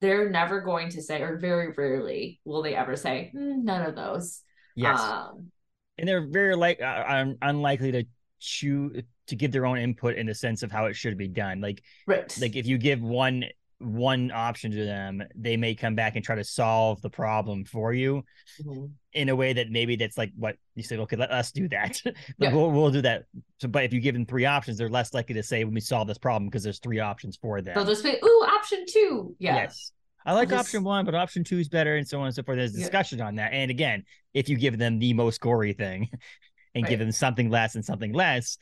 they're 0.00 0.30
never 0.30 0.60
going 0.60 0.90
to 0.90 1.02
say, 1.02 1.22
or 1.22 1.38
very 1.38 1.72
rarely 1.72 2.40
will 2.44 2.62
they 2.62 2.76
ever 2.76 2.94
say, 2.94 3.30
"Hmm, 3.32 3.64
none 3.64 3.84
of 3.84 3.96
those. 3.96 4.42
Yes. 4.76 5.00
Um, 5.00 5.50
and 5.98 6.06
they're 6.06 6.28
very 6.28 6.54
like 6.54 6.80
uh, 6.80 7.26
unlikely 7.42 7.90
to 7.92 8.04
choose 8.38 9.02
to 9.26 9.36
give 9.36 9.50
their 9.50 9.66
own 9.66 9.76
input 9.76 10.16
in 10.16 10.26
the 10.26 10.34
sense 10.34 10.62
of 10.62 10.70
how 10.70 10.86
it 10.86 10.94
should 10.94 11.18
be 11.18 11.26
done. 11.26 11.60
Like 11.60 11.82
right. 12.06 12.36
like 12.40 12.54
if 12.54 12.66
you 12.66 12.78
give 12.78 13.00
one 13.00 13.44
one 13.78 14.30
option 14.32 14.70
to 14.72 14.84
them, 14.84 15.22
they 15.36 15.56
may 15.56 15.74
come 15.74 15.94
back 15.94 16.16
and 16.16 16.24
try 16.24 16.34
to 16.34 16.42
solve 16.44 17.00
the 17.00 17.10
problem 17.10 17.64
for 17.64 17.92
you 17.92 18.24
Mhm. 18.64 18.90
in 19.12 19.28
a 19.28 19.36
way 19.36 19.52
that 19.52 19.70
maybe 19.70 19.94
that's 19.96 20.18
like 20.18 20.32
what 20.36 20.56
you 20.74 20.82
said. 20.82 20.98
Okay, 21.00 21.16
let 21.16 21.30
us 21.30 21.52
do 21.52 21.68
that. 21.68 22.00
Like, 22.04 22.16
Yeah. 22.38 22.52
we'll 22.54 22.70
we'll 22.72 22.90
do 22.90 23.02
that. 23.02 23.24
So, 23.60 23.68
but 23.68 23.84
if 23.84 23.92
you 23.92 24.00
give 24.00 24.14
them 24.14 24.26
three 24.26 24.46
options, 24.46 24.78
they're 24.78 24.88
less 24.88 25.14
likely 25.14 25.34
to 25.36 25.42
say, 25.42 25.62
"Let 25.62 25.72
me 25.72 25.80
solve 25.80 26.08
this 26.08 26.18
problem," 26.18 26.48
because 26.50 26.62
there's 26.64 26.80
three 26.80 26.98
options 26.98 27.36
for 27.36 27.62
them. 27.62 27.74
They'll 27.76 27.84
just 27.84 28.02
say, 28.02 28.18
ooh, 28.22 28.44
option 28.48 28.84
two. 28.88 29.36
Yeah. 29.38 29.54
Yes. 29.54 29.92
I 30.26 30.32
like 30.34 30.48
Just- 30.50 30.66
option 30.68 30.82
one, 30.84 31.04
but 31.04 31.14
option 31.14 31.44
two 31.44 31.58
is 31.58 31.68
better, 31.68 31.96
and 31.96 32.06
so 32.06 32.18
on 32.20 32.26
and 32.26 32.34
so 32.34 32.42
forth. 32.42 32.58
There's 32.58 32.74
Yeah. 32.74 32.80
discussion 32.80 33.20
on 33.20 33.36
that. 33.36 33.52
And 33.52 33.70
again, 33.70 34.04
if 34.34 34.48
you 34.48 34.56
give 34.56 34.76
them 34.76 34.98
the 34.98 35.12
most 35.14 35.40
gory 35.40 35.72
thing 35.72 36.10
and 36.74 36.84
give 36.86 36.98
them 36.98 37.12
something 37.12 37.48
less 37.48 37.76
and 37.76 37.84
something 37.84 38.12
less, 38.12 38.58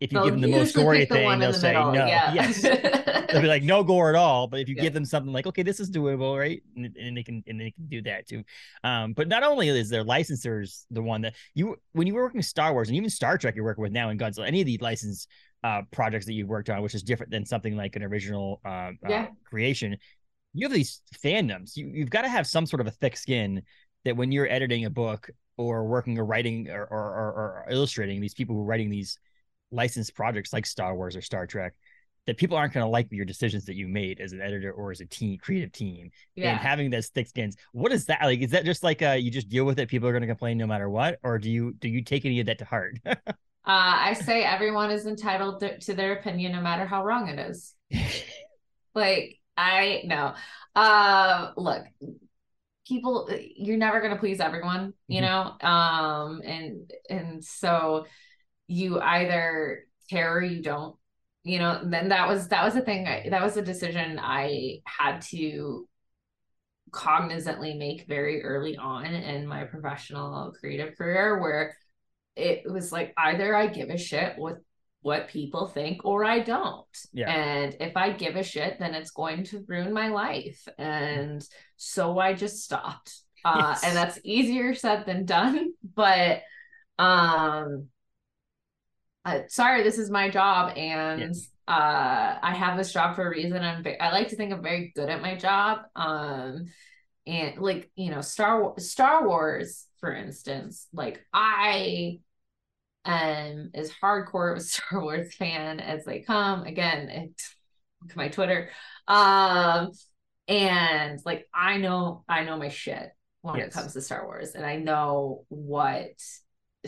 if 0.00 0.12
you 0.12 0.22
give 0.22 0.32
them 0.32 0.40
the 0.40 0.48
most 0.48 0.74
gory 0.74 1.00
the 1.00 1.06
thing, 1.06 1.38
they'll 1.38 1.52
the 1.52 1.58
say 1.58 1.72
middle. 1.72 1.92
no. 1.92 2.06
Yeah. 2.06 2.32
Yes. 2.32 2.62
They'll 3.30 3.42
be 3.42 3.46
like 3.46 3.62
no 3.62 3.84
gore 3.84 4.08
at 4.08 4.16
all. 4.16 4.48
But 4.48 4.58
if 4.58 4.68
you 4.68 4.74
Yeah. 4.74 4.82
give 4.82 4.92
them 4.94 5.04
something 5.04 5.32
like, 5.32 5.46
okay, 5.46 5.62
this 5.62 5.78
is 5.78 5.88
doable, 5.88 6.36
right? 6.36 6.60
And, 6.74 6.96
and 6.96 7.16
they 7.16 7.22
can 7.22 7.44
and 7.46 7.60
they 7.60 7.70
can 7.70 7.86
do 7.86 8.02
that 8.02 8.26
too. 8.26 8.42
Um, 8.82 9.12
but 9.12 9.28
not 9.28 9.44
only 9.44 9.68
is 9.68 9.88
their 9.88 10.04
licensors 10.04 10.84
the 10.90 11.00
one 11.02 11.20
that 11.20 11.34
you 11.54 11.76
when 11.92 12.08
you 12.08 12.14
were 12.14 12.22
working 12.24 12.38
with 12.38 12.46
Star 12.46 12.72
Wars 12.72 12.88
and 12.88 12.96
even 12.96 13.08
Star 13.08 13.38
Trek 13.38 13.54
you're 13.54 13.64
working 13.64 13.82
with 13.82 13.92
now 13.92 14.10
in 14.10 14.18
Godzilla, 14.18 14.46
any 14.48 14.60
of 14.62 14.66
the 14.66 14.78
license 14.80 15.28
uh 15.62 15.82
projects 15.92 16.26
that 16.26 16.32
you've 16.32 16.48
worked 16.48 16.70
on, 16.70 16.82
which 16.82 16.94
is 16.94 17.02
different 17.04 17.30
than 17.30 17.44
something 17.46 17.76
like 17.76 17.94
an 17.94 18.02
original 18.02 18.60
uh, 18.64 18.90
Yeah. 19.08 19.22
uh 19.22 19.26
creation, 19.44 19.96
you 20.54 20.66
have 20.66 20.72
these 20.74 21.02
fandoms. 21.24 21.76
You 21.76 21.86
you've 21.94 22.10
got 22.10 22.22
to 22.22 22.28
have 22.28 22.46
some 22.48 22.66
sort 22.66 22.80
of 22.80 22.88
a 22.88 22.90
thick 22.92 23.16
skin 23.16 23.62
that 24.04 24.16
when 24.16 24.32
you're 24.32 24.50
editing 24.50 24.86
a 24.86 24.90
book 24.90 25.30
or 25.56 25.84
working 25.86 26.18
or 26.18 26.24
writing 26.24 26.68
or 26.68 26.82
or, 26.84 26.98
or, 26.98 27.32
or 27.32 27.66
illustrating 27.70 28.20
these 28.20 28.34
people 28.34 28.56
who 28.56 28.62
are 28.62 28.64
writing 28.64 28.90
these 28.90 29.18
licensed 29.72 30.14
projects 30.14 30.52
like 30.52 30.66
Star 30.66 30.94
Wars 30.94 31.16
or 31.16 31.20
Star 31.22 31.46
Trek, 31.46 31.74
that 32.26 32.36
people 32.36 32.56
aren't 32.56 32.72
going 32.74 32.84
to 32.84 32.90
like 32.90 33.08
your 33.10 33.24
decisions 33.24 33.64
that 33.64 33.74
you 33.76 33.88
made 33.88 34.20
as 34.20 34.32
an 34.32 34.40
editor 34.40 34.72
or 34.72 34.90
as 34.90 35.00
a 35.00 35.06
team 35.06 35.38
creative 35.38 35.72
team. 35.72 36.10
yeah. 36.36 36.50
And 36.50 36.60
having 36.60 36.90
those 36.90 37.08
thick 37.08 37.26
skins, 37.28 37.56
what 37.72 37.92
is 37.92 38.06
that 38.06 38.20
like? 38.22 38.40
Is 38.40 38.50
that 38.50 38.64
just 38.64 38.82
like 38.82 39.02
uh 39.02 39.12
you 39.12 39.30
just 39.30 39.48
deal 39.48 39.64
with 39.64 39.78
it? 39.78 39.88
People 39.88 40.08
are 40.08 40.12
going 40.12 40.22
to 40.22 40.28
complain 40.28 40.58
no 40.58 40.66
matter 40.66 40.88
what, 40.88 41.18
or 41.22 41.38
do 41.38 41.50
you 41.50 41.72
do 41.78 41.88
you 41.88 42.02
take 42.02 42.24
any 42.24 42.40
of 42.40 42.46
that 42.46 42.58
to 42.58 42.64
heart? 42.64 42.98
Uh, 43.66 44.08
I 44.08 44.14
say 44.14 44.42
everyone 44.42 44.90
is 44.90 45.06
entitled 45.06 45.60
to, 45.60 45.78
to 45.80 45.94
their 45.94 46.14
opinion, 46.14 46.52
no 46.52 46.62
matter 46.62 46.86
how 46.86 47.04
wrong 47.04 47.28
it 47.28 47.38
is. 47.38 47.74
Like 48.94 49.38
I 49.56 50.02
know 50.04 50.34
Uh, 50.74 51.52
look, 51.56 51.84
people 52.86 53.28
you're 53.56 53.76
never 53.76 54.00
going 54.00 54.12
to 54.12 54.18
please 54.18 54.40
everyone 54.40 54.94
you 55.08 55.20
Mhm. 55.20 55.26
know 55.26 55.68
um 55.68 56.42
and 56.44 56.90
and 57.08 57.44
so 57.44 58.06
you 58.70 59.00
either 59.00 59.84
care 60.08 60.32
or 60.36 60.42
you 60.42 60.62
don't 60.62 60.94
you 61.42 61.58
know 61.58 61.80
then 61.84 62.08
that 62.10 62.28
was 62.28 62.48
that 62.48 62.64
was 62.64 62.74
the 62.74 62.80
thing 62.80 63.06
I, 63.06 63.28
that 63.30 63.42
was 63.42 63.56
a 63.56 63.62
decision 63.62 64.18
i 64.22 64.78
had 64.84 65.22
to 65.32 65.88
cognizantly 66.92 67.76
make 67.78 68.06
very 68.06 68.42
early 68.42 68.76
on 68.76 69.06
in 69.06 69.46
my 69.46 69.64
professional 69.64 70.52
creative 70.58 70.96
career 70.96 71.40
where 71.40 71.76
it 72.36 72.62
was 72.70 72.92
like 72.92 73.12
either 73.16 73.54
i 73.56 73.66
give 73.66 73.90
a 73.90 73.98
shit 73.98 74.34
with 74.38 74.58
what 75.02 75.28
people 75.28 75.66
think 75.66 76.04
or 76.04 76.24
i 76.24 76.40
don't 76.40 76.86
Yeah. 77.12 77.30
and 77.30 77.76
if 77.80 77.96
i 77.96 78.12
give 78.12 78.36
a 78.36 78.42
shit 78.42 78.78
then 78.78 78.94
it's 78.94 79.10
going 79.10 79.44
to 79.44 79.64
ruin 79.66 79.92
my 79.92 80.08
life 80.08 80.66
and 80.78 81.42
so 81.76 82.18
i 82.18 82.34
just 82.34 82.62
stopped 82.62 83.20
uh 83.44 83.68
Yes. 83.70 83.84
and 83.84 83.96
that's 83.96 84.18
easier 84.24 84.74
said 84.74 85.06
than 85.06 85.24
done 85.24 85.72
but 85.94 86.42
um 86.98 87.86
uh, 89.24 89.40
sorry 89.48 89.82
this 89.82 89.98
is 89.98 90.10
my 90.10 90.28
job 90.30 90.76
and 90.76 91.20
Yes. 91.20 91.48
uh 91.68 92.38
i 92.42 92.54
have 92.54 92.76
this 92.76 92.92
job 92.92 93.16
for 93.16 93.26
a 93.26 93.30
reason. 93.30 93.62
I'm 93.62 93.84
i 94.00 94.10
like 94.12 94.28
to 94.28 94.36
think 94.36 94.52
i'm 94.52 94.62
very 94.62 94.92
good 94.94 95.08
at 95.08 95.22
my 95.22 95.36
job 95.36 95.80
um 95.94 96.66
and 97.26 97.58
like 97.58 97.90
you 97.96 98.10
know 98.10 98.22
star 98.22 98.62
Wars, 98.62 98.90
star 98.90 99.26
wars 99.26 99.86
for 100.00 100.12
instance 100.12 100.88
like 100.92 101.24
i 101.34 102.18
am 103.04 103.70
as 103.74 103.90
hardcore 104.02 104.52
of 104.52 104.58
a 104.58 104.60
star 104.64 105.00
wars 105.02 105.34
fan 105.34 105.80
as 105.80 106.04
they 106.04 106.20
come. 106.20 106.64
Again 106.64 107.08
it, 107.08 107.42
look 108.02 108.10
at 108.10 108.16
my 108.16 108.28
twitter. 108.28 108.70
Um 109.06 109.90
and 110.48 111.20
like 111.24 111.46
i 111.54 111.76
know 111.76 112.24
i 112.28 112.42
know 112.44 112.56
my 112.58 112.68
shit 112.68 113.10
when 113.42 113.60
it 113.60 113.72
comes 113.72 113.92
to 113.92 114.00
star 114.00 114.24
wars 114.24 114.54
and 114.54 114.66
i 114.66 114.76
know 114.76 115.44
what 115.48 116.10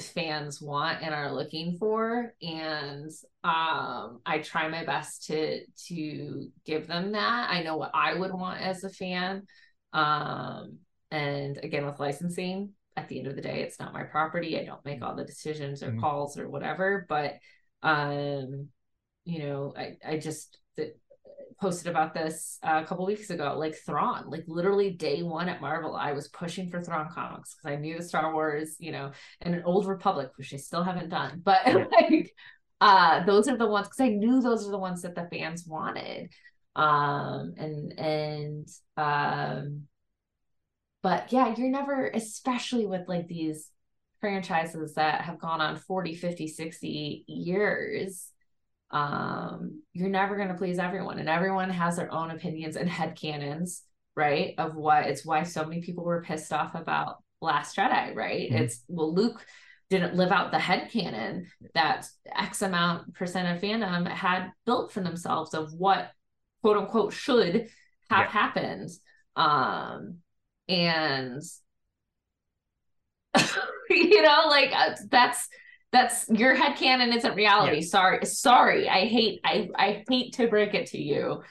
fans 0.00 0.60
want 0.60 1.02
and 1.02 1.14
are 1.14 1.32
looking 1.32 1.76
for 1.76 2.32
and 2.40 3.10
um 3.44 4.20
i 4.24 4.38
try 4.42 4.66
my 4.68 4.84
best 4.84 5.24
to 5.26 5.60
to 5.76 6.48
give 6.64 6.86
them 6.86 7.12
that 7.12 7.50
i 7.50 7.62
know 7.62 7.76
what 7.76 7.90
i 7.92 8.14
would 8.14 8.32
want 8.32 8.58
as 8.60 8.84
a 8.84 8.88
fan 8.88 9.42
um 9.92 10.78
and 11.10 11.58
again 11.58 11.84
with 11.84 12.00
licensing 12.00 12.70
at 12.96 13.06
the 13.08 13.18
end 13.18 13.26
of 13.26 13.36
the 13.36 13.42
day 13.42 13.60
it's 13.60 13.78
not 13.78 13.92
my 13.92 14.02
property 14.02 14.58
i 14.58 14.64
don't 14.64 14.84
make 14.86 15.02
all 15.02 15.14
the 15.14 15.24
decisions 15.24 15.82
or 15.82 15.92
Mhm. 15.92 16.00
calls 16.00 16.38
or 16.38 16.48
whatever 16.48 17.04
but 17.06 17.34
um 17.82 18.68
you 19.24 19.40
know 19.40 19.74
i 19.76 19.96
i 20.06 20.16
just 20.16 20.58
posted 21.62 21.86
about 21.86 22.12
this 22.12 22.58
uh, 22.64 22.80
a 22.82 22.86
couple 22.86 23.06
weeks 23.06 23.30
ago 23.30 23.54
like 23.56 23.76
Thrawn 23.86 24.24
like 24.28 24.42
literally 24.48 24.90
day 24.90 25.22
one 25.22 25.48
at 25.48 25.60
Marvel 25.60 25.94
I 25.94 26.10
was 26.10 26.26
pushing 26.26 26.68
for 26.68 26.82
Thrawn 26.82 27.08
comics 27.14 27.54
because 27.54 27.72
I 27.72 27.80
knew 27.80 27.96
the 27.96 28.02
Star 28.02 28.34
Wars 28.34 28.74
you 28.80 28.90
know 28.90 29.12
and 29.42 29.54
an 29.54 29.62
Old 29.64 29.86
Republic 29.86 30.30
which 30.34 30.52
I 30.52 30.56
still 30.56 30.82
haven't 30.82 31.08
done 31.10 31.40
but 31.44 31.60
Yeah. 31.66 31.84
like 32.00 32.34
uh 32.80 33.24
those 33.26 33.46
are 33.46 33.56
the 33.56 33.68
ones 33.68 33.86
because 33.86 34.00
I 34.00 34.08
knew 34.08 34.42
those 34.42 34.66
are 34.66 34.72
the 34.72 34.78
ones 34.78 35.02
that 35.02 35.14
the 35.14 35.28
fans 35.30 35.64
wanted 35.64 36.30
um 36.74 37.54
and 37.56 37.96
and 37.96 38.68
um 38.96 39.82
but 41.00 41.32
yeah 41.32 41.54
you're 41.56 41.70
never 41.70 42.08
especially 42.08 42.86
with 42.86 43.08
like 43.08 43.28
these 43.28 43.70
franchises 44.20 44.94
that 44.94 45.20
have 45.20 45.38
gone 45.38 45.60
on 45.60 45.76
40 45.76 46.16
50 46.16 46.48
60 46.48 47.24
years 47.28 48.32
um 48.92 49.82
you're 49.94 50.08
never 50.10 50.36
going 50.36 50.48
to 50.48 50.54
please 50.54 50.78
everyone 50.78 51.18
and 51.18 51.28
everyone 51.28 51.70
has 51.70 51.96
their 51.96 52.12
own 52.12 52.30
opinions 52.30 52.76
and 52.76 52.88
headcanons 52.90 53.80
right 54.16 54.54
of 54.58 54.74
what 54.74 55.06
it's 55.06 55.24
why 55.24 55.42
so 55.42 55.64
many 55.64 55.80
people 55.80 56.04
were 56.04 56.22
pissed 56.22 56.52
off 56.52 56.74
about 56.74 57.16
last 57.40 57.76
jedi 57.76 58.14
right 58.14 58.50
Mhm. 58.50 58.60
it's 58.60 58.84
well 58.88 59.14
luke 59.14 59.44
didn't 59.88 60.14
live 60.14 60.30
out 60.30 60.50
the 60.52 60.58
headcanon 60.58 61.46
that 61.74 62.06
x 62.36 62.62
amount 62.62 63.14
percent 63.14 63.48
of 63.56 63.62
fandom 63.62 64.06
had 64.08 64.50
built 64.66 64.92
for 64.92 65.00
themselves 65.00 65.54
of 65.54 65.72
what 65.72 66.10
quote 66.62 66.76
unquote 66.76 67.12
should 67.12 67.68
have 68.10 68.26
Yeah. 68.26 68.28
happened 68.28 68.90
um 69.36 70.18
and 70.68 71.42
you 73.90 74.22
know 74.22 74.44
like 74.48 74.70
uh, 74.74 74.94
that's 75.10 75.48
that's 75.92 76.28
your 76.30 76.54
head 76.54 76.76
canon 76.76 77.12
isn't 77.12 77.34
reality 77.34 77.76
Yeah. 77.80 77.86
sorry 77.86 78.24
sorry 78.24 78.88
i 78.88 79.06
hate 79.06 79.40
i 79.44 79.68
i 79.76 80.04
hate 80.08 80.32
to 80.34 80.48
break 80.48 80.74
it 80.74 80.86
to 80.88 80.98
you 81.00 81.42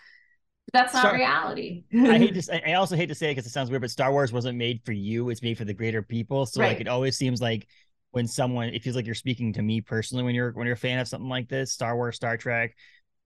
that's 0.74 0.94
not 0.94 1.04
Sorry. 1.04 1.18
reality 1.20 1.84
I 1.94 2.18
hate 2.18 2.34
to. 2.36 2.42
say- 2.42 2.64
I 2.66 2.74
also 2.74 2.96
hate 2.96 3.08
to 3.08 3.16
say 3.16 3.28
it 3.28 3.32
because 3.32 3.46
it 3.46 3.50
sounds 3.50 3.70
weird, 3.70 3.82
but 3.82 3.92
Star 3.92 4.10
Wars 4.14 4.32
wasn't 4.32 4.58
made 4.58 4.80
for 4.86 4.94
you. 4.94 5.30
It's 5.30 5.42
made 5.42 5.58
for 5.58 5.66
the 5.66 5.74
greater 5.74 6.02
people. 6.02 6.46
So 6.46 6.62
like, 6.62 6.80
it 6.80 6.88
always 6.88 7.18
seems 7.18 7.42
like 7.42 7.68
when 8.12 8.26
someone, 8.26 8.70
it 8.70 8.82
feels 8.82 8.96
like 8.96 9.06
you're 9.06 9.14
speaking 9.16 9.52
to 9.54 9.62
me 9.62 9.82
personally 9.82 10.24
when 10.24 10.34
you're 10.34 10.52
when 10.52 10.66
you're 10.66 10.76
a 10.76 10.78
fan 10.78 11.00
of 11.00 11.10
something 11.10 11.28
like 11.28 11.50
this, 11.50 11.74
Star 11.74 11.98
Wars, 11.98 12.16
Star 12.16 12.38
Trek, 12.38 12.74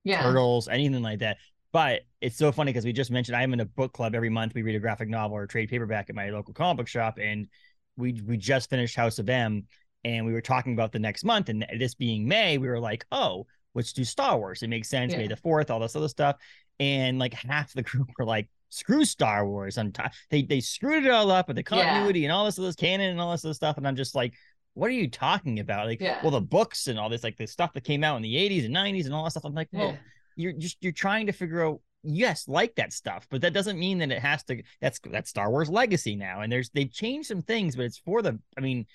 yeah 0.03 0.23
Turtles, 0.23 0.67
anything 0.67 1.03
like 1.03 1.19
that. 1.19 1.37
But 1.71 2.01
it's 2.19 2.37
so 2.37 2.51
funny 2.51 2.71
because 2.71 2.85
we 2.85 2.93
just 2.93 3.11
mentioned 3.11 3.35
I'm 3.37 3.53
in 3.53 3.59
a 3.59 3.65
book 3.65 3.93
club 3.93 4.15
every 4.15 4.29
month. 4.29 4.55
We 4.55 4.63
read 4.63 4.75
a 4.75 4.79
graphic 4.79 5.09
novel 5.09 5.37
or 5.37 5.43
a 5.43 5.47
trade 5.47 5.69
paperback 5.69 6.09
at 6.09 6.15
my 6.15 6.31
local 6.31 6.53
comic 6.55 6.77
book 6.77 6.87
shop, 6.87 7.19
and 7.21 7.47
we 7.95 8.19
we 8.25 8.37
just 8.37 8.71
finished 8.71 8.95
House 8.95 9.19
of 9.19 9.29
M, 9.29 9.65
and 10.05 10.25
we 10.25 10.31
were 10.31 10.39
talking 10.41 10.71
about 10.71 10.93
the 10.93 10.99
next 10.99 11.25
month, 11.25 11.49
and 11.49 11.65
this 11.77 11.95
being 11.95 12.25
May, 12.25 12.57
we 12.57 12.69
were 12.69 12.79
like, 12.79 13.05
oh, 13.11 13.45
let's 13.73 13.91
do 13.91 14.05
Star 14.05 14.37
Wars. 14.37 14.63
It 14.63 14.69
makes 14.69 14.87
sense. 14.87 15.11
May 15.13 15.27
the 15.27 15.35
Fourth, 15.35 15.69
all 15.69 15.81
this 15.81 15.97
other 15.97 16.07
stuff, 16.07 16.37
and 16.79 17.19
like 17.19 17.33
half 17.33 17.73
the 17.73 17.83
group 17.91 18.09
were 18.17 18.23
like, 18.25 18.47
screw 18.69 19.03
Star 19.03 19.45
Wars. 19.45 19.77
I'm 19.77 19.91
t- 19.91 20.03
they 20.29 20.43
they 20.43 20.61
screwed 20.61 21.05
it 21.05 21.11
all 21.11 21.29
up 21.29 21.47
with 21.49 21.57
the 21.57 21.63
Yeah. 21.69 21.83
continuity 21.83 22.23
and 22.23 22.31
all 22.31 22.45
this 22.45 22.57
other 22.57 22.71
canon 22.71 23.09
and 23.11 23.19
all 23.19 23.31
this 23.33 23.43
other 23.43 23.53
stuff, 23.53 23.77
and 23.77 23.85
I'm 23.87 23.97
just 23.97 24.15
like. 24.15 24.33
What 24.77 24.89
are 24.89 24.93
you 24.93 25.09
talking 25.09 25.59
about? 25.61 25.85
Like, 25.87 26.01
Yeah. 26.01 26.19
well, 26.21 26.31
the 26.31 26.41
books 26.41 26.87
and 26.87 26.99
all 26.99 27.07
this, 27.07 27.23
like 27.23 27.37
the 27.37 27.47
stuff 27.47 27.71
that 27.75 27.85
came 27.85 28.03
out 28.03 28.17
in 28.17 28.21
the 28.21 28.35
80s 28.35 28.65
and 28.65 28.75
90s 28.75 29.05
and 29.05 29.13
all 29.13 29.23
that 29.23 29.29
stuff. 29.31 29.45
I'm 29.45 29.53
like, 29.53 29.69
well, 29.71 29.91
yeah 29.91 29.97
you're 30.37 30.51
just 30.51 30.75
you're 30.81 30.91
trying 30.91 31.27
to 31.27 31.31
figure 31.31 31.65
out 31.65 31.79
yes 32.03 32.45
like 32.49 32.75
that 32.75 32.91
stuff 32.91 33.25
but 33.31 33.39
that 33.39 33.53
doesn't 33.53 33.79
mean 33.79 33.99
that 33.99 34.11
it 34.11 34.19
has 34.21 34.43
to 34.43 34.61
that's 34.81 34.99
that's 35.09 35.29
star 35.29 35.49
wars 35.49 35.69
legacy 35.69 36.13
now 36.13 36.41
and 36.41 36.51
there's 36.51 36.69
they've 36.71 36.91
changed 36.91 37.29
some 37.29 37.41
things 37.41 37.77
but 37.77 37.85
it's 37.85 37.97
for 37.99 38.21
the 38.21 38.37
i 38.57 38.59
mean 38.59 38.85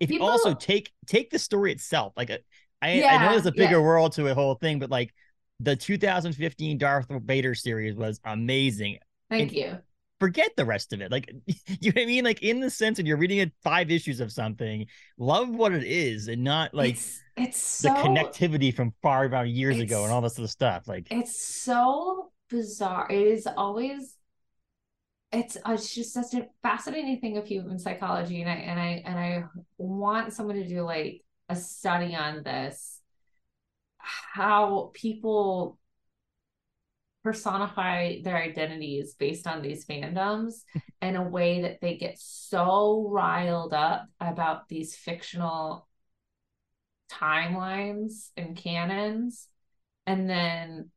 if 0.00 0.10
you 0.10 0.22
also 0.22 0.54
take 0.54 0.90
take 1.06 1.30
the 1.30 1.38
story 1.38 1.72
itself 1.72 2.12
like 2.16 2.30
uh, 2.30 2.38
I, 2.82 3.02
I 3.02 3.24
know 3.24 3.32
there's 3.32 3.46
a 3.46 3.52
bigger 3.52 3.76
yeah. 3.76 3.82
world 3.82 4.12
to 4.12 4.26
a 4.28 4.34
whole 4.34 4.54
thing 4.54 4.78
but 4.78 4.90
like 4.90 5.12
the 5.60 5.76
2015 5.76 6.78
darth 6.78 7.06
vader 7.08 7.54
series 7.54 7.96
was 7.96 8.20
amazing. 8.24 8.98
Thank 9.30 9.50
and- 9.50 9.52
you. 9.52 9.78
forget 10.20 10.50
the 10.56 10.64
rest 10.64 10.92
of 10.92 11.00
it. 11.00 11.10
Like 11.10 11.32
you 11.46 11.92
know 11.92 12.00
what 12.00 12.02
i 12.02 12.06
mean? 12.06 12.24
Like 12.24 12.42
in 12.42 12.60
the 12.60 12.70
sense 12.70 12.96
that 12.98 13.06
you're 13.06 13.16
reading 13.16 13.38
it 13.38 13.52
five 13.62 13.90
issues 13.90 14.20
of 14.20 14.32
something 14.32 14.86
love 15.18 15.48
what 15.48 15.72
it 15.72 15.84
is 15.84 16.28
and 16.28 16.44
not 16.44 16.74
like 16.74 16.94
it's 16.94 17.22
it's 17.36 17.82
the 17.82 17.88
so 17.88 18.02
connectivity 18.02 18.74
from 18.74 18.92
far 19.02 19.24
about 19.24 19.48
years 19.48 19.78
ago 19.78 20.04
and 20.04 20.12
all 20.12 20.20
this 20.20 20.38
other 20.38 20.48
stuff 20.48 20.88
like 20.88 21.06
it's 21.10 21.38
so 21.38 22.30
bizarre. 22.48 23.06
It 23.10 23.26
is 23.26 23.46
always 23.56 24.15
it's 25.36 25.56
uh, 25.56 25.72
it's 25.72 25.94
just 25.94 26.12
such 26.12 26.34
a 26.34 26.46
fascinating 26.62 27.20
thing 27.20 27.36
of 27.36 27.46
human 27.46 27.78
psychology 27.78 28.40
and 28.40 28.50
i 28.50 28.54
and 28.54 28.80
i 28.80 29.02
and 29.04 29.18
i 29.18 29.44
want 29.78 30.32
someone 30.32 30.56
to 30.56 30.66
do 30.66 30.82
like 30.82 31.22
a 31.48 31.56
study 31.56 32.14
on 32.14 32.42
this 32.42 33.00
how 33.98 34.90
people 34.94 35.78
personify 37.22 38.20
their 38.22 38.36
identities 38.36 39.14
based 39.14 39.46
on 39.46 39.60
these 39.60 39.84
fandoms 39.84 40.62
in 41.02 41.16
a 41.16 41.28
way 41.28 41.62
that 41.62 41.80
they 41.80 41.96
get 41.96 42.18
so 42.18 43.08
riled 43.10 43.74
up 43.74 44.06
about 44.20 44.68
these 44.68 44.94
fictional 44.94 45.86
timelines 47.10 48.30
and 48.36 48.56
canons 48.56 49.48
and 50.06 50.30
then 50.30 50.90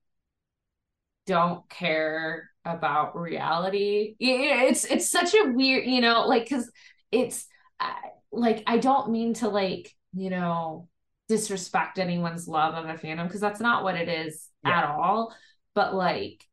don't 1.25 1.67
care 1.69 2.49
about 2.69 3.17
reality 3.19 4.15
it's 4.19 4.85
it's 4.85 5.09
such 5.09 5.33
a 5.33 5.51
weird 5.51 5.85
you 5.85 6.01
know 6.01 6.27
like 6.27 6.43
because 6.43 6.71
it's 7.11 7.45
uh, 7.79 7.91
like 8.31 8.63
i 8.67 8.77
don't 8.77 9.11
mean 9.11 9.33
to 9.33 9.47
like 9.49 9.95
you 10.13 10.29
know 10.29 10.87
disrespect 11.27 11.99
anyone's 11.99 12.47
love 12.47 12.73
of 12.73 12.85
a 12.85 12.93
fandom 12.97 13.27
because 13.27 13.41
that's 13.41 13.59
not 13.59 13.83
what 13.83 13.95
it 13.95 14.09
is 14.09 14.47
Yeah. 14.63 14.79
at 14.79 14.85
all 14.85 15.35
but 15.75 15.93
like 15.93 16.43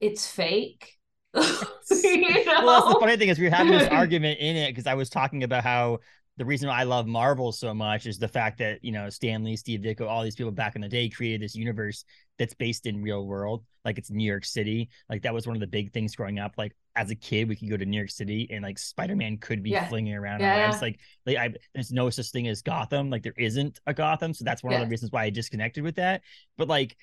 it's 0.00 0.26
fake 0.26 0.98
you 1.34 1.40
know? 2.20 2.52
well, 2.62 2.80
that's 2.80 2.88
the 2.88 2.96
funny 3.00 3.16
thing 3.16 3.28
is 3.28 3.38
we 3.38 3.44
were 3.44 3.50
having 3.50 3.72
this 3.72 3.88
argument 3.90 4.38
in 4.40 4.56
it 4.56 4.70
because 4.70 4.86
I 4.86 4.94
was 4.94 5.08
talking 5.10 5.42
about 5.44 5.64
how 5.64 6.00
the 6.38 6.44
reason 6.44 6.70
I 6.70 6.84
love 6.84 7.06
Marvel 7.06 7.52
so 7.52 7.74
much 7.74 8.06
is 8.06 8.18
the 8.18 8.28
fact 8.28 8.58
that 8.58 8.82
you 8.82 8.90
know 8.90 9.10
Stan 9.10 9.44
Lee, 9.44 9.56
Steve 9.56 9.80
Ditko, 9.80 10.08
all 10.08 10.22
these 10.22 10.34
people 10.34 10.52
back 10.52 10.74
in 10.74 10.80
the 10.80 10.88
day 10.88 11.08
created 11.08 11.42
this 11.42 11.54
universe 11.54 12.04
that's 12.38 12.54
based 12.54 12.86
in 12.86 13.02
real 13.02 13.26
world, 13.26 13.64
like 13.84 13.98
it's 13.98 14.10
New 14.10 14.24
York 14.24 14.44
City. 14.44 14.88
Like 15.10 15.22
that 15.22 15.34
was 15.34 15.46
one 15.46 15.56
of 15.56 15.60
the 15.60 15.66
big 15.66 15.92
things 15.92 16.16
growing 16.16 16.38
up. 16.38 16.54
Like 16.56 16.74
as 16.96 17.10
a 17.10 17.14
kid, 17.14 17.48
we 17.48 17.56
could 17.56 17.68
go 17.68 17.76
to 17.76 17.84
New 17.84 17.98
York 17.98 18.10
City 18.10 18.48
and 18.50 18.62
like 18.62 18.78
Spider 18.78 19.14
Man 19.14 19.36
could 19.36 19.62
be 19.62 19.70
Yeah. 19.70 19.88
flinging 19.88 20.14
around. 20.14 20.40
Yeah, 20.40 20.56
yeah. 20.56 20.70
webs. 20.70 20.80
Like, 20.82 21.00
like 21.26 21.36
I, 21.36 21.54
there's 21.74 21.92
no 21.92 22.08
such 22.08 22.30
thing 22.30 22.48
as 22.48 22.62
Gotham. 22.62 23.10
Like 23.10 23.22
there 23.22 23.34
isn't 23.36 23.80
a 23.86 23.92
Gotham, 23.92 24.32
so 24.32 24.44
that's 24.44 24.62
one 24.62 24.72
of 24.74 24.80
the 24.80 24.86
reasons 24.86 25.12
why 25.12 25.24
I 25.24 25.30
disconnected 25.30 25.84
with 25.84 25.96
that. 25.96 26.22
But 26.56 26.68
like 26.68 26.96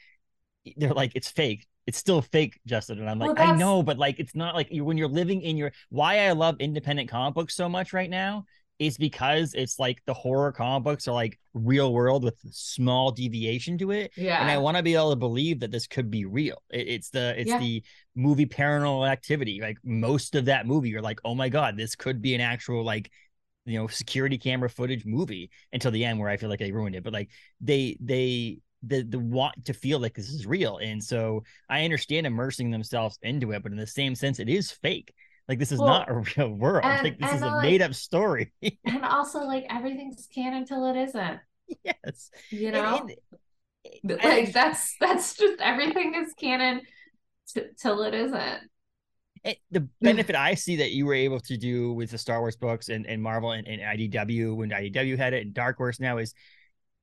they're 0.76 0.94
like 0.94 1.12
it's 1.16 1.30
fake 1.30 1.68
it's 1.88 1.98
still 1.98 2.22
fake, 2.22 2.60
Justin. 2.68 3.00
And 3.00 3.10
I'm 3.10 3.18
like, 3.18 3.36
Well, 3.36 3.50
I 3.50 3.58
know, 3.58 3.82
but 3.82 3.98
like, 3.98 4.20
it's 4.20 4.36
not 4.36 4.54
like 4.54 4.72
you 4.72 4.86
when 4.86 4.96
you're 4.96 5.08
living 5.08 5.42
in 5.42 5.58
your. 5.58 5.72
Why 5.90 6.28
I 6.28 6.34
love 6.34 6.58
independent 6.60 7.10
comic 7.10 7.34
books 7.34 7.56
so 7.56 7.68
much 7.68 7.94
right 7.94 8.10
now 8.10 8.46
is 8.80 8.98
because 8.98 9.54
it's 9.54 9.78
like 9.78 10.02
the 10.06 10.14
horror 10.14 10.52
comic 10.54 10.84
books 10.86 11.08
are 11.08 11.14
like 11.14 11.38
real 11.54 11.94
world 11.94 12.24
with 12.24 12.36
small 12.52 13.12
deviation 13.12 13.78
to 13.78 13.92
it, 13.92 14.12
Yeah. 14.16 14.42
and 14.42 14.50
I 14.50 14.58
want 14.58 14.78
to 14.78 14.84
be 14.84 14.96
able 14.96 15.10
to 15.12 15.18
believe 15.18 15.60
that 15.60 15.72
this 15.72 15.86
could 15.88 16.10
be 16.10 16.26
real. 16.26 16.64
It- 16.70 16.88
it's 16.88 17.10
the 17.10 17.40
it's 17.40 17.50
Yeah. 17.50 17.60
the 17.60 17.84
movie 18.16 18.46
Paranormal 18.46 19.08
Activity. 19.10 19.60
Like 19.62 19.78
most 19.84 20.36
of 20.36 20.46
that 20.46 20.66
movie, 20.66 20.90
you're 20.90 21.02
like, 21.02 21.20
oh 21.26 21.36
my 21.36 21.50
god, 21.50 21.78
this 21.78 21.96
could 21.96 22.22
be 22.22 22.34
an 22.36 22.42
actual 22.42 22.84
like 22.84 23.12
you 23.66 23.78
know 23.78 23.88
security 23.88 24.38
camera 24.38 24.70
footage 24.70 25.06
movie 25.06 25.52
until 25.74 25.92
the 25.92 26.06
end 26.06 26.18
where 26.20 26.30
I 26.30 26.38
feel 26.38 26.50
like 26.50 26.60
they 26.60 26.72
ruined 26.72 26.96
it. 26.96 27.04
But 27.04 27.14
like 27.14 27.30
they 27.62 27.98
they 28.00 28.60
the 28.82 29.04
the 29.04 29.20
want 29.20 29.66
to 29.66 29.74
feel 29.74 30.00
like 30.00 30.14
this 30.16 30.30
is 30.30 30.48
real, 30.48 30.78
and 30.78 31.04
so 31.04 31.44
I 31.70 31.84
understand 31.84 32.26
immersing 32.26 32.72
themselves 32.72 33.20
into 33.22 33.52
it, 33.52 33.62
but 33.62 33.74
in 33.74 33.78
the 33.78 33.86
same 33.86 34.16
sense, 34.16 34.40
it 34.40 34.48
is 34.48 34.72
fake. 34.72 35.14
Like 35.50 35.60
this 35.60 35.72
is 35.72 35.80
Well, 35.80 35.88
not 35.90 36.10
a 36.10 36.24
real 36.38 36.50
world. 36.54 36.86
and- 36.86 37.04
like 37.04 37.20
this 37.20 37.34
is 37.34 37.42
a 37.42 37.48
like- 37.48 37.64
made 37.64 37.82
up 37.82 37.94
story. 37.96 38.54
and 38.86 39.04
also 39.04 39.40
like 39.40 39.66
everything's 39.70 40.28
canon 40.34 40.60
until 40.60 40.86
it 40.86 40.96
isn't. 40.96 41.40
yes, 41.84 42.32
You 42.52 42.72
know? 42.72 43.00
and- 43.00 43.16
and- 44.10 44.24
like 44.24 44.54
that's 44.54 44.96
that's 45.00 45.36
just 45.36 45.60
everything 45.60 46.14
is 46.16 46.34
canon 46.34 46.82
t- 47.54 47.64
till 47.82 48.04
it 48.04 48.14
isn't. 48.14 48.60
it, 49.44 49.58
the 49.72 49.88
benefit 50.02 50.36
I 50.36 50.54
see 50.54 50.76
that 50.78 50.92
you 50.92 51.06
were 51.08 51.14
able 51.16 51.40
to 51.42 51.58
do 51.58 51.94
with 51.94 52.12
the 52.12 52.18
Star 52.20 52.42
Wars 52.42 52.56
books 52.58 52.90
and, 52.90 53.08
and 53.08 53.22
Marvel 53.24 53.52
and, 53.52 53.68
and 53.68 53.82
IDW 53.82 54.56
when 54.56 54.70
IDW 54.70 55.18
had 55.18 55.34
it 55.34 55.46
and 55.46 55.54
Dark 55.54 55.78
Horse 55.78 56.00
now 56.00 56.18
is 56.20 56.34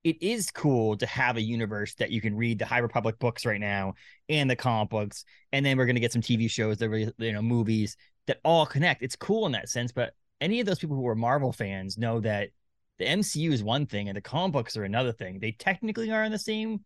it 0.05 0.23
is 0.23 0.53
cool 0.53 0.97
to 0.99 1.07
have 1.07 1.37
a 1.37 1.43
universe 1.43 1.95
that 1.95 2.13
you 2.13 2.21
can 2.21 2.37
read 2.37 2.61
the 2.61 2.67
High 2.67 2.79
Republic 2.79 3.19
books 3.19 3.45
right 3.45 3.59
now 3.61 3.95
and 4.29 4.49
the 4.49 4.55
comic 4.55 4.89
books, 4.91 5.25
and 5.53 5.67
then 5.67 5.77
we're 5.77 5.87
gonna 5.87 5.99
get 5.99 6.13
some 6.13 6.23
TV 6.23 6.49
shows 6.49 6.77
that 6.79 6.89
really 6.89 7.13
you 7.19 7.33
know 7.33 7.43
movies 7.43 7.97
that 8.27 8.39
all 8.45 8.67
connect. 8.67 9.03
It's 9.03 9.17
cool 9.17 9.47
in 9.47 9.53
that 9.53 9.69
sense, 9.69 9.93
but 9.93 10.15
any 10.41 10.61
of 10.61 10.67
those 10.67 10.79
people 10.79 10.97
who 10.97 11.07
are 11.09 11.15
Marvel 11.15 11.53
fans 11.53 11.97
know 11.97 12.21
that 12.21 12.51
the 12.99 13.05
MCU 13.05 13.53
is 13.53 13.63
one 13.63 13.87
thing 13.87 14.09
and 14.09 14.17
the 14.17 14.21
comic 14.23 14.53
books 14.53 14.77
are 14.77 14.85
another 14.85 15.13
thing. 15.13 15.39
They 15.39 15.53
technically 15.53 16.11
are 16.11 16.25
in 16.25 16.33
the 16.33 16.39
same 16.39 16.85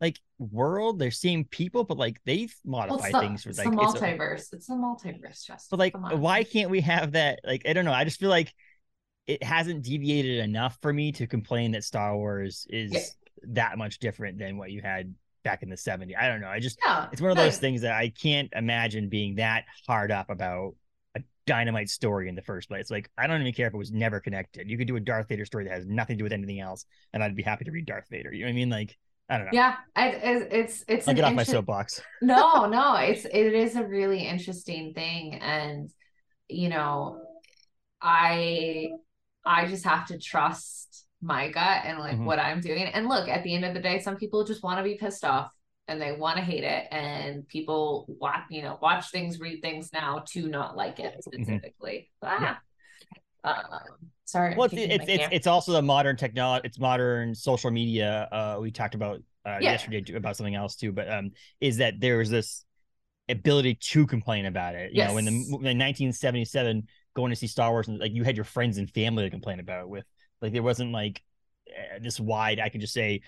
like 0.00 0.20
world, 0.38 0.98
they're 0.98 1.10
same 1.10 1.44
people, 1.44 1.82
but 1.84 1.96
like 1.96 2.20
they've 2.26 2.54
Well, 2.64 2.86
modified 2.86 3.14
the, 3.14 3.20
things 3.20 3.42
for 3.42 3.48
it's 3.50 3.58
like 3.58 3.70
the 3.70 3.80
it's 3.80 3.94
a- 3.94 3.98
multiverse. 3.98 4.52
It's 4.52 4.66
the 4.66 4.74
multiverse, 4.74 5.44
Justin. 5.46 5.58
but 5.70 5.78
like, 5.78 5.94
why 6.20 6.44
can't 6.44 6.70
we 6.70 6.82
have 6.82 7.12
that? 7.12 7.40
Like, 7.44 7.62
I 7.66 7.72
don't 7.72 7.86
know. 7.86 7.92
I 7.94 8.04
just 8.04 8.20
feel 8.20 8.28
like 8.28 8.52
it 9.26 9.42
hasn't 9.42 9.82
deviated 9.82 10.38
enough 10.40 10.76
for 10.82 10.92
me 10.92 11.12
to 11.12 11.26
complain 11.26 11.72
that 11.72 11.82
Star 11.84 12.14
Wars 12.14 12.66
is 12.68 12.92
Yeah. 12.92 13.00
that 13.54 13.78
much 13.78 13.98
different 13.98 14.38
than 14.38 14.58
what 14.58 14.70
you 14.70 14.82
had 14.82 15.14
back 15.46 15.62
in 15.62 15.70
the 15.70 15.76
70s. 15.76 16.14
I 16.18 16.26
don't 16.26 16.40
know. 16.40 16.48
I 16.48 16.58
just, 16.58 16.78
Yeah, 16.84 17.06
it's 17.12 17.22
one 17.22 17.30
of 17.30 17.36
those 17.36 17.58
things 17.58 17.82
that 17.82 17.92
I 17.92 18.08
can't 18.10 18.52
imagine 18.52 19.08
being 19.08 19.36
that 19.36 19.64
hard 19.86 20.10
up 20.10 20.28
about 20.28 20.74
a 21.16 21.20
dynamite 21.46 21.88
story 21.88 22.28
in 22.28 22.34
the 22.34 22.42
first 22.42 22.68
place. 22.68 22.90
Like, 22.90 23.08
I 23.16 23.28
don't 23.28 23.40
even 23.40 23.52
care 23.52 23.68
if 23.68 23.74
it 23.74 23.76
was 23.76 23.92
never 23.92 24.18
connected. 24.18 24.68
You 24.68 24.76
could 24.76 24.88
do 24.88 24.96
a 24.96 25.00
Darth 25.00 25.28
Vader 25.28 25.44
story 25.44 25.64
that 25.64 25.72
has 25.72 25.86
nothing 25.86 26.16
to 26.16 26.18
do 26.18 26.24
with 26.24 26.32
anything 26.32 26.58
else, 26.58 26.84
and 27.12 27.22
I'd 27.22 27.36
be 27.36 27.44
happy 27.44 27.64
to 27.64 27.70
read 27.70 27.86
Darth 27.86 28.08
Vader. 28.10 28.32
You 28.32 28.40
know 28.40 28.48
what 28.48 28.50
I 28.50 28.54
mean? 28.54 28.70
Like, 28.70 28.98
I 29.28 29.36
don't 29.38 29.46
know. 29.46 29.52
Yeah, 29.52 29.76
I, 29.94 30.08
it's 30.08 30.46
it's 30.52 30.84
it's 30.88 31.08
I'll 31.08 31.14
get 31.14 31.24
off 31.24 31.34
my 31.34 31.44
soapbox. 31.44 32.02
no, 32.22 32.66
no, 32.66 32.96
it's 32.96 33.24
it 33.24 33.54
is 33.54 33.76
a 33.76 33.84
really 33.84 34.26
interesting 34.26 34.94
thing, 34.94 35.36
and 35.36 35.90
you 36.48 36.68
know, 36.68 37.22
I 38.02 38.88
I 39.44 39.66
just 39.66 39.84
have 39.84 40.06
to 40.08 40.18
trust 40.18 41.05
my 41.26 41.50
gut 41.50 41.82
and 41.84 41.98
like 41.98 42.16
Mhm. 42.16 42.24
what 42.24 42.38
I'm 42.38 42.60
doing. 42.60 42.84
And 42.84 43.08
look, 43.08 43.28
at 43.28 43.42
the 43.42 43.54
end 43.54 43.64
of 43.64 43.74
the 43.74 43.80
day, 43.80 43.98
some 44.00 44.16
people 44.16 44.44
just 44.44 44.62
want 44.62 44.78
to 44.78 44.84
be 44.84 44.94
pissed 44.96 45.24
off 45.24 45.50
and 45.88 46.00
they 46.00 46.12
want 46.12 46.36
to 46.38 46.42
hate 46.42 46.64
it, 46.64 46.88
and 46.90 47.46
people 47.46 48.06
watch 48.08 48.42
you 48.50 48.62
know 48.62 48.78
watch 48.82 49.10
things, 49.10 49.38
read 49.38 49.60
things 49.62 49.90
now 49.92 50.24
to 50.32 50.48
not 50.48 50.76
like 50.76 50.98
it 50.98 51.22
specifically. 51.22 52.10
Ah. 52.22 52.60
Um, 53.44 53.54
sorry, 54.24 54.56
well 54.56 54.64
it's 54.66 54.74
it's 54.76 55.08
it's, 55.08 55.28
it's 55.30 55.46
also 55.46 55.72
the 55.72 55.82
modern 55.82 56.16
technology 56.16 56.66
it's 56.66 56.78
modern 56.78 57.34
social 57.34 57.70
media 57.70 58.28
uh 58.32 58.58
we 58.60 58.70
talked 58.70 58.94
about 58.94 59.22
uh 59.46 59.58
Yeah. 59.60 59.70
yesterday 59.70 60.00
too, 60.00 60.16
about 60.16 60.36
something 60.36 60.54
else 60.54 60.74
too 60.76 60.92
but 60.92 61.10
um 61.12 61.30
is 61.60 61.76
that 61.76 61.94
there's 62.00 62.30
this 62.30 62.64
ability 63.28 63.74
to 63.74 64.06
complain 64.06 64.46
about 64.46 64.74
it 64.74 64.92
you 64.92 65.02
know 65.02 65.16
in 65.16 65.24
the 65.24 65.30
in 65.68 65.78
1977 65.78 66.86
going 67.14 67.30
to 67.30 67.36
see 67.36 67.46
star 67.46 67.70
wars 67.70 67.88
and 67.88 67.98
like 67.98 68.12
you 68.12 68.24
had 68.24 68.36
your 68.36 68.44
friends 68.44 68.78
and 68.78 68.90
family 68.90 69.24
to 69.24 69.30
complain 69.30 69.60
about 69.60 69.80
it 69.82 69.88
with 69.88 70.04
like 70.42 70.52
there 70.52 70.62
wasn't 70.62 70.92
like 70.92 71.22
uh, 71.68 71.98
this 72.00 72.18
wide 72.20 72.60
i 72.60 72.68
could 72.68 72.80
just 72.80 72.94
say 72.94 73.20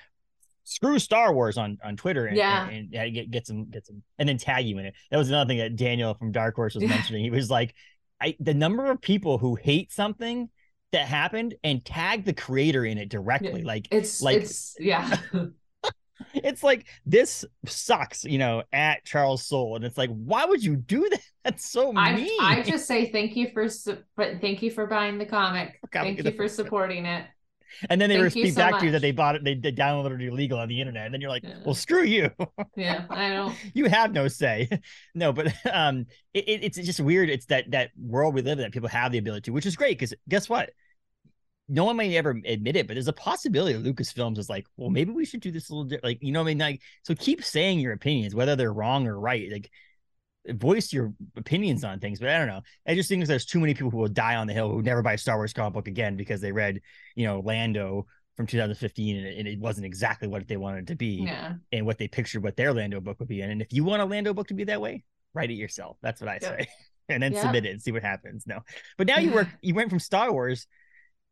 screw 0.65 0.99
Star 0.99 1.33
Wars 1.33 1.57
on 1.57 1.79
on 1.83 1.97
Twitter 1.97 2.27
and, 2.27 2.37
Yeah. 2.37 2.69
and, 2.69 2.95
and 2.95 3.15
get 3.15 3.31
get 3.31 3.47
some 3.47 3.71
get 3.71 3.87
some 3.87 4.03
and 4.19 4.29
then 4.29 4.37
tag 4.37 4.67
you 4.67 4.77
in 4.77 4.85
it. 4.85 4.95
That 5.11 5.17
was 5.17 5.31
another 5.31 5.49
thing 5.49 5.57
that 5.59 5.77
Daniel 5.77 6.13
from 6.13 6.31
Dark 6.31 6.57
Horse 6.57 6.75
was 6.75 6.85
mentioning. 6.89 7.25
He 7.25 7.31
was 7.31 7.51
like, 7.51 7.75
I 8.21 8.37
the 8.39 8.53
number 8.53 8.91
of 8.91 9.01
people 9.01 9.39
who 9.39 9.55
hate 9.55 9.91
something 9.93 10.51
that 10.93 11.07
happened 11.09 11.55
and 11.65 11.83
tag 11.83 12.27
the 12.27 12.35
creator 12.35 12.85
in 12.85 12.99
it 12.99 13.09
directly. 13.09 13.63
Like 13.63 13.89
it's 13.91 14.21
like- 14.21 14.43
it's 14.43 14.77
yeah. 14.79 15.17
it's 16.35 16.63
like 16.63 16.87
this 17.07 17.45
sucks, 17.67 18.25
you 18.25 18.39
know, 18.39 18.63
at 18.73 19.05
Charles 19.05 19.45
Soule. 19.47 19.77
And 19.77 19.85
it's 19.85 19.99
like, 19.99 20.11
why 20.11 20.45
would 20.45 20.63
you 20.63 20.77
do 20.77 21.09
that? 21.09 21.21
That's 21.45 21.71
so 21.71 21.97
I 21.97 22.15
mean. 22.15 22.41
I 22.41 22.63
just 22.63 22.87
say 22.87 23.11
thank 23.11 23.35
you 23.37 23.51
for 23.53 23.67
but 24.17 24.41
thank 24.41 24.63
you 24.63 24.71
for 24.71 24.87
buying 24.87 25.19
the 25.19 25.27
comic. 25.27 25.79
Thank 25.93 26.23
you 26.23 26.33
for 26.33 26.49
supporting 26.49 27.07
it. 27.07 27.25
and 27.91 28.01
then 28.01 28.09
they 28.09 28.17
thank 28.17 28.35
repeat 28.35 28.55
so 28.55 28.61
back 28.61 28.79
to 28.81 28.87
you 28.87 28.93
that 28.93 29.03
they 29.03 29.13
bought 29.13 29.35
it, 29.37 29.45
they, 29.45 29.55
they 29.55 29.71
downloaded 29.73 30.23
it 30.23 30.29
illegal 30.29 30.59
on 30.59 30.69
the 30.69 30.81
internet. 30.81 31.05
And 31.07 31.15
then 31.15 31.21
you're 31.21 31.31
like, 31.31 31.43
Yeah. 31.45 31.57
well, 31.65 31.75
screw 31.75 32.03
you. 32.03 32.31
Yeah, 32.77 33.05
I 33.11 33.29
don't. 33.35 33.55
you 33.75 33.87
have 33.87 34.13
no 34.13 34.27
say 34.29 34.69
no 35.15 35.33
but 35.33 35.53
um 35.73 36.07
it, 36.35 36.49
it- 36.49 36.65
it's 36.65 36.77
just 36.79 37.01
weird 37.01 37.31
it's 37.31 37.47
that 37.47 37.71
that 37.71 37.91
world 37.99 38.35
we 38.35 38.43
live 38.43 38.59
in 38.59 38.63
that 38.65 38.73
people 38.73 38.89
have 38.89 39.13
the 39.13 39.19
ability 39.19 39.43
to 39.43 39.53
which 39.53 39.67
is 39.67 39.77
great 39.77 39.99
because 39.99 40.15
guess 40.29 40.49
what 40.49 40.71
no 41.69 41.85
one 41.85 41.97
may 41.97 42.17
ever 42.17 42.31
admit 42.47 42.77
it 42.77 42.87
but 42.87 42.95
there's 42.95 43.09
a 43.09 43.13
possibility 43.13 43.79
lucasfilms 43.79 44.39
is 44.39 44.49
like 44.49 44.67
well 44.77 44.91
maybe 44.91 45.13
we 45.13 45.25
should 45.25 45.41
do 45.41 45.51
this 45.51 45.69
a 45.69 45.75
little 45.75 45.85
di-, 45.89 46.01
like 46.03 46.19
you 46.23 46.33
know 46.33 46.41
what 46.41 46.47
i 46.47 46.51
mean 46.51 46.59
like 46.59 46.81
so 47.03 47.15
keep 47.15 47.45
saying 47.45 47.79
your 47.79 47.93
opinions 47.93 48.35
whether 48.35 48.57
they're 48.57 48.73
wrong 48.73 49.07
or 49.07 49.19
right 49.19 49.51
like 49.53 49.71
voice 50.49 50.93
your 50.93 51.13
opinions 51.37 51.85
on 51.85 52.01
things 52.01 52.21
but 52.21 52.29
i 52.31 52.39
don't 52.39 52.49
know 52.49 52.63
i 52.87 52.95
just 52.95 53.09
think 53.09 53.27
there's 53.27 53.45
too 53.45 53.61
many 53.61 53.75
people 53.75 53.91
who 53.91 53.99
will 53.99 54.09
die 54.09 54.37
on 54.37 54.47
the 54.47 54.53
hill 54.55 54.71
who 54.71 54.83
never 54.83 55.03
buy 55.03 55.13
a 55.13 55.19
star 55.19 55.37
wars 55.37 55.53
comic 55.53 55.75
book 55.75 55.89
again 55.89 56.17
because 56.17 56.41
they 56.41 56.53
read 56.53 56.81
you 57.15 57.27
know 57.27 57.41
lando 57.41 58.07
from 58.37 58.47
2015 58.47 59.17
and 59.17 59.27
it, 59.27 59.39
and 59.39 59.49
it 59.49 59.59
wasn't 59.59 59.85
exactly 59.85 60.29
what 60.29 60.47
they 60.47 60.57
wanted 60.57 60.85
it 60.85 60.87
to 60.87 60.95
be 60.95 61.25
Yeah, 61.27 61.55
and 61.73 61.85
what 61.85 61.99
they 61.99 62.07
pictured 62.07 62.41
what 62.43 62.57
their 62.57 62.73
Lando 62.73 63.01
book 63.01 63.19
would 63.19 63.29
be 63.29 63.41
in. 63.41 63.51
And 63.51 63.61
if 63.61 63.73
you 63.73 63.83
want 63.83 64.01
a 64.01 64.05
Lando 64.05 64.33
book 64.33 64.47
to 64.47 64.55
be 64.55 64.63
that 64.65 64.81
way, 64.81 65.03
write 65.35 65.51
it 65.51 65.55
yourself. 65.55 65.97
That's 66.03 66.21
what 66.21 66.31
I 66.31 66.39
Yeah. 66.41 66.51
say. 66.51 66.69
and 67.09 67.21
then 67.21 67.33
Yeah. 67.35 67.41
submit 67.41 67.67
it 67.67 67.71
and 67.71 67.83
see 67.83 67.91
what 67.91 68.03
happens. 68.05 68.47
No. 68.47 68.61
But 68.97 69.09
now 69.09 69.19
you 69.19 69.33
work 69.33 69.49
you 69.61 69.75
went 69.75 69.91
from 69.91 69.99
Star 69.99 70.33
Wars. 70.33 70.69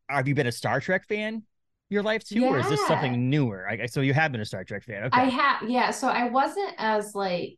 Have 0.09 0.27
you 0.27 0.35
been 0.35 0.47
a 0.47 0.51
Star 0.51 0.79
Trek 0.79 1.05
fan 1.07 1.43
your 1.89 2.03
life 2.03 2.23
too? 2.23 2.45
Or 2.47 2.59
is 2.59 2.67
this 2.67 2.85
something 2.85 3.29
newer? 3.29 3.67
I, 3.69 3.85
so 3.87 4.01
you 4.01 4.13
have 4.13 4.31
been 4.31 4.41
a 4.41 4.45
Star 4.45 4.63
Trek 4.63 4.83
fan. 4.83 5.03
Okay. 5.05 5.11
I 5.11 5.25
have, 5.25 5.69
Yeah, 5.69 5.91
so 5.91 6.07
I 6.07 6.29
wasn't 6.29 6.73
as 6.77 7.15
like. 7.15 7.57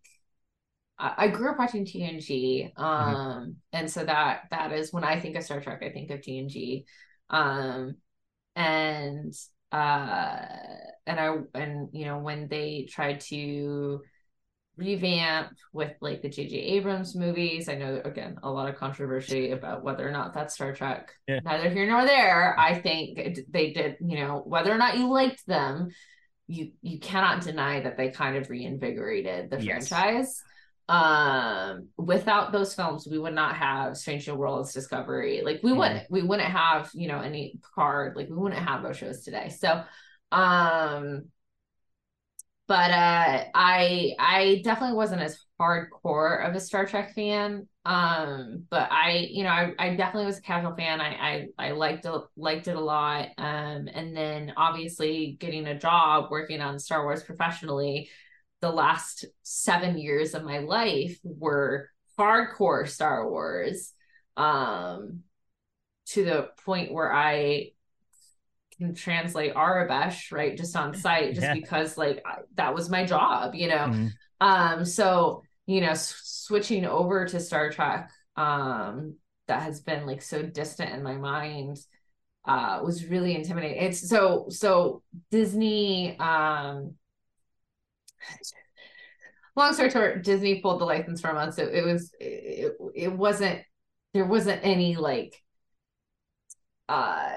I 0.99 1.13
I 1.17 1.27
grew 1.29 1.51
up 1.51 1.59
watching 1.59 1.85
TNG, 1.85 2.71
Mm-hmm. 2.99 3.13
um, 3.17 3.57
and 3.73 3.89
so 3.91 4.05
that 4.05 4.43
that 4.51 4.73
is 4.73 4.93
when 4.93 5.03
I 5.03 5.19
think 5.19 5.35
of 5.37 5.43
Star 5.43 5.61
Trek, 5.61 5.81
I 5.83 5.91
think 5.91 6.11
of 6.11 6.21
TNG, 6.21 6.85
um, 7.29 7.95
and 8.55 9.33
uh, 9.71 10.45
and 11.07 11.19
I 11.19 11.37
and 11.55 11.89
you 11.93 12.05
know 12.05 12.19
when 12.19 12.47
they 12.49 12.87
tried 12.89 13.21
to 13.21 14.01
revamp 14.79 15.49
with 15.73 15.93
like 16.01 16.21
the 16.21 16.29
J.J. 16.29 16.55
Abrams 16.55 17.15
movies. 17.15 17.69
I 17.69 17.75
know 17.75 18.01
again 18.03 18.37
a 18.41 18.49
lot 18.49 18.69
of 18.69 18.75
controversy 18.75 19.51
about 19.51 19.83
whether 19.83 20.07
or 20.07 20.11
not 20.11 20.33
that's 20.33 20.55
Star 20.55 20.73
Trek. 20.73 21.11
Yeah. 21.27 21.39
Neither 21.43 21.69
here 21.69 21.85
nor 21.87 22.05
there. 22.05 22.57
I 22.57 22.79
think 22.79 23.19
they 23.51 23.71
did, 23.71 23.97
you 23.99 24.17
know, 24.19 24.41
whether 24.45 24.71
or 24.73 24.77
not 24.77 24.97
you 24.97 25.11
liked 25.11 25.45
them, 25.45 25.89
you 26.47 26.71
you 26.81 26.99
cannot 26.99 27.41
deny 27.43 27.81
that 27.81 27.97
they 27.97 28.09
kind 28.09 28.35
of 28.37 28.49
reinvigorated 28.49 29.49
the 29.51 29.61
Yes. 29.61 29.87
franchise. 29.89 30.41
Um, 30.87 31.89
without 31.97 32.51
those 32.51 32.73
films, 32.73 33.07
we 33.09 33.19
would 33.19 33.35
not 33.35 33.55
have 33.55 33.95
Strange 33.95 34.27
New 34.27 34.33
Worlds, 34.33 34.73
Discovery. 34.73 35.43
Like 35.45 35.59
we 35.61 35.69
Mhm. 35.71 35.77
wouldn't, 35.77 36.09
we 36.09 36.23
wouldn't 36.23 36.49
have, 36.49 36.89
you 36.95 37.07
know, 37.07 37.19
any 37.21 37.59
Picard. 37.61 38.15
Like 38.15 38.27
we 38.27 38.35
wouldn't 38.35 38.59
have 38.67 38.81
those 38.81 38.97
shows 38.97 39.23
today. 39.23 39.49
So, 39.49 39.83
um, 40.31 41.25
but 42.69 42.91
uh 42.91 43.45
i 43.55 44.13
i 44.19 44.61
definitely 44.63 44.95
wasn't 44.95 45.21
as 45.21 45.39
hardcore 45.59 46.47
of 46.47 46.55
a 46.55 46.59
star 46.61 46.85
trek 46.85 47.15
fan. 47.15 47.67
Um 47.83 48.65
but 48.69 48.89
i 48.91 49.27
you 49.31 49.43
know 49.43 49.49
i, 49.49 49.73
I 49.79 49.95
definitely 49.95 50.27
was 50.27 50.37
a 50.37 50.43
casual 50.43 50.75
fan. 50.75 51.01
I 51.01 51.47
i, 51.59 51.69
I 51.69 51.71
liked 51.71 52.05
it 52.05 52.13
liked 52.37 52.67
it 52.69 52.77
a 52.77 52.79
lot. 52.81 53.29
Um 53.39 53.89
and 53.91 54.15
then 54.15 54.53
obviously 54.55 55.35
getting 55.39 55.67
a 55.67 55.79
job 55.79 56.31
working 56.31 56.61
on 56.61 56.79
star 56.79 57.03
wars 57.03 57.23
professionally 57.23 58.09
the 58.61 58.71
last 58.71 59.25
seven 59.43 59.97
years 59.97 60.35
of 60.35 60.43
my 60.43 60.59
life 60.59 61.19
were 61.23 61.89
hardcore 62.19 62.87
star 62.87 63.29
wars. 63.29 63.93
Um 64.37 65.23
to 66.07 66.25
the 66.25 66.49
point 66.65 66.93
where 66.93 67.13
i 67.13 67.71
can 68.79 68.95
translate 68.95 69.53
Aurebesh, 69.53 70.31
right, 70.31 70.57
just 70.57 70.75
on 70.75 70.93
site, 71.05 71.35
just 71.35 71.43
Yeah. 71.47 71.53
because 71.53 71.97
like 71.97 72.21
I, 72.25 72.39
that 72.55 72.73
was 72.73 72.89
my 72.89 73.05
job, 73.05 73.55
you 73.55 73.67
know. 73.67 73.87
Mhm. 73.87 74.11
Um, 74.41 74.85
so 74.85 75.43
you 75.67 75.81
know, 75.81 75.91
s- 75.91 76.19
switching 76.23 76.85
over 76.85 77.25
to 77.25 77.39
Star 77.39 77.69
Trek, 77.71 78.09
um, 78.35 79.15
that 79.47 79.61
has 79.61 79.81
been 79.81 80.05
like 80.07 80.21
so 80.21 80.41
distant 80.41 80.91
in 80.93 81.03
my 81.03 81.15
mind, 81.15 81.77
uh, 82.45 82.81
was 82.83 83.05
really 83.05 83.35
intimidating. 83.35 83.83
It's 83.83 84.07
so 84.09 84.47
so 84.49 85.03
Disney, 85.29 86.17
um, 86.19 86.95
long 89.55 89.73
story 89.73 89.89
short, 89.89 90.23
Disney 90.23 90.61
pulled 90.61 90.81
the 90.81 90.85
license 90.85 91.21
from 91.21 91.37
us. 91.37 91.55
So 91.55 91.63
it 91.63 91.83
was 91.83 92.11
it, 92.19 92.73
it 92.95 93.11
wasn't 93.13 93.61
there 94.13 94.25
wasn't 94.25 94.61
any 94.63 94.95
like 94.95 95.35
uh 96.87 97.29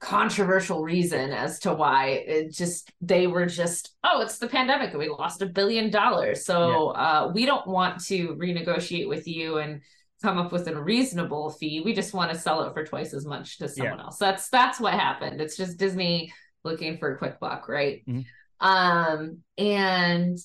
controversial 0.00 0.82
reason 0.82 1.30
as 1.30 1.58
to 1.60 1.72
why 1.72 2.08
it 2.26 2.52
just 2.52 2.90
they 3.00 3.26
were 3.26 3.46
just 3.46 3.94
oh 4.04 4.20
it's 4.20 4.38
the 4.38 4.48
pandemic 4.48 4.90
and 4.90 4.98
we 4.98 5.08
lost 5.08 5.42
a 5.42 5.46
billion 5.46 5.90
dollars 5.90 6.44
so 6.44 6.92
yeah. 6.94 7.00
uh 7.00 7.32
we 7.34 7.46
don't 7.46 7.66
want 7.66 8.02
to 8.02 8.34
renegotiate 8.36 9.08
with 9.08 9.26
you 9.26 9.58
and 9.58 9.80
come 10.22 10.38
up 10.38 10.52
with 10.52 10.66
a 10.68 10.82
reasonable 10.82 11.50
fee 11.50 11.80
we 11.80 11.92
just 11.92 12.14
want 12.14 12.30
to 12.30 12.38
sell 12.38 12.62
it 12.62 12.72
for 12.72 12.84
twice 12.84 13.12
as 13.12 13.26
much 13.26 13.58
to 13.58 13.68
someone 13.68 13.98
yeah. 13.98 14.04
else 14.04 14.18
that's 14.18 14.48
that's 14.48 14.80
what 14.80 14.94
happened 14.94 15.40
it's 15.40 15.56
just 15.56 15.78
disney 15.78 16.32
looking 16.64 16.98
for 16.98 17.14
a 17.14 17.18
quick 17.18 17.38
buck 17.38 17.68
right 17.68 18.02
mm-hmm. 18.06 18.66
um 18.66 19.38
and 19.58 20.38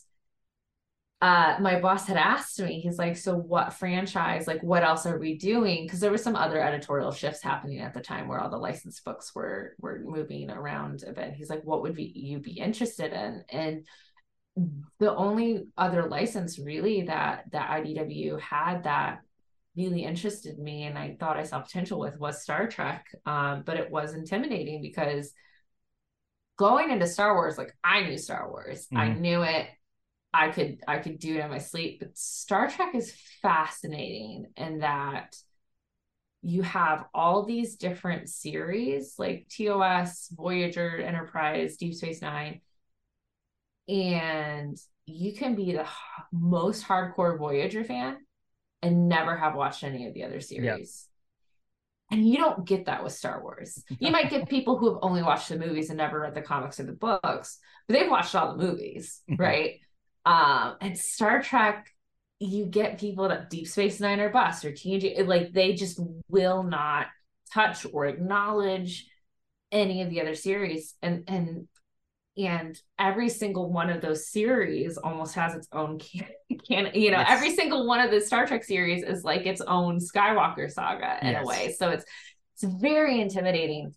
uh, 1.21 1.55
my 1.59 1.79
boss 1.79 2.07
had 2.07 2.17
asked 2.17 2.59
me, 2.59 2.81
he's 2.81 2.97
like, 2.97 3.15
so 3.15 3.35
what 3.35 3.73
franchise, 3.73 4.47
like 4.47 4.61
what 4.63 4.83
else 4.83 5.05
are 5.05 5.19
we 5.19 5.37
doing? 5.37 5.85
Because 5.85 5.99
there 5.99 6.09
were 6.09 6.17
some 6.17 6.35
other 6.35 6.59
editorial 6.59 7.11
shifts 7.11 7.43
happening 7.43 7.79
at 7.79 7.93
the 7.93 8.01
time 8.01 8.27
where 8.27 8.39
all 8.39 8.49
the 8.49 8.57
licensed 8.57 9.05
books 9.05 9.35
were 9.35 9.75
were 9.79 9.99
moving 10.03 10.49
around 10.49 11.03
a 11.05 11.13
bit. 11.13 11.33
He's 11.33 11.49
like, 11.49 11.63
what 11.63 11.83
would 11.83 11.95
be 11.95 12.11
you 12.15 12.39
be 12.39 12.53
interested 12.53 13.13
in? 13.13 13.43
And 13.49 13.85
the 14.97 15.15
only 15.15 15.67
other 15.77 16.07
license 16.07 16.57
really 16.57 17.03
that 17.03 17.43
that 17.51 17.69
IDW 17.69 18.39
had 18.39 18.83
that 18.85 19.19
really 19.77 20.03
interested 20.03 20.57
me 20.57 20.83
and 20.83 20.97
I 20.97 21.15
thought 21.19 21.37
I 21.37 21.43
saw 21.43 21.59
potential 21.59 21.99
with 21.99 22.19
was 22.19 22.41
Star 22.41 22.67
Trek. 22.67 23.05
Um, 23.27 23.61
but 23.63 23.77
it 23.77 23.91
was 23.91 24.15
intimidating 24.15 24.81
because 24.81 25.33
going 26.57 26.89
into 26.89 27.05
Star 27.05 27.35
Wars, 27.35 27.59
like 27.59 27.75
I 27.83 28.01
knew 28.01 28.17
Star 28.17 28.49
Wars, 28.49 28.87
mm-hmm. 28.87 28.97
I 28.97 29.13
knew 29.13 29.43
it 29.43 29.67
I 30.33 30.49
could 30.49 30.79
I 30.87 30.99
could 30.99 31.19
do 31.19 31.35
it 31.35 31.43
in 31.43 31.49
my 31.49 31.57
sleep. 31.57 31.99
But 31.99 32.17
Star 32.17 32.69
Trek 32.69 32.95
is 32.95 33.13
fascinating 33.41 34.47
in 34.55 34.79
that 34.79 35.35
you 36.41 36.63
have 36.63 37.05
all 37.13 37.45
these 37.45 37.75
different 37.75 38.29
series 38.29 39.15
like 39.19 39.47
TOS, 39.49 40.29
Voyager, 40.31 40.97
Enterprise, 40.97 41.77
Deep 41.77 41.93
Space 41.93 42.21
Nine, 42.21 42.61
and 43.87 44.77
you 45.05 45.33
can 45.33 45.55
be 45.55 45.73
the 45.73 45.85
most 46.31 46.85
hardcore 46.87 47.37
Voyager 47.37 47.83
fan 47.83 48.17
and 48.81 49.07
never 49.07 49.35
have 49.35 49.55
watched 49.55 49.83
any 49.83 50.07
of 50.07 50.13
the 50.13 50.23
other 50.23 50.39
series. 50.39 51.07
And 52.09 52.27
you 52.27 52.37
don't 52.37 52.65
get 52.65 52.85
that 52.85 53.03
with 53.03 53.13
Star 53.13 53.41
Wars. 53.41 53.83
You 53.99 54.11
might 54.11 54.29
get 54.29 54.49
people 54.49 54.77
who 54.77 54.93
have 54.93 54.99
only 55.01 55.23
watched 55.23 55.49
the 55.49 55.57
movies 55.57 55.89
and 55.89 55.97
never 55.97 56.19
read 56.19 56.35
the 56.35 56.41
comics 56.41 56.79
or 56.79 56.83
the 56.83 56.91
books, 56.91 57.59
but 57.87 57.93
they've 57.93 58.09
watched 58.09 58.35
all 58.35 58.55
the 58.55 58.63
movies, 58.63 59.21
mm-hmm. 59.29 59.41
right? 59.41 59.79
Um, 60.25 60.75
and 60.81 60.97
Star 60.97 61.41
Trek, 61.41 61.89
you 62.39 62.65
get 62.65 62.99
people 62.99 63.29
that 63.29 63.49
Deep 63.49 63.67
Space 63.67 63.99
Nine 63.99 64.19
or 64.19 64.29
bust 64.29 64.65
or 64.65 64.71
TNG, 64.71 65.25
like 65.27 65.51
they 65.53 65.73
just 65.73 65.99
will 66.29 66.63
not 66.63 67.07
touch 67.53 67.85
or 67.91 68.05
acknowledge 68.05 69.07
any 69.71 70.01
of 70.01 70.09
the 70.09 70.21
other 70.21 70.35
series. 70.35 70.95
And 71.01 71.23
and 71.27 71.67
and 72.37 72.79
every 72.97 73.29
single 73.29 73.71
one 73.71 73.89
of 73.89 74.01
those 74.01 74.27
series 74.29 74.97
almost 74.97 75.35
has 75.35 75.53
its 75.53 75.67
own 75.73 75.99
can, 75.99 76.27
can 76.67 76.91
you 76.93 77.11
know 77.11 77.17
yes. 77.17 77.27
every 77.29 77.53
single 77.53 77.85
one 77.85 77.99
of 77.99 78.11
the 78.11 78.21
star 78.21 78.45
trek 78.45 78.63
series 78.63 79.03
is 79.03 79.23
like 79.23 79.45
its 79.45 79.61
own 79.61 79.99
skywalker 79.99 80.71
saga 80.71 81.17
in 81.21 81.31
yes. 81.31 81.43
a 81.43 81.45
way 81.45 81.75
so 81.77 81.89
it's 81.89 82.05
it's 82.53 82.73
very 82.81 83.19
intimidating 83.19 83.93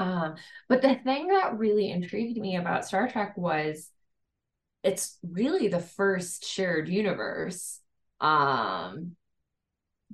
um 0.00 0.34
but 0.68 0.82
the 0.82 0.96
thing 1.04 1.28
that 1.28 1.56
really 1.56 1.90
intrigued 1.90 2.38
me 2.38 2.56
about 2.56 2.84
star 2.84 3.08
trek 3.08 3.36
was 3.36 3.90
it's 4.84 5.18
really 5.28 5.68
the 5.68 5.80
first 5.80 6.44
shared 6.46 6.88
universe 6.88 7.80
um 8.20 9.16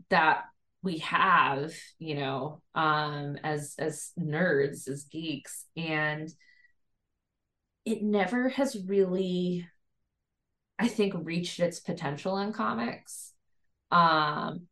that 0.08 0.44
we 0.82 0.98
have 0.98 1.74
you 1.98 2.14
know 2.14 2.62
um 2.74 3.36
as 3.42 3.74
as 3.78 4.12
nerds 4.18 4.88
as 4.88 5.04
geeks 5.04 5.66
and 5.76 6.30
it 7.84 8.02
never 8.02 8.48
has 8.48 8.78
really 8.86 9.66
i 10.78 10.88
think 10.88 11.14
reached 11.16 11.60
its 11.60 11.80
potential 11.80 12.38
in 12.38 12.52
comics. 12.52 13.32
Um 13.90 14.62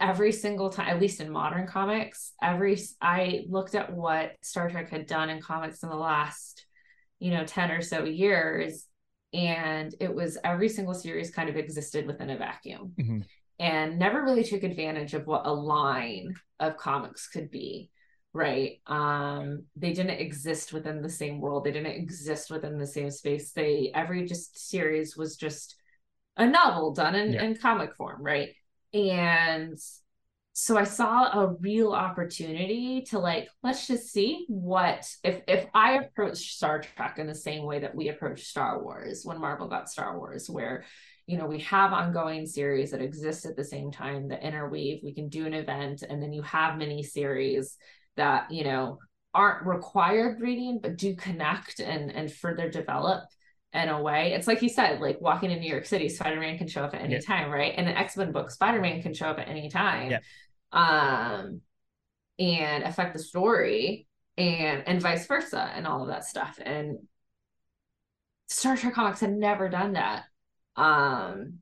every 0.00 0.32
single 0.32 0.70
time 0.70 0.88
at 0.88 1.00
least 1.00 1.20
in 1.20 1.30
modern 1.30 1.66
comics 1.66 2.32
every 2.42 2.78
i 3.02 3.44
looked 3.48 3.74
at 3.74 3.92
what 3.92 4.32
star 4.42 4.68
trek 4.70 4.90
had 4.90 5.06
done 5.06 5.28
in 5.28 5.42
comics 5.42 5.82
in 5.82 5.90
the 5.90 5.94
last 5.94 6.64
you 7.18 7.30
know 7.30 7.44
10 7.44 7.70
or 7.70 7.82
so 7.82 8.04
years 8.04 8.86
and 9.32 9.94
it 10.00 10.12
was 10.14 10.38
every 10.44 10.68
single 10.68 10.94
series 10.94 11.30
kind 11.30 11.48
of 11.48 11.56
existed 11.56 12.06
within 12.06 12.30
a 12.30 12.36
vacuum. 12.36 12.92
Mm-hmm. 12.98 13.20
and 13.58 13.98
never 13.98 14.22
really 14.22 14.44
took 14.44 14.62
advantage 14.62 15.14
of 15.14 15.26
what 15.26 15.46
a 15.46 15.52
line 15.52 16.34
of 16.58 16.76
comics 16.76 17.28
could 17.28 17.50
be 17.50 17.90
right? 18.32 18.80
Um 18.86 19.64
they 19.74 19.92
didn't 19.92 20.20
exist 20.20 20.72
within 20.72 21.02
the 21.02 21.08
same 21.08 21.40
world. 21.40 21.64
They 21.64 21.72
didn't 21.72 21.96
exist 21.96 22.50
within 22.50 22.78
the 22.78 22.86
same 22.86 23.10
space. 23.10 23.50
They 23.52 23.90
every 23.94 24.24
just 24.24 24.68
series 24.68 25.16
was 25.16 25.36
just 25.36 25.76
a 26.36 26.46
novel 26.46 26.92
done 26.92 27.14
in, 27.16 27.32
yeah. 27.32 27.42
in 27.42 27.56
comic 27.56 27.96
form 27.96 28.22
right? 28.22 28.50
And 28.94 29.76
so 30.52 30.76
i 30.76 30.84
saw 30.84 31.40
a 31.40 31.54
real 31.60 31.92
opportunity 31.92 33.02
to 33.02 33.18
like 33.18 33.48
let's 33.62 33.86
just 33.86 34.12
see 34.12 34.44
what 34.48 35.06
if 35.22 35.40
if 35.46 35.66
i 35.74 35.92
approach 35.92 36.38
star 36.54 36.80
trek 36.80 37.18
in 37.18 37.26
the 37.26 37.34
same 37.34 37.64
way 37.64 37.78
that 37.78 37.94
we 37.94 38.08
approach 38.08 38.42
star 38.42 38.82
wars 38.82 39.22
when 39.24 39.40
marvel 39.40 39.68
got 39.68 39.88
star 39.88 40.18
wars 40.18 40.50
where 40.50 40.84
you 41.26 41.38
know 41.38 41.46
we 41.46 41.60
have 41.60 41.92
ongoing 41.92 42.46
series 42.46 42.90
that 42.90 43.00
exist 43.00 43.46
at 43.46 43.56
the 43.56 43.64
same 43.64 43.92
time 43.92 44.26
the 44.26 44.44
interweave 44.44 45.00
we 45.04 45.14
can 45.14 45.28
do 45.28 45.46
an 45.46 45.54
event 45.54 46.02
and 46.02 46.20
then 46.20 46.32
you 46.32 46.42
have 46.42 46.76
mini 46.76 47.02
series 47.02 47.76
that 48.16 48.50
you 48.50 48.64
know 48.64 48.98
aren't 49.32 49.64
required 49.64 50.40
reading 50.40 50.80
but 50.82 50.96
do 50.96 51.14
connect 51.14 51.78
and 51.78 52.10
and 52.10 52.32
further 52.32 52.68
develop 52.68 53.22
in 53.72 53.88
a 53.88 54.00
way. 54.02 54.32
It's 54.32 54.46
like 54.46 54.62
you 54.62 54.68
said, 54.68 55.00
like 55.00 55.20
walking 55.20 55.50
in 55.50 55.60
New 55.60 55.70
York 55.70 55.86
City, 55.86 56.08
Spider-Man 56.08 56.58
can 56.58 56.66
show 56.66 56.82
up 56.82 56.94
at 56.94 57.02
any 57.02 57.14
yeah. 57.14 57.20
time, 57.20 57.50
right? 57.50 57.74
In 57.76 57.86
an 57.86 57.96
X-Men 57.96 58.32
book, 58.32 58.50
Spider-Man 58.50 59.02
can 59.02 59.14
show 59.14 59.26
up 59.26 59.38
at 59.38 59.48
any 59.48 59.68
time. 59.68 60.10
Yeah. 60.10 60.20
Um 60.72 61.60
and 62.38 62.84
affect 62.84 63.12
the 63.12 63.22
story 63.22 64.06
and 64.36 64.82
and 64.86 65.00
vice 65.00 65.26
versa 65.26 65.70
and 65.74 65.86
all 65.86 66.02
of 66.02 66.08
that 66.08 66.24
stuff. 66.24 66.58
And 66.64 66.98
Star 68.48 68.76
Trek 68.76 68.94
comics 68.94 69.20
had 69.20 69.32
never 69.32 69.68
done 69.68 69.92
that. 69.92 70.24
Um 70.76 71.60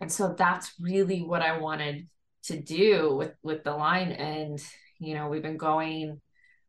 and 0.00 0.12
so 0.12 0.34
that's 0.36 0.72
really 0.80 1.22
what 1.22 1.42
I 1.42 1.58
wanted 1.58 2.08
to 2.44 2.60
do 2.60 3.14
with 3.16 3.32
with 3.42 3.64
the 3.64 3.72
line 3.72 4.12
and 4.12 4.62
you 4.98 5.14
know 5.14 5.28
we've 5.28 5.42
been 5.42 5.56
going 5.56 6.20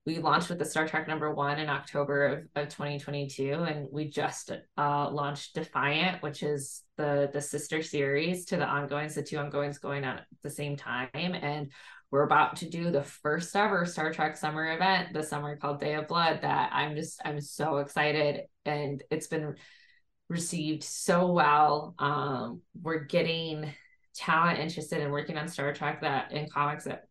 we 0.06 0.20
launched 0.20 0.50
with 0.50 0.60
the 0.60 0.66
Star 0.66 0.88
Trek 0.88 1.08
number 1.08 1.34
one 1.34 1.60
in 1.60 1.70
October 1.70 2.26
of, 2.26 2.40
of 2.56 2.70
2022, 2.70 3.54
and 3.54 3.88
we 3.92 4.10
just 4.10 4.52
uh, 4.78 5.10
launched 5.10 5.56
Defiant, 5.56 6.24
which 6.24 6.42
is 6.42 6.84
the 6.98 7.30
the 7.34 7.42
sister 7.42 7.82
series 7.82 8.46
to 8.46 8.58
the 8.58 8.66
ongoings, 8.66 9.16
the 9.16 9.24
two 9.24 9.38
ongoings 9.38 9.78
going 9.78 10.06
on 10.06 10.20
at 10.20 10.26
the 10.42 10.50
same 10.50 10.78
time, 10.78 11.10
and 11.14 11.72
we're 12.12 12.24
about 12.24 12.56
to 12.58 12.70
do 12.70 12.90
the 12.90 13.04
first 13.04 13.56
ever 13.56 13.86
Star 13.86 14.12
Trek 14.12 14.36
summer 14.36 14.74
event 14.74 15.14
this 15.14 15.30
summer 15.30 15.58
called 15.58 15.80
Day 15.80 15.94
of 15.96 16.08
Blood. 16.08 16.40
That 16.42 16.72
I'm 16.74 16.96
just 16.96 17.22
I'm 17.24 17.42
so 17.42 17.78
excited, 17.78 18.44
and 18.66 19.04
it's 19.12 19.28
been 19.28 19.56
received 20.30 20.84
so 20.84 21.32
well. 21.32 21.94
Um, 22.00 22.62
we're 22.82 23.04
getting 23.04 23.72
talent 24.16 24.60
interested 24.60 25.02
in 25.02 25.12
working 25.12 25.38
on 25.38 25.48
Star 25.48 25.74
Trek 25.74 26.02
that 26.02 26.32
in 26.32 26.50
comics 26.50 26.86
that 26.86 27.09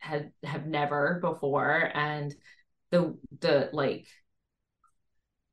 had 0.00 0.32
have 0.42 0.66
never 0.66 1.18
before 1.20 1.90
and 1.94 2.34
the 2.90 3.16
the 3.40 3.70
like 3.72 4.06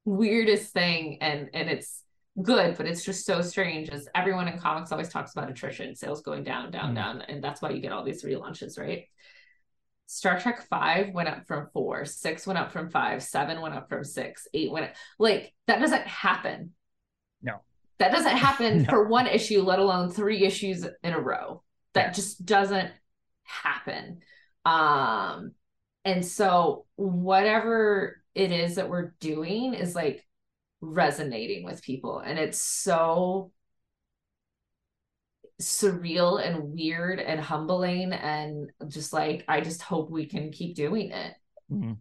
weirdest 0.06 0.72
thing 0.74 1.18
and 1.22 1.50
and 1.54 1.70
it's 1.70 2.04
good 2.42 2.78
but 2.78 2.86
it's 2.86 3.04
just 3.04 3.26
so 3.26 3.42
strange 3.42 3.90
as 3.90 4.08
everyone 4.16 4.48
in 4.48 4.58
comics 4.58 4.92
always 4.92 5.10
talks 5.10 5.34
about 5.34 5.50
attrition 5.50 5.96
sales 5.96 6.22
going 6.22 6.44
down 6.44 6.72
down 6.72 6.92
mm. 6.92 6.96
down 6.96 7.22
and 7.22 7.44
that's 7.44 7.62
why 7.62 7.70
you 7.70 7.82
get 7.82 7.92
all 7.92 8.04
these 8.04 8.24
relaunches 8.24 8.80
right 8.80 9.06
Star 10.10 10.40
Trek 10.40 10.62
5 10.70 11.14
went 11.14 11.28
up 11.28 11.46
from 11.46 11.68
4, 11.74 12.06
6 12.06 12.48
went 12.48 12.58
up 12.58 12.72
from 12.72 12.90
5, 12.90 13.22
7 13.22 13.62
went 13.62 13.76
up 13.76 13.90
from 13.90 14.06
6, 14.06 14.48
8 14.54 14.72
went 14.72 14.86
up. 14.86 14.92
Like 15.20 15.54
that 15.68 15.82
doesn't 15.82 16.08
happen. 16.08 16.72
No. 17.42 17.58
That 18.00 18.14
doesn't 18.14 18.38
happen 18.38 18.84
no. 18.84 18.90
for 18.90 19.10
one 19.10 19.28
issue, 19.28 19.62
let 19.62 19.80
alone 19.80 20.10
three 20.10 20.46
issues 20.46 20.86
in 21.04 21.14
a 21.14 21.20
row. 21.20 21.62
That 21.94 22.08
yeah. 22.08 22.12
just 22.12 22.46
doesn't 22.46 22.90
happen. 23.44 24.20
Um, 24.68 25.54
and 26.04 26.26
so 26.26 26.86
whatever 26.96 28.22
it 28.36 28.52
is 28.52 28.76
that 28.76 28.90
we're 28.90 29.14
doing 29.22 29.74
is 29.74 29.96
like 29.96 30.28
resonating 30.82 31.64
with 31.64 31.82
people 31.82 32.20
and 32.20 32.38
it's 32.38 32.62
so 32.62 33.52
surreal 35.62 36.46
and 36.46 36.74
weird 36.74 37.20
and 37.20 37.40
humbling 37.40 38.12
and 38.12 38.70
just 38.90 39.14
like 39.14 39.46
I 39.48 39.62
just 39.62 39.82
hope 39.82 40.12
we 40.12 40.26
can 40.26 40.52
keep 40.52 40.76
doing 40.76 41.12
it. 41.12 41.34
Mm-hmm. 41.72 41.94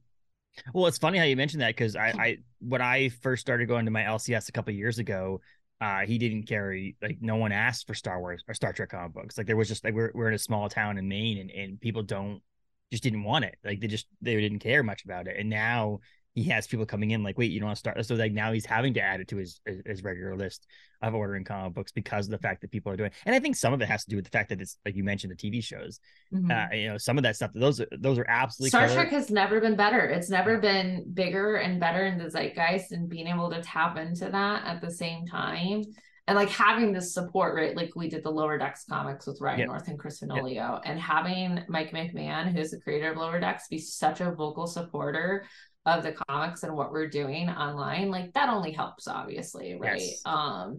Well, 0.74 0.86
it's 0.86 0.98
funny 0.98 1.18
how 1.18 1.24
you 1.24 1.36
mentioned 1.36 1.62
that 1.62 1.76
because 1.76 1.94
I, 1.94 2.08
I 2.18 2.36
when 2.58 2.82
I 2.82 3.10
first 3.10 3.42
started 3.42 3.68
going 3.68 3.84
to 3.84 3.90
my 3.92 4.02
LCS 4.02 4.48
a 4.48 4.52
couple 4.52 4.72
years 4.72 4.98
ago, 4.98 5.40
uh, 5.80 6.00
he 6.00 6.18
didn't 6.18 6.44
carry 6.44 6.96
like 7.00 7.18
no 7.20 7.36
one 7.36 7.52
asked 7.52 7.86
for 7.86 7.94
Star 7.94 8.18
Wars 8.18 8.42
or 8.48 8.54
Star 8.54 8.72
Trek 8.72 8.88
comic 8.88 9.12
books. 9.12 9.38
Like 9.38 9.46
there 9.46 9.56
was 9.56 9.68
just 9.68 9.84
like 9.84 9.94
we're 9.94 10.10
we're 10.14 10.28
in 10.28 10.34
a 10.34 10.38
small 10.38 10.68
town 10.68 10.98
in 10.98 11.08
Maine 11.08 11.38
and, 11.38 11.50
and 11.50 11.80
people 11.80 12.02
don't 12.02 12.42
just 12.90 13.02
didn't 13.02 13.24
want 13.24 13.44
it. 13.44 13.56
Like 13.64 13.80
they 13.80 13.86
just 13.86 14.06
they 14.20 14.40
didn't 14.40 14.60
care 14.60 14.82
much 14.82 15.04
about 15.04 15.26
it. 15.26 15.36
And 15.38 15.50
now 15.50 16.00
he 16.36 16.44
has 16.44 16.66
people 16.66 16.84
coming 16.84 17.12
in 17.12 17.22
like, 17.22 17.38
wait, 17.38 17.50
you 17.50 17.58
don't 17.58 17.68
want 17.68 17.76
to 17.76 17.80
start. 17.80 18.04
So 18.04 18.14
like 18.14 18.32
now 18.32 18.52
he's 18.52 18.66
having 18.66 18.92
to 18.94 19.00
add 19.00 19.20
it 19.20 19.28
to 19.28 19.36
his, 19.36 19.58
his 19.86 20.04
regular 20.04 20.36
list 20.36 20.66
of 21.00 21.14
ordering 21.14 21.44
comic 21.44 21.72
books 21.72 21.92
because 21.92 22.26
of 22.26 22.30
the 22.30 22.38
fact 22.38 22.60
that 22.60 22.70
people 22.70 22.92
are 22.92 22.96
doing. 22.96 23.10
And 23.24 23.34
I 23.34 23.38
think 23.38 23.56
some 23.56 23.72
of 23.72 23.80
it 23.80 23.88
has 23.88 24.04
to 24.04 24.10
do 24.10 24.16
with 24.16 24.26
the 24.26 24.30
fact 24.30 24.50
that 24.50 24.60
it's 24.60 24.76
like 24.84 24.94
you 24.94 25.02
mentioned 25.02 25.32
the 25.32 25.36
TV 25.36 25.64
shows. 25.64 25.98
Mm-hmm. 26.34 26.50
Uh, 26.50 26.76
you 26.76 26.88
know, 26.88 26.98
some 26.98 27.16
of 27.16 27.22
that 27.22 27.36
stuff. 27.36 27.52
Those 27.54 27.80
are 27.80 27.88
those 27.90 28.18
are 28.18 28.26
absolutely. 28.28 28.68
Star 28.68 28.86
Trek 28.88 29.08
has 29.08 29.30
never 29.30 29.62
been 29.62 29.76
better. 29.76 30.00
It's 30.00 30.28
never 30.28 30.58
been 30.58 31.06
bigger 31.14 31.56
and 31.56 31.80
better 31.80 32.04
in 32.04 32.18
the 32.18 32.28
zeitgeist, 32.28 32.92
and 32.92 33.08
being 33.08 33.28
able 33.28 33.48
to 33.50 33.62
tap 33.62 33.96
into 33.96 34.28
that 34.28 34.66
at 34.66 34.82
the 34.82 34.90
same 34.90 35.26
time 35.26 35.84
and 36.26 36.36
like 36.36 36.50
having 36.50 36.92
this 36.92 37.14
support, 37.14 37.54
right? 37.54 37.76
Like 37.76 37.94
we 37.94 38.08
did 38.08 38.24
the 38.24 38.30
Lower 38.30 38.58
Decks 38.58 38.84
comics 38.88 39.26
with 39.26 39.40
Ryan 39.40 39.60
yep. 39.60 39.68
North 39.68 39.88
and 39.88 39.98
Chris 39.98 40.20
Fenoglio, 40.20 40.54
yep. 40.54 40.82
and 40.84 40.98
having 40.98 41.62
Mike 41.68 41.92
McMahan, 41.92 42.52
who's 42.52 42.70
the 42.70 42.80
creator 42.80 43.12
of 43.12 43.16
Lower 43.16 43.38
Decks, 43.38 43.68
be 43.68 43.78
such 43.78 44.20
a 44.20 44.32
vocal 44.32 44.66
supporter 44.66 45.44
of 45.84 46.02
the 46.02 46.12
comics 46.28 46.64
and 46.64 46.74
what 46.74 46.90
we're 46.90 47.08
doing 47.08 47.48
online, 47.48 48.10
like 48.10 48.32
that 48.34 48.48
only 48.48 48.72
helps, 48.72 49.06
obviously, 49.06 49.76
right? 49.78 50.00
Yes. 50.00 50.22
Um, 50.24 50.78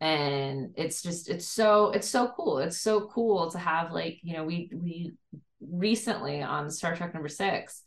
and 0.00 0.72
it's 0.76 1.02
just 1.02 1.28
it's 1.28 1.46
so 1.46 1.90
it's 1.90 2.08
so 2.08 2.32
cool. 2.36 2.58
It's 2.58 2.80
so 2.80 3.08
cool 3.08 3.50
to 3.50 3.58
have 3.58 3.92
like 3.92 4.18
you 4.22 4.34
know 4.34 4.44
we 4.44 4.70
we 4.74 5.12
recently 5.60 6.42
on 6.42 6.70
Star 6.70 6.96
Trek 6.96 7.14
number 7.14 7.28
six, 7.28 7.82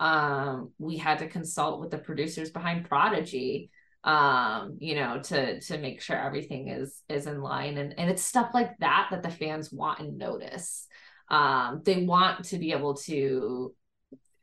um, 0.00 0.72
we 0.78 0.96
had 0.96 1.18
to 1.20 1.28
consult 1.28 1.80
with 1.80 1.90
the 1.90 1.98
producers 1.98 2.50
behind 2.50 2.88
Prodigy 2.88 3.70
um 4.04 4.76
you 4.80 4.94
know 4.94 5.18
to 5.22 5.60
to 5.60 5.78
make 5.78 6.00
sure 6.00 6.16
everything 6.16 6.68
is 6.68 7.02
is 7.08 7.26
in 7.26 7.40
line. 7.40 7.78
And 7.78 7.98
and 7.98 8.10
it's 8.10 8.22
stuff 8.22 8.50
like 8.54 8.76
that 8.78 9.08
that 9.10 9.22
the 9.22 9.30
fans 9.30 9.72
want 9.72 10.00
and 10.00 10.18
notice. 10.18 10.86
Um 11.30 11.82
they 11.84 12.04
want 12.04 12.44
to 12.46 12.58
be 12.58 12.72
able 12.72 12.94
to 12.94 13.74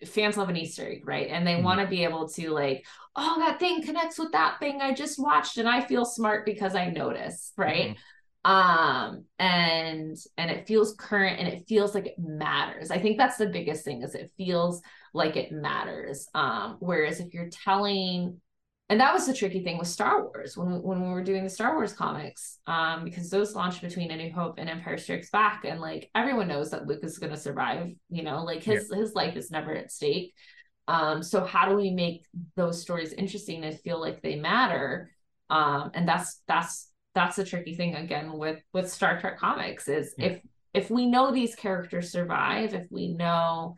fans 0.05 0.35
love 0.35 0.49
an 0.49 0.57
easter 0.57 0.87
egg 0.87 1.07
right? 1.07 1.27
And 1.29 1.45
they 1.45 1.53
mm-hmm. 1.53 1.63
want 1.63 1.79
to 1.79 1.87
be 1.87 2.03
able 2.03 2.27
to 2.29 2.49
like 2.49 2.85
oh 3.15 3.35
that 3.39 3.59
thing 3.59 3.83
connects 3.83 4.17
with 4.17 4.31
that 4.31 4.57
thing 4.59 4.81
i 4.81 4.93
just 4.93 5.19
watched 5.19 5.57
and 5.57 5.67
i 5.67 5.81
feel 5.81 6.05
smart 6.05 6.45
because 6.45 6.75
i 6.75 6.89
notice 6.89 7.51
right? 7.57 7.95
Mm-hmm. 8.45 8.51
um 8.51 9.25
and 9.37 10.17
and 10.37 10.49
it 10.49 10.65
feels 10.65 10.95
current 10.95 11.39
and 11.39 11.47
it 11.47 11.67
feels 11.67 11.93
like 11.93 12.07
it 12.07 12.15
matters. 12.17 12.89
I 12.89 12.99
think 12.99 13.17
that's 13.17 13.37
the 13.37 13.47
biggest 13.47 13.83
thing 13.85 14.01
is 14.01 14.15
it 14.15 14.31
feels 14.37 14.81
like 15.13 15.35
it 15.35 15.51
matters. 15.51 16.27
Um 16.33 16.77
whereas 16.79 17.19
if 17.19 17.33
you're 17.33 17.49
telling 17.49 18.41
and 18.91 18.99
that 18.99 19.13
was 19.13 19.25
the 19.25 19.33
tricky 19.33 19.63
thing 19.63 19.77
with 19.77 19.87
Star 19.87 20.21
Wars 20.21 20.57
when 20.57 20.69
we, 20.69 20.77
when 20.79 21.01
we 21.01 21.07
were 21.07 21.23
doing 21.23 21.45
the 21.45 21.49
Star 21.49 21.75
Wars 21.75 21.93
comics, 21.93 22.59
um, 22.67 23.05
because 23.05 23.29
those 23.29 23.55
launched 23.55 23.81
between 23.81 24.11
A 24.11 24.17
New 24.17 24.33
Hope 24.33 24.55
and 24.57 24.69
Empire 24.69 24.97
Strikes 24.97 25.29
Back, 25.29 25.63
and 25.63 25.79
like 25.79 26.09
everyone 26.13 26.49
knows 26.49 26.71
that 26.71 26.87
Luke 26.87 26.99
is 27.01 27.17
going 27.17 27.31
to 27.31 27.37
survive. 27.37 27.93
You 28.09 28.23
know, 28.23 28.43
like 28.43 28.63
his 28.63 28.91
yeah. 28.91 28.99
his 28.99 29.15
life 29.15 29.37
is 29.37 29.49
never 29.49 29.73
at 29.73 29.93
stake. 29.93 30.33
Um, 30.89 31.23
so 31.23 31.45
how 31.45 31.69
do 31.69 31.75
we 31.77 31.91
make 31.91 32.25
those 32.57 32.81
stories 32.81 33.13
interesting 33.13 33.63
and 33.63 33.79
feel 33.79 33.97
like 33.97 34.21
they 34.21 34.35
matter? 34.35 35.09
Um, 35.49 35.91
and 35.93 36.05
that's 36.05 36.41
that's 36.45 36.89
that's 37.15 37.37
the 37.37 37.45
tricky 37.45 37.75
thing 37.75 37.95
again 37.95 38.33
with 38.33 38.61
with 38.73 38.91
Star 38.91 39.21
Trek 39.21 39.37
comics 39.37 39.87
is 39.87 40.13
yeah. 40.17 40.25
if 40.25 40.41
if 40.73 40.89
we 40.91 41.05
know 41.05 41.31
these 41.31 41.55
characters 41.55 42.11
survive, 42.11 42.73
if 42.73 42.87
we 42.89 43.13
know 43.13 43.75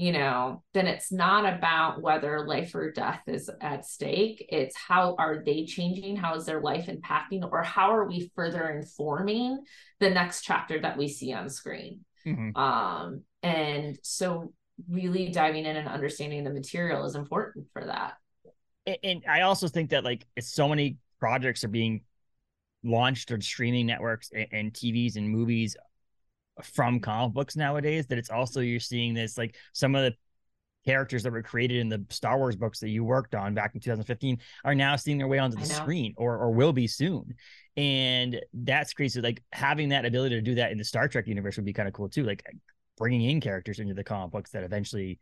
you 0.00 0.12
know, 0.12 0.62
then 0.72 0.86
it's 0.86 1.12
not 1.12 1.44
about 1.44 2.00
whether 2.00 2.46
life 2.46 2.74
or 2.74 2.90
death 2.90 3.20
is 3.26 3.50
at 3.60 3.84
stake. 3.84 4.46
It's 4.48 4.74
how 4.74 5.14
are 5.18 5.42
they 5.44 5.66
changing? 5.66 6.16
How 6.16 6.36
is 6.36 6.46
their 6.46 6.62
life 6.62 6.86
impacting? 6.86 7.46
Or 7.52 7.62
how 7.62 7.94
are 7.94 8.06
we 8.06 8.32
further 8.34 8.70
informing 8.70 9.62
the 9.98 10.08
next 10.08 10.40
chapter 10.40 10.80
that 10.80 10.96
we 10.96 11.06
see 11.06 11.34
on 11.34 11.50
screen? 11.50 12.06
Mm-hmm. 12.26 12.56
Um, 12.56 13.24
and 13.42 13.98
so 14.02 14.54
really 14.88 15.28
diving 15.28 15.66
in 15.66 15.76
and 15.76 15.86
understanding 15.86 16.44
the 16.44 16.50
material 16.50 17.04
is 17.04 17.14
important 17.14 17.66
for 17.74 17.84
that. 17.84 18.14
And, 18.86 18.96
and 19.04 19.22
I 19.28 19.42
also 19.42 19.68
think 19.68 19.90
that 19.90 20.02
like 20.02 20.24
so 20.40 20.66
many 20.66 20.96
projects 21.18 21.62
are 21.62 21.68
being 21.68 22.00
launched 22.82 23.32
on 23.32 23.42
streaming 23.42 23.84
networks 23.84 24.30
and, 24.34 24.46
and 24.50 24.72
TVs 24.72 25.16
and 25.16 25.28
movies 25.28 25.76
from 26.62 27.00
comic 27.00 27.32
books 27.34 27.56
nowadays 27.56 28.06
that 28.08 28.18
it's 28.18 28.30
also 28.30 28.60
you're 28.60 28.80
seeing 28.80 29.14
this 29.14 29.38
like 29.38 29.56
some 29.72 29.94
of 29.94 30.02
the 30.02 30.14
characters 30.84 31.22
that 31.22 31.32
were 31.32 31.42
created 31.42 31.78
in 31.78 31.88
the 31.88 32.04
Star 32.10 32.38
Wars 32.38 32.56
books 32.56 32.80
that 32.80 32.88
you 32.88 33.04
worked 33.04 33.34
on 33.34 33.54
back 33.54 33.74
in 33.74 33.80
2015 33.80 34.38
are 34.64 34.74
now 34.74 34.96
seeing 34.96 35.18
their 35.18 35.28
way 35.28 35.38
onto 35.38 35.58
the 35.58 35.66
screen 35.66 36.14
or 36.16 36.38
or 36.38 36.50
will 36.50 36.72
be 36.72 36.86
soon. 36.86 37.34
And 37.76 38.40
that's 38.52 38.92
crazy. 38.92 39.20
Like 39.20 39.42
having 39.52 39.90
that 39.90 40.04
ability 40.04 40.36
to 40.36 40.42
do 40.42 40.54
that 40.56 40.72
in 40.72 40.78
the 40.78 40.84
Star 40.84 41.08
Trek 41.08 41.26
universe 41.26 41.56
would 41.56 41.66
be 41.66 41.72
kind 41.72 41.88
of 41.88 41.94
cool 41.94 42.08
too. 42.08 42.24
Like 42.24 42.44
bringing 42.96 43.22
in 43.22 43.40
characters 43.40 43.78
into 43.78 43.94
the 43.94 44.04
comic 44.04 44.30
books 44.30 44.50
that 44.50 44.62
eventually 44.62 45.18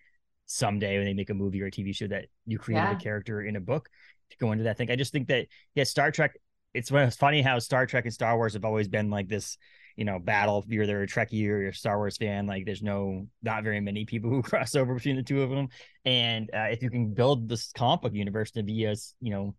someday 0.47 0.97
when 0.97 1.07
they 1.07 1.15
make 1.15 1.31
a 1.31 1.35
movie 1.35 1.63
or 1.63 1.67
a 1.67 1.71
TV 1.71 1.95
show 1.95 2.07
that 2.09 2.27
you 2.47 2.59
created 2.59 2.85
yeah. 2.85 2.97
a 2.97 3.01
character 3.01 3.43
in 3.43 3.57
a 3.57 3.61
book 3.61 3.89
to 4.31 4.37
go 4.39 4.53
into 4.53 4.65
that 4.65 4.79
thing. 4.79 4.91
I 4.91 4.97
just 4.97 5.13
think 5.13 5.29
that 5.29 5.47
yeah, 5.75 5.85
Star 5.85 6.11
Trek. 6.11 6.39
It's 6.75 6.91
it's 6.93 7.17
funny 7.17 7.43
how 7.43 7.59
Star 7.59 7.87
Trek 7.87 8.05
and 8.05 8.13
Star 8.13 8.37
Wars 8.37 8.53
have 8.53 8.65
always 8.65 8.89
been 8.89 9.11
like 9.11 9.27
this 9.27 9.57
you 9.99 10.05
know, 10.05 10.21
battle. 10.21 10.63
If 10.65 10.71
you're 10.71 10.85
either 10.85 11.03
a 11.03 11.07
Trekkie 11.09 11.43
or 11.49 11.59
you're 11.59 11.71
a 11.71 11.75
Star 11.75 11.99
Wars 11.99 12.17
fan, 12.17 12.47
like 12.47 12.65
there's 12.65 12.85
no, 12.85 13.27
not 13.43 13.65
very 13.65 13.81
many 13.81 14.05
people 14.05 14.31
who 14.31 14.43
cross 14.43 14.77
over 14.77 14.95
between 14.95 15.17
the 15.17 15.25
two 15.25 15.43
of 15.43 15.51
them. 15.51 15.69
And 16.05 16.49
uh, 16.55 16.69
if 16.71 16.85
you 16.85 16.89
can 16.89 17.13
build 17.13 17.49
this 17.49 17.73
comic 17.73 18.03
book 18.03 18.15
universe 18.15 18.53
to 18.53 18.63
be 18.63 18.87
as, 18.87 19.15
you 19.21 19.33
know, 19.33 19.57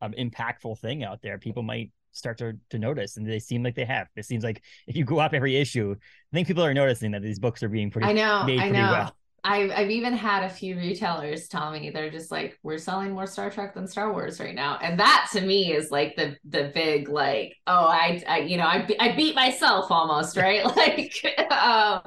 an 0.00 0.14
impactful 0.18 0.78
thing 0.78 1.04
out 1.04 1.20
there, 1.22 1.36
people 1.36 1.62
might 1.62 1.92
start 2.12 2.38
to, 2.38 2.54
to 2.70 2.78
notice. 2.78 3.18
And 3.18 3.28
they 3.28 3.38
seem 3.38 3.62
like 3.62 3.74
they 3.74 3.84
have. 3.84 4.08
It 4.16 4.24
seems 4.24 4.42
like 4.42 4.62
if 4.86 4.96
you 4.96 5.04
go 5.04 5.18
up 5.18 5.34
every 5.34 5.56
issue, 5.56 5.94
I 5.94 6.34
think 6.34 6.48
people 6.48 6.64
are 6.64 6.72
noticing 6.72 7.10
that 7.10 7.20
these 7.20 7.38
books 7.38 7.62
are 7.62 7.68
being 7.68 7.90
pretty, 7.90 8.08
I 8.08 8.12
know, 8.12 8.46
I 8.46 8.70
know. 8.70 8.90
Well. 8.90 9.16
I've, 9.48 9.70
I've 9.70 9.90
even 9.90 10.12
had 10.12 10.42
a 10.42 10.48
few 10.48 10.76
retailers 10.76 11.46
tell 11.46 11.70
me 11.70 11.90
they're 11.90 12.10
just 12.10 12.32
like 12.32 12.58
we're 12.64 12.78
selling 12.78 13.12
more 13.12 13.28
Star 13.28 13.48
Trek 13.48 13.74
than 13.74 13.86
Star 13.86 14.12
Wars 14.12 14.40
right 14.40 14.56
now, 14.56 14.76
and 14.82 14.98
that 14.98 15.28
to 15.34 15.40
me 15.40 15.72
is 15.72 15.92
like 15.92 16.16
the 16.16 16.36
the 16.48 16.72
big 16.74 17.08
like 17.08 17.54
oh 17.68 17.86
I, 17.86 18.20
I 18.26 18.38
you 18.40 18.56
know 18.56 18.64
I 18.66 18.88
I 18.98 19.14
beat 19.14 19.36
myself 19.36 19.88
almost 19.90 20.36
right? 20.36 20.64
Like 20.76 21.52
um, 21.52 22.00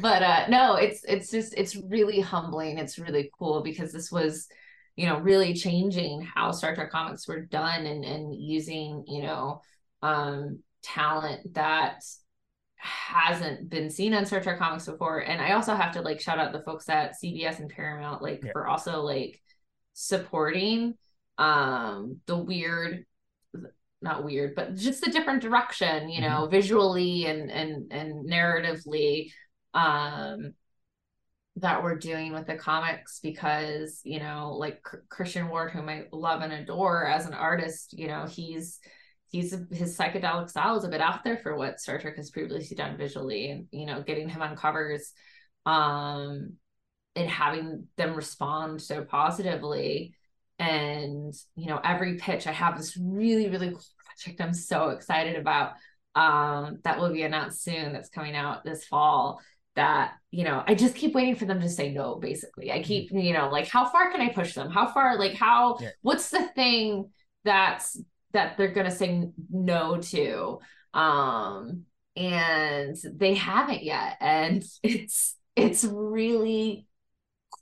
but 0.00 0.22
uh 0.22 0.46
no 0.48 0.76
it's 0.76 1.04
it's 1.04 1.30
just 1.30 1.52
it's 1.54 1.76
really 1.76 2.20
humbling. 2.20 2.78
It's 2.78 2.98
really 2.98 3.30
cool 3.38 3.62
because 3.62 3.92
this 3.92 4.10
was 4.10 4.48
you 4.96 5.06
know 5.06 5.18
really 5.18 5.52
changing 5.52 6.22
how 6.22 6.50
Star 6.50 6.74
Trek 6.74 6.90
comics 6.90 7.28
were 7.28 7.40
done 7.42 7.84
and 7.84 8.06
and 8.06 8.34
using 8.34 9.04
you 9.06 9.22
know 9.22 9.60
um 10.00 10.60
talent 10.82 11.52
that 11.52 12.02
hasn't 12.80 13.68
been 13.68 13.90
seen 13.90 14.14
on 14.14 14.26
Star 14.26 14.40
Trek 14.40 14.58
comics 14.58 14.86
before. 14.86 15.18
And 15.18 15.40
I 15.40 15.52
also 15.52 15.74
have 15.74 15.92
to 15.92 16.02
like 16.02 16.20
shout 16.20 16.38
out 16.38 16.52
the 16.52 16.62
folks 16.62 16.88
at 16.88 17.14
CBS 17.22 17.58
and 17.58 17.70
Paramount, 17.70 18.22
like 18.22 18.42
yeah. 18.44 18.52
for 18.52 18.66
also 18.66 19.02
like 19.02 19.40
supporting 19.92 20.94
um 21.38 22.20
the 22.26 22.36
weird 22.36 23.04
not 24.02 24.24
weird, 24.24 24.54
but 24.54 24.76
just 24.76 25.04
the 25.04 25.10
different 25.10 25.42
direction, 25.42 26.08
you 26.08 26.22
know, 26.22 26.42
mm-hmm. 26.42 26.50
visually 26.50 27.26
and 27.26 27.50
and 27.50 27.92
and 27.92 28.28
narratively 28.28 29.30
um 29.74 30.54
that 31.56 31.82
we're 31.82 31.98
doing 31.98 32.32
with 32.32 32.46
the 32.46 32.54
comics 32.54 33.20
because 33.22 34.00
you 34.04 34.18
know 34.18 34.54
like 34.58 34.82
Christian 35.08 35.48
Ward 35.48 35.70
whom 35.70 35.88
I 35.88 36.04
love 36.12 36.42
and 36.42 36.52
adore 36.52 37.06
as 37.06 37.26
an 37.26 37.34
artist 37.34 37.92
you 37.98 38.06
know 38.06 38.26
he's 38.26 38.78
he's 39.30 39.52
his 39.70 39.96
psychedelic 39.96 40.50
style 40.50 40.76
is 40.76 40.84
a 40.84 40.88
bit 40.88 41.00
out 41.00 41.24
there 41.24 41.38
for 41.38 41.56
what 41.56 41.80
Star 41.80 41.98
Trek 41.98 42.16
has 42.16 42.30
previously 42.30 42.76
done 42.76 42.96
visually, 42.96 43.50
and 43.50 43.66
you 43.70 43.86
know, 43.86 44.02
getting 44.02 44.28
him 44.28 44.42
on 44.42 44.56
covers, 44.56 45.12
um, 45.66 46.54
and 47.16 47.30
having 47.30 47.86
them 47.96 48.14
respond 48.14 48.82
so 48.82 49.04
positively, 49.04 50.14
and 50.58 51.32
you 51.56 51.68
know, 51.68 51.80
every 51.82 52.16
pitch 52.16 52.46
I 52.46 52.52
have 52.52 52.76
this 52.76 52.96
really 52.96 53.48
really 53.48 53.70
cool 53.70 53.82
project 54.04 54.40
I'm 54.40 54.54
so 54.54 54.90
excited 54.90 55.36
about, 55.36 55.74
um, 56.14 56.78
that 56.84 56.98
will 56.98 57.12
be 57.12 57.22
announced 57.22 57.62
soon. 57.62 57.92
That's 57.92 58.10
coming 58.10 58.36
out 58.36 58.64
this 58.64 58.84
fall. 58.84 59.40
That 59.76 60.14
you 60.32 60.42
know, 60.42 60.64
I 60.66 60.74
just 60.74 60.96
keep 60.96 61.14
waiting 61.14 61.36
for 61.36 61.44
them 61.44 61.60
to 61.60 61.68
say 61.68 61.92
no. 61.92 62.16
Basically, 62.16 62.72
I 62.72 62.76
mm-hmm. 62.76 62.84
keep 62.84 63.12
you 63.12 63.32
know, 63.32 63.48
like 63.48 63.68
how 63.68 63.88
far 63.88 64.10
can 64.10 64.20
I 64.20 64.30
push 64.30 64.54
them? 64.54 64.70
How 64.70 64.92
far? 64.92 65.18
Like 65.18 65.34
how? 65.34 65.78
Yeah. 65.80 65.90
What's 66.02 66.30
the 66.30 66.48
thing 66.56 67.10
that's 67.44 67.98
that 68.32 68.56
they're 68.56 68.68
going 68.68 68.88
to 68.88 68.96
say 68.96 69.28
no 69.50 69.98
to 69.98 70.58
um 70.94 71.84
and 72.16 72.96
they 73.14 73.34
haven't 73.34 73.82
yet 73.82 74.16
and 74.20 74.64
it's 74.82 75.36
it's 75.56 75.84
really 75.84 76.86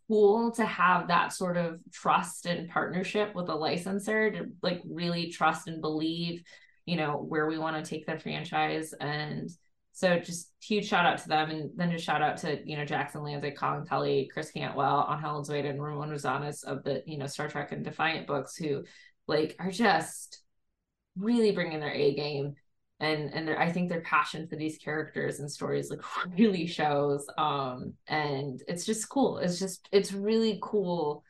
cool 0.08 0.50
to 0.52 0.64
have 0.64 1.08
that 1.08 1.32
sort 1.32 1.56
of 1.56 1.78
trust 1.92 2.46
and 2.46 2.68
partnership 2.68 3.34
with 3.34 3.48
a 3.48 3.54
licensor 3.54 4.30
to 4.30 4.46
like 4.62 4.82
really 4.88 5.30
trust 5.30 5.68
and 5.68 5.80
believe, 5.80 6.42
you 6.86 6.96
know, 6.96 7.16
where 7.16 7.46
we 7.46 7.58
want 7.58 7.82
to 7.82 7.88
take 7.88 8.06
the 8.06 8.18
franchise. 8.18 8.94
And 8.98 9.50
so 9.92 10.18
just 10.18 10.50
huge 10.62 10.88
shout 10.88 11.06
out 11.06 11.18
to 11.18 11.28
them. 11.28 11.50
And 11.50 11.70
then 11.76 11.90
just 11.90 12.04
shout 12.04 12.22
out 12.22 12.38
to, 12.38 12.58
you 12.64 12.76
know, 12.76 12.84
Jackson 12.84 13.20
Lanzing, 13.20 13.54
Collin 13.54 13.86
Kelly, 13.86 14.30
Chris 14.32 14.50
Cantwell, 14.50 15.08
Angel 15.10 15.42
Unzueta, 15.42 15.70
and 15.70 15.82
Ramon 15.82 16.10
Rosanas 16.10 16.64
of 16.64 16.84
the, 16.84 17.02
you 17.06 17.18
know, 17.18 17.26
Star 17.26 17.48
Trek 17.48 17.72
and 17.72 17.84
Defiant 17.84 18.26
books 18.26 18.56
who 18.56 18.84
like 19.26 19.56
are 19.58 19.70
just 19.70 20.42
really 21.18 21.52
bringing 21.52 21.80
their 21.80 21.92
A 21.92 22.14
game 22.14 22.54
and 23.00 23.32
and 23.32 23.50
I 23.50 23.70
think 23.70 23.88
their 23.88 24.00
passion 24.00 24.48
for 24.48 24.56
these 24.56 24.78
characters 24.78 25.38
and 25.38 25.50
stories 25.50 25.90
like 25.90 26.00
really 26.38 26.66
shows. 26.66 27.26
Um, 27.36 27.94
and 28.06 28.60
it's 28.66 28.84
just 28.84 29.08
cool. 29.08 29.38
It's 29.38 29.58
just 29.58 29.88
it's 29.92 30.12
really 30.12 30.58
cool 30.62 31.24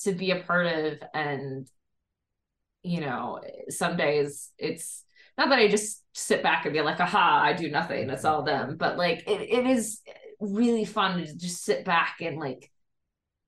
to 0.00 0.12
be 0.12 0.30
a 0.30 0.40
part 0.40 0.66
of. 0.66 0.98
And 1.12 1.68
you 2.82 3.00
know, 3.00 3.40
some 3.68 3.96
days 3.96 4.52
it's 4.58 5.04
not 5.36 5.50
that 5.50 5.58
I 5.58 5.68
just 5.68 6.02
sit 6.14 6.42
back 6.42 6.64
and 6.64 6.72
be 6.72 6.80
like, 6.80 7.00
aha, 7.00 7.42
I 7.44 7.52
do 7.52 7.70
nothing. 7.70 8.08
It's 8.08 8.24
all 8.24 8.42
them. 8.42 8.76
But 8.78 8.96
like 8.96 9.28
it, 9.28 9.42
it 9.42 9.66
is 9.66 10.00
really 10.40 10.86
fun 10.86 11.18
to 11.18 11.36
just 11.36 11.62
sit 11.62 11.84
back 11.84 12.16
and 12.22 12.38
like 12.38 12.70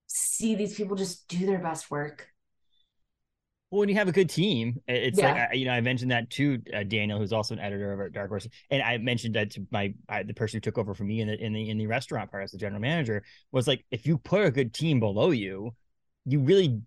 see 0.06 0.54
these 0.54 0.74
people 0.74 0.96
just 0.96 1.26
do 1.28 1.46
their 1.46 1.58
best 1.58 1.90
work 1.90 2.28
well, 3.72 3.80
when 3.80 3.88
you 3.88 3.94
have 3.94 4.06
a 4.06 4.12
good 4.12 4.28
team, 4.28 4.82
it's 4.86 5.18
yeah. 5.18 5.46
like 5.48 5.56
you 5.56 5.64
know 5.64 5.72
I 5.72 5.80
mentioned 5.80 6.10
that 6.10 6.28
to 6.32 6.60
uh, 6.74 6.82
Daniel, 6.82 7.18
who's 7.18 7.32
also 7.32 7.54
an 7.54 7.60
editor 7.60 7.90
over 7.90 8.04
at 8.04 8.12
Dark 8.12 8.28
Horse, 8.28 8.46
and 8.70 8.82
I 8.82 8.98
mentioned 8.98 9.34
that 9.34 9.50
to 9.52 9.66
my 9.70 9.94
I, 10.10 10.24
the 10.24 10.34
person 10.34 10.58
who 10.58 10.60
took 10.60 10.76
over 10.76 10.92
for 10.92 11.04
me 11.04 11.22
in 11.22 11.28
the 11.28 11.42
in 11.42 11.54
the 11.54 11.70
in 11.70 11.78
the 11.78 11.86
restaurant 11.86 12.30
part 12.30 12.44
as 12.44 12.50
the 12.50 12.58
general 12.58 12.82
manager 12.82 13.24
was 13.50 13.66
like, 13.66 13.82
if 13.90 14.06
you 14.06 14.18
put 14.18 14.44
a 14.44 14.50
good 14.50 14.74
team 14.74 15.00
below 15.00 15.30
you, 15.30 15.74
you 16.26 16.40
really 16.40 16.82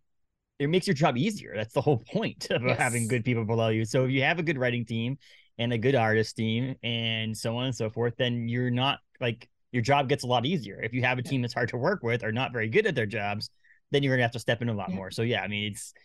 it 0.60 0.68
makes 0.68 0.86
your 0.86 0.94
job 0.94 1.18
easier. 1.18 1.54
That's 1.56 1.74
the 1.74 1.82
whole 1.82 1.98
point 2.14 2.52
of 2.52 2.62
yes. 2.62 2.78
having 2.78 3.08
good 3.08 3.26
people 3.26 3.46
below 3.46 3.70
you. 3.70 3.84
So 3.84 4.06
if 4.06 4.12
you 4.12 4.22
have 4.22 4.38
a 4.38 4.44
good 4.44 4.60
writing 4.60 4.86
team 4.86 5.18
and 5.58 5.74
a 5.74 5.80
good 5.80 5.96
artist 5.96 6.36
team 6.36 6.76
and 6.84 7.36
so 7.36 7.58
on 7.58 7.66
and 7.66 7.76
so 7.76 7.90
forth, 7.90 8.14
then 8.18 8.48
you're 8.48 8.70
not 8.70 9.00
like 9.20 9.50
your 9.72 9.82
job 9.82 10.08
gets 10.08 10.24
a 10.24 10.28
lot 10.28 10.46
easier. 10.46 10.80
If 10.84 10.94
you 10.94 11.02
have 11.02 11.18
a 11.18 11.24
team 11.24 11.42
that's 11.42 11.56
hard 11.56 11.70
to 11.70 11.78
work 11.78 12.04
with 12.04 12.24
or 12.24 12.32
not 12.32 12.54
very 12.54 12.70
good 12.70 12.86
at 12.86 12.94
their 12.94 13.08
jobs, 13.08 13.50
then 13.90 14.04
you're 14.04 14.14
gonna 14.14 14.22
have 14.22 14.32
to 14.34 14.40
step 14.40 14.62
in 14.62 14.70
a 14.70 14.74
lot 14.74 14.92
yeah. 14.92 14.96
more. 14.96 15.10
So 15.10 15.24
yeah, 15.24 15.42
I 15.42 15.48
mean 15.48 15.72
it's 15.72 15.96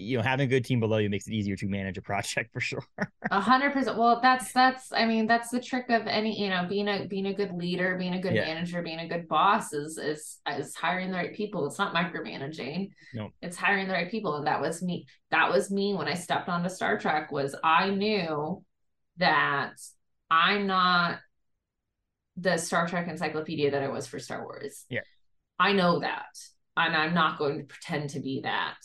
you 0.00 0.16
know 0.16 0.22
having 0.22 0.44
a 0.44 0.48
good 0.48 0.64
team 0.64 0.80
below 0.80 0.96
you 0.98 1.10
makes 1.10 1.26
it 1.26 1.32
easier 1.32 1.56
to 1.56 1.68
manage 1.68 1.98
a 1.98 2.02
project 2.10 2.52
for 2.52 2.60
sure. 2.60 2.84
A 3.30 3.40
hundred 3.40 3.72
percent. 3.72 3.98
Well 3.98 4.20
that's 4.20 4.52
that's 4.52 4.92
i 4.92 5.04
mean 5.04 5.26
that's 5.26 5.50
the 5.50 5.60
trick 5.60 5.90
of 5.90 6.06
any 6.06 6.40
you 6.40 6.48
know 6.48 6.66
being 6.68 6.88
a 6.88 7.06
being 7.06 7.26
a 7.26 7.34
good 7.34 7.52
leader 7.52 7.96
being 7.98 8.14
a 8.14 8.20
good 8.20 8.34
yeah. 8.34 8.44
manager 8.44 8.82
being 8.82 9.00
a 9.00 9.08
good 9.08 9.28
boss 9.28 9.72
is 9.72 9.98
is 9.98 10.38
is 10.56 10.74
hiring 10.74 11.10
the 11.10 11.16
right 11.16 11.34
people. 11.34 11.66
It's 11.66 11.78
not 11.78 11.94
micromanaging. 11.94 12.90
No. 13.14 13.30
It's 13.42 13.56
hiring 13.56 13.88
the 13.88 13.94
right 13.94 14.10
people. 14.10 14.36
And 14.36 14.46
that 14.46 14.60
was 14.60 14.82
me 14.82 15.06
that 15.30 15.50
was 15.50 15.70
me 15.70 15.94
when 15.94 16.08
i 16.08 16.14
stepped 16.14 16.48
onto 16.48 16.68
star 16.68 16.98
trek 16.98 17.30
was 17.30 17.54
i 17.62 17.90
knew 17.90 18.64
that 19.18 19.74
i'm 20.30 20.66
not 20.66 21.18
the 22.36 22.56
star 22.56 22.88
trek 22.88 23.06
encyclopedia 23.06 23.70
that 23.70 23.82
i 23.82 23.88
was 23.88 24.06
for 24.06 24.18
star 24.18 24.42
wars. 24.42 24.86
Yeah. 24.88 25.00
I 25.58 25.72
know 25.72 26.00
that. 26.00 26.38
And 26.76 26.96
i'm 26.96 27.12
not 27.12 27.38
going 27.38 27.58
to 27.58 27.64
pretend 27.64 28.10
to 28.10 28.20
be 28.20 28.40
that 28.42 28.76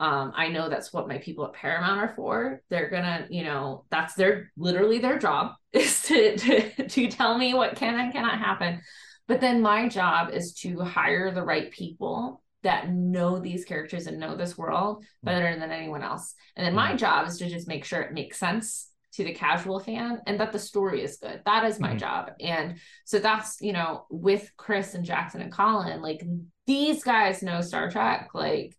um, 0.00 0.32
I 0.34 0.48
know 0.48 0.68
that's 0.68 0.92
what 0.92 1.08
my 1.08 1.18
people 1.18 1.46
at 1.46 1.52
Paramount 1.52 2.00
are 2.00 2.14
for. 2.14 2.60
They're 2.68 2.90
gonna, 2.90 3.26
you 3.30 3.44
know, 3.44 3.84
that's 3.90 4.14
their 4.14 4.50
literally 4.56 4.98
their 4.98 5.18
job 5.18 5.52
is 5.72 6.02
to, 6.02 6.36
to 6.36 6.88
to 6.88 7.08
tell 7.08 7.38
me 7.38 7.54
what 7.54 7.76
can 7.76 7.98
and 7.98 8.12
cannot 8.12 8.38
happen. 8.38 8.80
But 9.26 9.40
then 9.40 9.62
my 9.62 9.88
job 9.88 10.30
is 10.30 10.52
to 10.60 10.80
hire 10.80 11.30
the 11.30 11.42
right 11.42 11.70
people 11.70 12.42
that 12.62 12.90
know 12.90 13.38
these 13.38 13.64
characters 13.64 14.06
and 14.06 14.18
know 14.18 14.36
this 14.36 14.58
world 14.58 14.98
mm-hmm. 14.98 15.26
better 15.26 15.58
than 15.58 15.70
anyone 15.70 16.02
else. 16.02 16.34
And 16.56 16.66
then 16.66 16.74
my 16.74 16.88
mm-hmm. 16.88 16.96
job 16.98 17.28
is 17.28 17.38
to 17.38 17.48
just 17.48 17.68
make 17.68 17.84
sure 17.84 18.02
it 18.02 18.12
makes 18.12 18.38
sense 18.38 18.90
to 19.12 19.22
the 19.22 19.32
casual 19.32 19.78
fan 19.78 20.20
and 20.26 20.40
that 20.40 20.50
the 20.50 20.58
story 20.58 21.02
is 21.02 21.18
good. 21.18 21.40
That 21.46 21.64
is 21.64 21.78
my 21.78 21.90
mm-hmm. 21.90 21.98
job. 21.98 22.32
And 22.40 22.78
so 23.04 23.20
that's, 23.20 23.60
you 23.60 23.72
know, 23.72 24.06
with 24.10 24.50
Chris 24.56 24.94
and 24.94 25.04
Jackson 25.04 25.40
and 25.40 25.52
Collin 25.52 26.02
like 26.02 26.24
these 26.66 27.04
guys 27.04 27.42
know 27.42 27.60
Star 27.60 27.90
Trek. 27.90 28.30
Like 28.34 28.76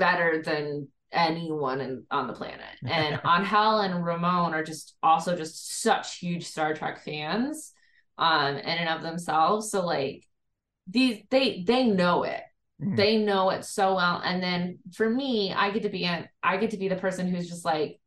better 0.00 0.42
than 0.42 0.88
anyone 1.12 1.80
in, 1.80 2.04
on 2.10 2.26
the 2.26 2.32
planet. 2.32 2.66
And 2.84 3.20
Angel 3.24 3.80
and 3.80 4.04
Ramon 4.04 4.54
are 4.54 4.64
just 4.64 4.96
also 5.02 5.36
just 5.36 5.82
such 5.82 6.18
huge 6.18 6.46
Star 6.46 6.74
Trek 6.74 7.04
fans 7.04 7.72
um 8.18 8.56
in 8.56 8.64
and 8.64 8.88
of 8.88 9.02
themselves. 9.02 9.70
So 9.70 9.84
like 9.84 10.26
these 10.88 11.22
they 11.30 11.62
they 11.66 11.84
know 11.84 12.24
it. 12.24 12.42
Mm-hmm. 12.82 12.96
They 12.96 13.18
know 13.18 13.50
it 13.50 13.64
so 13.64 13.96
well. 13.96 14.20
And 14.24 14.42
then 14.42 14.78
for 14.94 15.08
me, 15.08 15.52
I 15.52 15.70
get 15.70 15.82
to 15.82 15.88
be 15.90 16.04
an 16.04 16.28
I 16.42 16.56
get 16.56 16.70
to 16.70 16.78
be 16.78 16.88
the 16.88 16.96
person 16.96 17.28
who's 17.28 17.48
just 17.48 17.64
like 17.64 18.00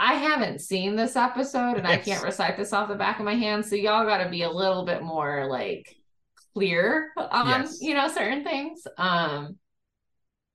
I 0.00 0.14
haven't 0.14 0.60
seen 0.60 0.96
this 0.96 1.14
episode 1.14 1.76
and 1.76 1.86
yes. 1.86 1.92
I 1.92 1.96
can't 1.98 2.24
recite 2.24 2.56
this 2.56 2.72
off 2.72 2.88
the 2.88 2.96
back 2.96 3.20
of 3.20 3.24
my 3.24 3.34
hand. 3.34 3.64
So 3.64 3.76
y'all 3.76 4.04
got 4.04 4.24
to 4.24 4.30
be 4.30 4.42
a 4.42 4.50
little 4.50 4.84
bit 4.84 5.02
more 5.02 5.46
like 5.48 5.94
clear 6.54 7.12
on 7.16 7.62
yes. 7.62 7.78
you 7.80 7.94
know 7.94 8.08
certain 8.08 8.44
things. 8.44 8.86
Um 8.98 9.58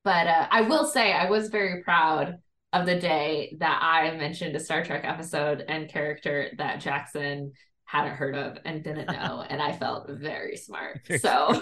but 0.07 0.25
uh, 0.25 0.47
I 0.49 0.61
will 0.61 0.85
say 0.85 1.11
I 1.11 1.29
was 1.29 1.49
very 1.49 1.83
proud 1.83 2.37
of 2.71 2.85
the 2.85 2.97
day 2.97 3.57
that 3.59 3.79
I 3.83 4.15
mentioned 4.15 4.55
a 4.55 4.59
Star 4.61 4.81
Trek 4.81 5.01
episode 5.03 5.65
and 5.67 5.89
character 5.89 6.49
that 6.57 6.79
Jackson 6.79 7.51
hadn't 7.83 8.15
heard 8.15 8.33
of 8.33 8.57
and 8.63 8.81
didn't 8.85 9.07
know, 9.07 9.43
and 9.49 9.61
I 9.61 9.73
felt 9.73 10.09
very 10.09 10.55
smart. 10.55 11.01
So, 11.19 11.61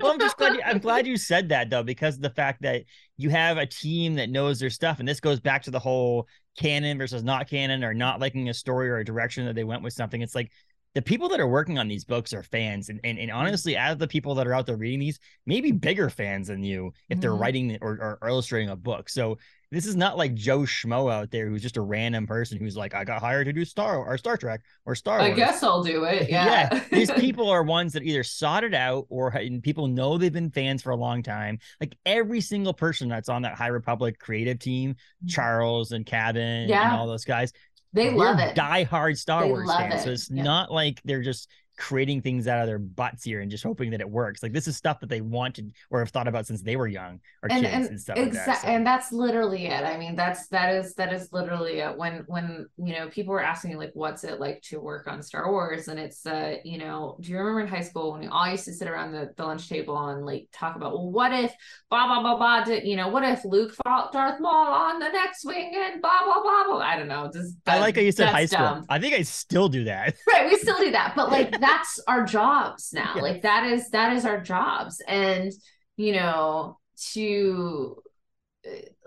well, 0.00 0.12
I'm 0.12 0.18
just 0.18 0.38
glad 0.38 0.54
you, 0.54 0.62
I'm 0.64 0.78
glad 0.78 1.06
you 1.06 1.18
said 1.18 1.50
that 1.50 1.68
though, 1.68 1.82
because 1.82 2.18
the 2.18 2.30
fact 2.30 2.62
that 2.62 2.84
you 3.18 3.28
have 3.28 3.58
a 3.58 3.66
team 3.66 4.14
that 4.14 4.30
knows 4.30 4.58
their 4.58 4.70
stuff, 4.70 4.98
and 4.98 5.06
this 5.06 5.20
goes 5.20 5.40
back 5.40 5.64
to 5.64 5.70
the 5.70 5.78
whole 5.78 6.26
canon 6.56 6.96
versus 6.96 7.22
not 7.22 7.50
canon, 7.50 7.84
or 7.84 7.92
not 7.92 8.18
liking 8.18 8.48
a 8.48 8.54
story 8.54 8.88
or 8.88 8.96
a 8.96 9.04
direction 9.04 9.44
that 9.44 9.56
they 9.56 9.64
went 9.64 9.82
with 9.82 9.92
something. 9.92 10.22
It's 10.22 10.34
like 10.34 10.50
the 10.94 11.02
people 11.02 11.28
that 11.28 11.40
are 11.40 11.48
working 11.48 11.78
on 11.78 11.88
these 11.88 12.04
books 12.04 12.32
are 12.32 12.42
fans 12.42 12.88
and, 12.88 13.00
and, 13.04 13.18
and 13.18 13.28
mm-hmm. 13.28 13.38
honestly 13.38 13.76
as 13.76 13.96
the 13.98 14.06
people 14.06 14.34
that 14.34 14.46
are 14.46 14.54
out 14.54 14.66
there 14.66 14.76
reading 14.76 15.00
these 15.00 15.18
maybe 15.46 15.72
bigger 15.72 16.08
fans 16.08 16.48
than 16.48 16.62
you 16.62 16.92
if 17.08 17.20
they're 17.20 17.32
mm-hmm. 17.32 17.40
writing 17.40 17.78
or, 17.80 18.18
or, 18.22 18.28
illustrating 18.28 18.70
a 18.70 18.76
book 18.76 19.08
so 19.08 19.36
this 19.74 19.86
is 19.86 19.96
not 19.96 20.16
like 20.16 20.34
Joe 20.34 20.60
Schmo 20.60 21.12
out 21.12 21.30
there 21.30 21.48
who's 21.48 21.62
just 21.62 21.76
a 21.76 21.80
random 21.80 22.26
person 22.26 22.58
who's 22.58 22.76
like, 22.76 22.94
I 22.94 23.04
got 23.04 23.20
hired 23.20 23.46
to 23.46 23.52
do 23.52 23.64
Star 23.64 23.96
or 23.96 24.16
Star 24.16 24.36
Trek 24.36 24.60
or 24.86 24.94
Star 24.94 25.18
Wars. 25.18 25.32
I 25.32 25.34
guess 25.34 25.62
I'll 25.62 25.82
do 25.82 26.04
it. 26.04 26.30
Yeah. 26.30 26.68
yeah. 26.72 26.84
These 26.92 27.10
people 27.12 27.48
are 27.50 27.62
ones 27.62 27.92
that 27.94 28.04
either 28.04 28.22
sought 28.22 28.62
it 28.62 28.72
out 28.72 29.06
or 29.08 29.32
people 29.62 29.88
know 29.88 30.16
they've 30.16 30.32
been 30.32 30.50
fans 30.50 30.80
for 30.80 30.90
a 30.90 30.96
long 30.96 31.22
time. 31.22 31.58
Like 31.80 31.96
every 32.06 32.40
single 32.40 32.72
person 32.72 33.08
that's 33.08 33.28
on 33.28 33.42
that 33.42 33.56
High 33.56 33.68
Republic 33.68 34.18
creative 34.18 34.60
team, 34.60 34.94
mm-hmm. 34.94 35.26
Charles 35.26 35.90
and 35.90 36.06
Cavan 36.06 36.68
yeah. 36.68 36.90
and 36.90 37.00
all 37.00 37.08
those 37.08 37.24
guys, 37.24 37.52
they 37.94 38.10
love 38.10 38.38
it. 38.40 38.54
Die-hard 38.54 39.16
Star 39.16 39.44
they 39.44 39.48
Wars 39.48 39.70
fans. 39.72 39.94
It. 39.94 40.04
So 40.04 40.10
it's 40.10 40.30
yeah. 40.30 40.42
not 40.42 40.70
like 40.70 41.00
they're 41.04 41.22
just 41.22 41.48
creating 41.76 42.22
things 42.22 42.46
out 42.46 42.60
of 42.60 42.66
their 42.66 42.78
butts 42.78 43.24
here 43.24 43.40
and 43.40 43.50
just 43.50 43.64
hoping 43.64 43.90
that 43.90 44.00
it 44.00 44.08
works. 44.08 44.42
Like 44.42 44.52
this 44.52 44.68
is 44.68 44.76
stuff 44.76 45.00
that 45.00 45.08
they 45.08 45.20
wanted 45.20 45.72
or 45.90 45.98
have 46.00 46.10
thought 46.10 46.28
about 46.28 46.46
since 46.46 46.62
they 46.62 46.76
were 46.76 46.86
young 46.86 47.20
or 47.42 47.50
and, 47.50 47.64
kids 47.64 47.74
and, 47.74 47.86
and 47.86 48.00
stuff. 48.00 48.16
Exa- 48.16 48.22
like 48.22 48.32
that, 48.46 48.62
so. 48.62 48.68
And 48.68 48.86
that's 48.86 49.12
literally 49.12 49.66
it. 49.66 49.84
I 49.84 49.96
mean, 49.96 50.16
that's 50.16 50.48
that 50.48 50.74
is 50.74 50.94
that 50.94 51.12
is 51.12 51.32
literally 51.32 51.80
it. 51.80 51.96
When 51.96 52.24
when 52.26 52.66
you 52.76 52.94
know 52.94 53.08
people 53.08 53.32
were 53.32 53.42
asking 53.42 53.70
me 53.70 53.76
like, 53.76 53.92
what's 53.94 54.24
it 54.24 54.40
like 54.40 54.62
to 54.62 54.80
work 54.80 55.06
on 55.06 55.22
Star 55.22 55.50
Wars? 55.50 55.88
And 55.88 55.98
it's 55.98 56.24
uh, 56.26 56.56
you 56.64 56.78
know, 56.78 57.16
do 57.20 57.30
you 57.30 57.38
remember 57.38 57.60
in 57.60 57.66
high 57.66 57.80
school 57.80 58.12
when 58.12 58.20
we 58.20 58.26
all 58.28 58.48
used 58.48 58.64
to 58.66 58.72
sit 58.72 58.88
around 58.88 59.12
the, 59.12 59.32
the 59.36 59.44
lunch 59.44 59.68
table 59.68 60.08
and 60.08 60.24
like 60.24 60.48
talk 60.52 60.76
about, 60.76 60.92
well, 60.92 61.10
what 61.10 61.32
if 61.32 61.52
blah 61.90 62.06
blah 62.06 62.20
blah 62.20 62.36
blah 62.36 62.64
did 62.64 62.84
you 62.84 62.96
know, 62.96 63.08
what 63.08 63.24
if 63.24 63.44
Luke 63.44 63.74
fought 63.84 64.12
Darth 64.12 64.40
Maul 64.40 64.72
on 64.72 64.98
the 64.98 65.06
X-wing 65.06 65.72
and 65.74 66.00
blah 66.00 66.24
blah 66.24 66.42
blah 66.42 66.64
blah. 66.64 66.78
I 66.78 66.96
don't 66.96 67.08
know. 67.08 67.30
Just 67.32 67.56
I 67.66 67.80
like 67.80 67.96
how 67.96 68.02
you 68.02 68.12
said 68.12 68.28
high 68.28 68.46
school. 68.46 68.64
Dumb. 68.64 68.86
I 68.88 68.98
think 68.98 69.14
I 69.14 69.22
still 69.22 69.68
do 69.68 69.84
that. 69.84 70.14
Right, 70.28 70.50
we 70.50 70.56
still 70.58 70.78
do 70.78 70.90
that, 70.90 71.14
but 71.16 71.30
like 71.30 71.58
that's 71.64 72.00
our 72.06 72.24
jobs 72.24 72.92
now. 72.92 73.14
Yeah. 73.16 73.22
Like 73.22 73.42
that 73.42 73.64
is 73.64 73.90
that 73.90 74.12
is 74.12 74.24
our 74.24 74.40
jobs. 74.40 75.02
And 75.06 75.52
you 75.96 76.12
know, 76.12 76.78
to 77.12 78.02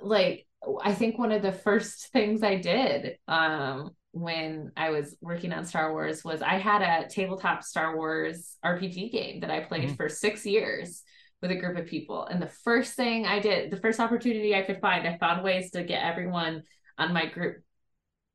like 0.02 0.48
I 0.84 0.94
think 0.94 1.18
one 1.18 1.32
of 1.32 1.42
the 1.42 1.52
first 1.52 2.08
things 2.12 2.44
I 2.44 2.56
did 2.56 3.18
um 3.28 3.92
when 4.12 4.72
I 4.76 4.90
was 4.90 5.16
working 5.22 5.54
on 5.54 5.66
Star 5.66 5.92
Wars 5.92 6.24
was 6.24 6.42
I 6.42 6.56
had 6.56 6.82
a 6.82 7.08
tabletop 7.08 7.64
Star 7.64 7.96
Wars 7.96 8.58
RPG 8.66 9.12
game 9.12 9.42
that 9.42 9.52
I 9.52 9.60
played 9.60 9.84
mm-hmm. 9.84 9.96
for 9.96 10.10
6 10.10 10.46
years 10.46 11.04
with 11.42 11.52
a 11.52 11.56
group 11.56 11.78
of 11.78 11.86
people. 11.86 12.26
And 12.26 12.42
the 12.42 12.48
first 12.64 12.96
thing 12.96 13.28
I 13.28 13.40
did, 13.40 13.70
the 13.70 13.78
first 13.78 14.00
opportunity 14.00 14.56
I 14.56 14.64
could 14.64 14.82
find, 14.82 15.08
I 15.08 15.20
found 15.20 15.44
ways 15.44 15.70
to 15.72 15.84
get 15.84 16.04
everyone 16.04 16.64
on 16.98 17.14
my 17.14 17.28
group 17.28 17.58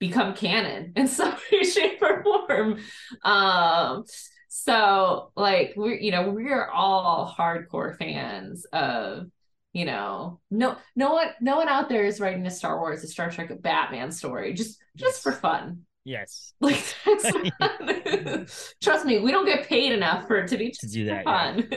become 0.03 0.35
canon 0.35 0.93
in 0.97 1.07
some 1.19 1.37
way, 1.53 1.63
shape, 1.63 2.03
or 2.03 2.25
form. 2.25 2.81
Um, 3.23 4.05
so 4.49 5.31
like 5.37 5.75
we're 5.77 5.95
you 5.95 6.11
know 6.11 6.31
we're 6.31 6.67
all 6.67 7.33
hardcore 7.39 7.97
fans 7.97 8.67
of 8.67 9.29
you 9.73 9.85
know 9.85 10.41
no 10.51 10.77
no 10.97 11.13
one 11.13 11.29
no 11.41 11.57
one 11.57 11.69
out 11.69 11.89
there 11.89 12.05
is 12.05 12.21
writing 12.21 12.45
a 12.47 12.51
star 12.51 12.79
wars 12.79 13.05
a 13.05 13.07
star 13.07 13.31
trek 13.31 13.51
a 13.51 13.55
batman 13.55 14.11
story. 14.11 14.53
Just 14.55 14.79
just 14.97 15.23
for 15.23 15.33
fun 15.33 15.83
Yes. 16.05 16.53
Like 16.61 16.83
trust 18.83 19.05
me, 19.05 19.21
we 19.21 19.31
don't 19.31 19.47
get 19.47 19.67
paid 19.67 19.93
enough 19.93 20.27
for 20.27 20.37
it 20.37 20.49
to 20.49 20.57
be 20.57 20.71
To 20.71 20.87
do 20.87 21.05
that, 21.07 21.25
fun. 21.25 21.69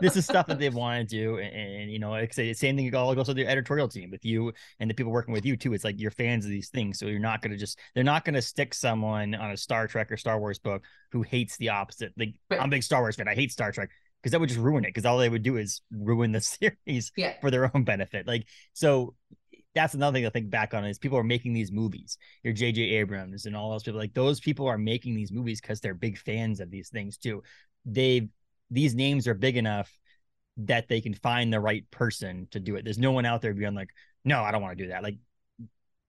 this 0.00 0.16
is 0.16 0.24
stuff 0.24 0.46
that 0.46 0.58
they 0.58 0.68
want 0.68 1.08
to 1.08 1.16
do, 1.16 1.36
and, 1.38 1.54
and, 1.54 1.90
you 1.90 1.98
know, 1.98 2.10
like 2.10 2.32
say 2.32 2.52
same 2.52 2.76
thing 2.76 2.94
All 2.94 3.14
goes 3.14 3.18
also 3.18 3.34
the 3.34 3.46
editorial 3.46 3.88
team 3.88 4.10
with 4.10 4.24
you 4.24 4.52
and 4.80 4.90
the 4.90 4.94
people 4.94 5.12
working 5.12 5.32
with 5.32 5.44
you 5.44 5.56
too. 5.56 5.72
It's 5.74 5.84
like 5.84 6.00
you're 6.00 6.10
fans 6.10 6.44
of 6.44 6.50
these 6.50 6.68
things, 6.70 6.98
so 6.98 7.06
you're 7.06 7.18
not 7.18 7.42
gonna 7.42 7.56
just 7.56 7.78
they're 7.94 8.04
not 8.04 8.24
gonna 8.24 8.42
stick 8.42 8.74
someone 8.74 9.34
on 9.34 9.50
a 9.50 9.56
Star 9.56 9.86
Trek 9.86 10.10
or 10.12 10.16
Star 10.16 10.38
Wars 10.38 10.58
book 10.58 10.82
who 11.12 11.22
hates 11.22 11.56
the 11.58 11.70
opposite. 11.70 12.12
Like 12.16 12.34
Right. 12.50 12.60
I'm 12.60 12.68
a 12.68 12.70
big 12.70 12.82
Star 12.82 13.00
Wars 13.00 13.16
fan, 13.16 13.28
I 13.28 13.34
hate 13.34 13.52
Star 13.52 13.72
Trek 13.72 13.90
because 14.22 14.32
that 14.32 14.40
would 14.40 14.48
just 14.48 14.60
ruin 14.60 14.84
it. 14.84 14.88
Because 14.88 15.04
all 15.06 15.18
they 15.18 15.28
would 15.28 15.42
do 15.42 15.56
is 15.56 15.80
ruin 15.90 16.32
the 16.32 16.40
series 16.40 17.12
yeah. 17.16 17.34
for 17.40 17.50
their 17.50 17.70
own 17.74 17.84
benefit. 17.84 18.26
Like 18.26 18.46
so. 18.72 19.14
That's 19.76 19.94
another 19.94 20.16
thing 20.16 20.24
to 20.24 20.30
think 20.30 20.48
back 20.48 20.72
on 20.72 20.84
is 20.86 20.98
people 20.98 21.18
are 21.18 21.22
making 21.22 21.52
these 21.52 21.70
movies. 21.70 22.16
Your 22.42 22.54
J.J. 22.54 22.82
Abrams 22.82 23.44
and 23.44 23.54
all 23.54 23.70
those 23.70 23.82
people, 23.82 24.00
like 24.00 24.14
those 24.14 24.40
people 24.40 24.66
are 24.66 24.78
making 24.78 25.14
these 25.14 25.30
movies 25.30 25.60
because 25.60 25.80
they're 25.80 25.94
big 25.94 26.16
fans 26.18 26.60
of 26.60 26.70
these 26.70 26.88
things 26.88 27.18
too. 27.18 27.42
They've 27.84 28.28
these 28.70 28.94
names 28.94 29.28
are 29.28 29.34
big 29.34 29.56
enough 29.56 29.92
that 30.56 30.88
they 30.88 31.00
can 31.00 31.14
find 31.14 31.52
the 31.52 31.60
right 31.60 31.88
person 31.90 32.48
to 32.52 32.58
do 32.58 32.76
it. 32.76 32.84
There's 32.84 32.98
no 32.98 33.12
one 33.12 33.26
out 33.26 33.42
there 33.42 33.52
being 33.52 33.74
like, 33.74 33.90
no, 34.24 34.42
I 34.42 34.50
don't 34.50 34.62
want 34.62 34.76
to 34.78 34.84
do 34.84 34.90
that. 34.90 35.02
Like 35.02 35.18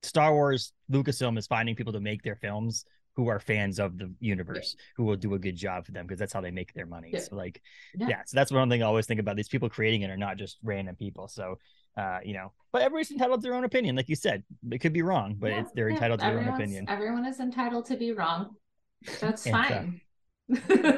Star 0.02 0.34
Wars, 0.34 0.72
Lucasfilm 0.92 1.38
is 1.38 1.46
finding 1.46 1.76
people 1.76 1.94
to 1.94 2.00
make 2.00 2.24
their 2.24 2.38
films 2.38 2.86
who 3.18 3.28
are 3.28 3.40
fans 3.40 3.80
of 3.80 3.98
the 3.98 4.14
universe, 4.20 4.76
who 4.96 5.04
will 5.04 5.16
do 5.16 5.34
a 5.34 5.40
good 5.40 5.56
job 5.56 5.86
for 5.86 5.92
them 5.92 6.06
because 6.06 6.20
that's 6.20 6.32
how 6.32 6.40
they 6.40 6.52
make 6.52 6.72
their 6.74 6.86
money. 6.86 7.10
Yeah. 7.12 7.20
So 7.20 7.36
like, 7.36 7.62
Yeah. 7.96 8.08
yeah. 8.10 8.22
So 8.26 8.38
that's 8.38 8.52
one 8.52 8.70
thing 8.70 8.84
I 8.84 8.86
always 8.86 9.08
think 9.08 9.20
about. 9.20 9.36
These 9.36 9.50
people 9.50 9.70
creating 9.70 10.04
it 10.04 10.12
are 10.12 10.18
not 10.18 10.38
just 10.38 10.58
random 10.64 10.96
people. 10.96 11.28
So 11.28 11.58
uh, 11.98 12.20
you 12.24 12.34
know, 12.34 12.54
but 12.72 12.82
everybody's 12.84 13.12
entitled 13.12 13.42
to 13.42 13.48
their 13.48 13.56
own 13.56 13.66
opinion. 13.66 13.96
Like 13.96 14.10
you 14.10 14.16
said, 14.16 14.44
it 14.72 14.80
could 14.80 14.94
be 14.94 15.02
wrong, 15.04 15.36
but 15.40 15.52
Yeah, 15.52 15.60
it's 15.60 15.72
they're 15.74 15.90
yeah, 15.90 15.90
entitled 15.90 16.22
to 16.22 16.28
their 16.28 16.40
own 16.40 16.48
opinion. 16.50 16.90
Everyone 16.90 17.26
is 17.26 17.40
entitled 17.40 17.86
to 17.88 17.98
be 17.98 18.12
wrong. 18.12 18.56
That's 19.22 19.48
And, 19.48 19.70
uh, 19.72 19.84
fine. 19.86 20.02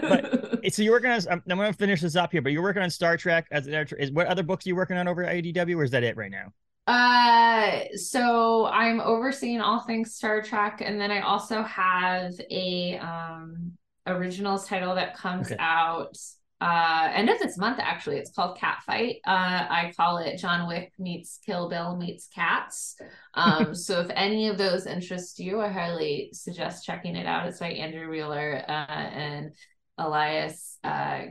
But 0.08 0.26
So 0.72 0.82
you're 0.82 0.92
working 0.94 1.10
on. 1.12 1.22
I'm, 1.32 1.42
I'm 1.50 1.58
going 1.58 1.72
to 1.72 1.78
finish 1.78 2.02
this 2.02 2.16
up 2.18 2.32
here, 2.34 2.42
but 2.42 2.52
you're 2.52 2.62
working 2.62 2.82
on 2.82 2.90
Star 2.90 3.16
Trek 3.18 3.48
as 3.52 3.66
an 3.68 3.74
editor. 3.74 3.96
Is 3.96 4.12
what 4.12 4.28
other 4.28 4.44
books 4.44 4.66
are 4.66 4.70
you 4.70 4.76
working 4.76 4.98
on 4.98 5.08
over 5.08 5.24
at 5.24 5.34
IDW, 5.36 5.78
or 5.78 5.84
is 5.84 5.92
that 5.92 6.04
it 6.04 6.18
right 6.18 6.32
now? 6.32 6.54
Uh, 6.88 7.82
so 7.96 8.66
I'm 8.66 9.00
overseeing 9.00 9.62
all 9.62 9.82
things 9.82 10.16
Star 10.16 10.42
Trek, 10.42 10.82
and 10.84 11.00
then 11.00 11.12
I 11.12 11.22
also 11.22 11.62
have 11.64 12.34
a 12.50 12.98
um 12.98 13.74
originals 14.08 14.68
title 14.68 14.96
that 14.96 15.16
comes 15.16 15.52
Okay. 15.52 15.60
out 15.60 16.18
uh 16.62 17.10
end 17.14 17.30
of 17.30 17.40
this 17.40 17.58
month 17.58 17.80
actually. 17.80 18.18
It's 18.18 18.32
called 18.32 18.58
Catfight. 18.58 19.18
Uh 19.26 19.68
I 19.70 19.94
call 19.96 20.18
it 20.18 20.38
John 20.40 20.68
Wick 20.68 20.92
meets 21.00 21.40
Kill 21.46 21.70
Bill 21.70 21.96
meets 21.96 22.28
Cats. 22.28 22.96
Um 23.34 23.74
so 23.76 24.02
if 24.02 24.10
any 24.14 24.48
of 24.50 24.58
those 24.58 24.86
interest 24.86 25.40
you, 25.40 25.62
I 25.62 25.70
highly 25.70 26.30
suggest 26.34 26.86
checking 26.86 27.16
it 27.16 27.26
out. 27.26 27.48
It's 27.48 27.60
by 27.60 27.72
Andrew 27.72 28.10
Wheeler 28.10 28.64
uh 28.68 28.72
and 28.72 29.52
Elias 29.98 30.78
uh 30.84 31.22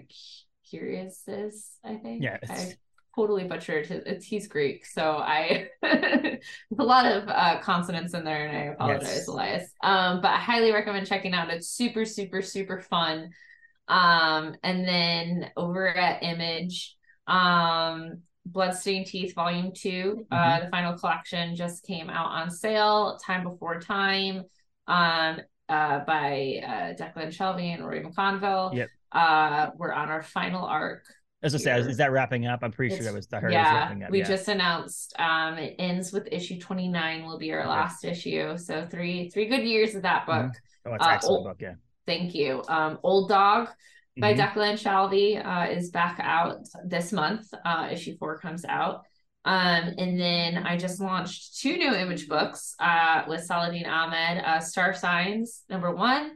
Curiouses, 0.71 1.71
I 1.85 1.97
think. 1.97 2.23
Yeah, 2.23 2.39
I 2.49 2.75
totally 3.17 3.45
butchered 3.45 3.87
his 3.87 4.03
it's 4.05 4.27
he's 4.27 4.49
Greek. 4.49 4.85
So 4.85 5.17
I 5.17 5.69
a 5.83 6.39
lot 6.79 7.07
of 7.07 7.29
uh 7.29 7.61
consonants 7.61 8.15
in 8.15 8.25
there 8.25 8.47
and 8.47 8.57
I 8.57 8.61
apologize, 8.73 9.09
Yes. 9.09 9.29
Elias. 9.29 9.71
Um, 9.83 10.21
but 10.21 10.29
I 10.33 10.37
highly 10.37 10.73
recommend 10.73 11.07
checking 11.07 11.35
out. 11.35 11.51
It's 11.51 11.69
super, 11.69 12.05
super, 12.05 12.43
super 12.43 12.81
fun. 12.81 13.31
Um, 13.89 14.55
and 14.63 14.87
then 14.87 15.51
over 15.57 15.89
at 15.89 16.23
Image, 16.23 16.97
um, 17.27 18.23
Bloodstained 18.47 19.07
Teeth 19.07 19.35
Volume 19.35 19.73
2, 19.75 20.27
uh, 20.31 20.61
the 20.61 20.69
final 20.71 20.97
collection 20.97 21.57
just 21.57 21.85
came 21.87 22.09
out 22.11 22.29
on 22.29 22.51
sale, 22.51 23.19
Time 23.25 23.45
Before 23.45 23.81
Time, 23.81 24.45
um, 24.87 25.39
uh, 25.69 26.01
by 26.05 26.61
uh, 26.65 26.95
Declan 26.95 27.29
Shalvey 27.29 27.75
and 27.75 27.85
Rory 27.85 28.03
McConville. 28.03 28.75
Yep. 28.75 28.89
Uh, 29.13 29.71
we're 29.77 29.93
on 29.93 30.09
our 30.09 30.23
final 30.23 30.65
arc. 30.65 31.05
As 31.43 31.55
I 31.55 31.59
say, 31.59 31.79
is, 31.79 31.97
that 31.99 32.11
wrapping 32.11 32.47
up? 32.47 32.61
I'm 32.63 32.73
pretty 32.73 32.97
sure 32.97 33.05
that 33.05 33.15
was 33.15 33.29
I 33.33 33.37
heard 33.37 33.53
it 33.53 33.57
was 33.57 33.63
yeah, 33.63 33.75
wrapping 33.75 34.03
up. 34.03 34.11
we 34.11 34.19
yeah. 34.19 34.25
just 34.25 34.49
announced 34.49 35.15
um 35.21 35.57
it 35.57 35.77
ends 35.79 36.13
with 36.13 36.27
issue 36.33 36.59
29 36.59 37.25
will 37.25 37.39
be 37.39 37.53
our 37.53 37.61
Okay. 37.61 37.69
last 37.69 38.05
issue. 38.05 38.59
So 38.59 38.85
three 38.91 39.31
three 39.31 39.47
good 39.47 39.63
years 39.63 39.95
of 39.95 40.03
that 40.03 40.27
book. 40.27 40.47
Mhm. 40.47 40.53
Oh, 40.87 40.95
it's 40.95 41.07
uh, 41.07 41.11
excellent 41.11 41.41
oh, 41.43 41.51
book. 41.51 41.59
Yeah. 41.61 41.75
Thank 42.09 42.35
you. 42.35 42.63
Um 42.69 42.99
Old 43.03 43.29
Dog 43.29 43.69
by 44.21 44.35
Mhm. 44.35 44.39
Declan 44.39 44.77
Shalvey 44.83 45.29
uh, 45.53 45.71
is 45.71 45.91
back 45.91 46.17
out 46.21 46.67
this 46.85 47.13
month. 47.13 47.47
Uh, 47.65 47.89
issue 47.93 48.17
four 48.19 48.39
comes 48.39 48.65
out. 48.65 48.97
Um, 49.45 49.95
and 50.03 50.19
then 50.19 50.51
I 50.67 50.77
just 50.77 51.01
launched 51.01 51.61
two 51.61 51.77
new 51.77 51.95
image 51.95 52.27
books 52.29 52.75
uh, 52.81 53.23
with 53.29 53.45
Saladin 53.45 53.87
Ahmed, 53.87 54.43
uh, 54.45 54.59
Starsigns, 54.59 55.63
number 55.71 55.95
one, 55.95 56.33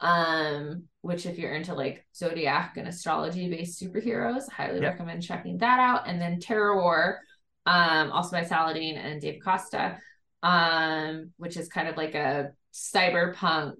um, 0.00 0.84
which 1.02 1.26
if 1.26 1.38
you're 1.38 1.54
into 1.54 1.74
like 1.74 2.06
zodiac 2.14 2.76
and 2.78 2.88
astrology 2.88 3.50
based 3.50 3.80
superheroes, 3.82 4.50
highly 4.50 4.80
Yep. 4.80 4.92
recommend 4.92 5.22
checking 5.22 5.58
that 5.58 5.78
out. 5.78 6.08
And 6.08 6.20
then 6.20 6.40
Terrorwar, 6.40 7.18
um, 7.66 8.10
also 8.12 8.30
by 8.38 8.44
Saladin 8.44 8.96
and 8.96 9.20
Dave 9.20 9.40
Costa, 9.44 9.98
um, 10.42 11.32
which 11.36 11.56
is 11.56 11.68
kind 11.68 11.88
of 11.88 11.96
like 11.96 12.14
a 12.14 12.52
cyberpunk 12.72 13.74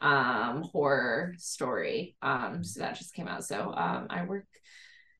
um 0.00 0.62
horror 0.62 1.34
story 1.38 2.16
um 2.22 2.62
so 2.64 2.80
that 2.80 2.96
just 2.96 3.14
came 3.14 3.26
out 3.28 3.44
so 3.44 3.72
um 3.74 4.06
i 4.10 4.24
work 4.24 4.44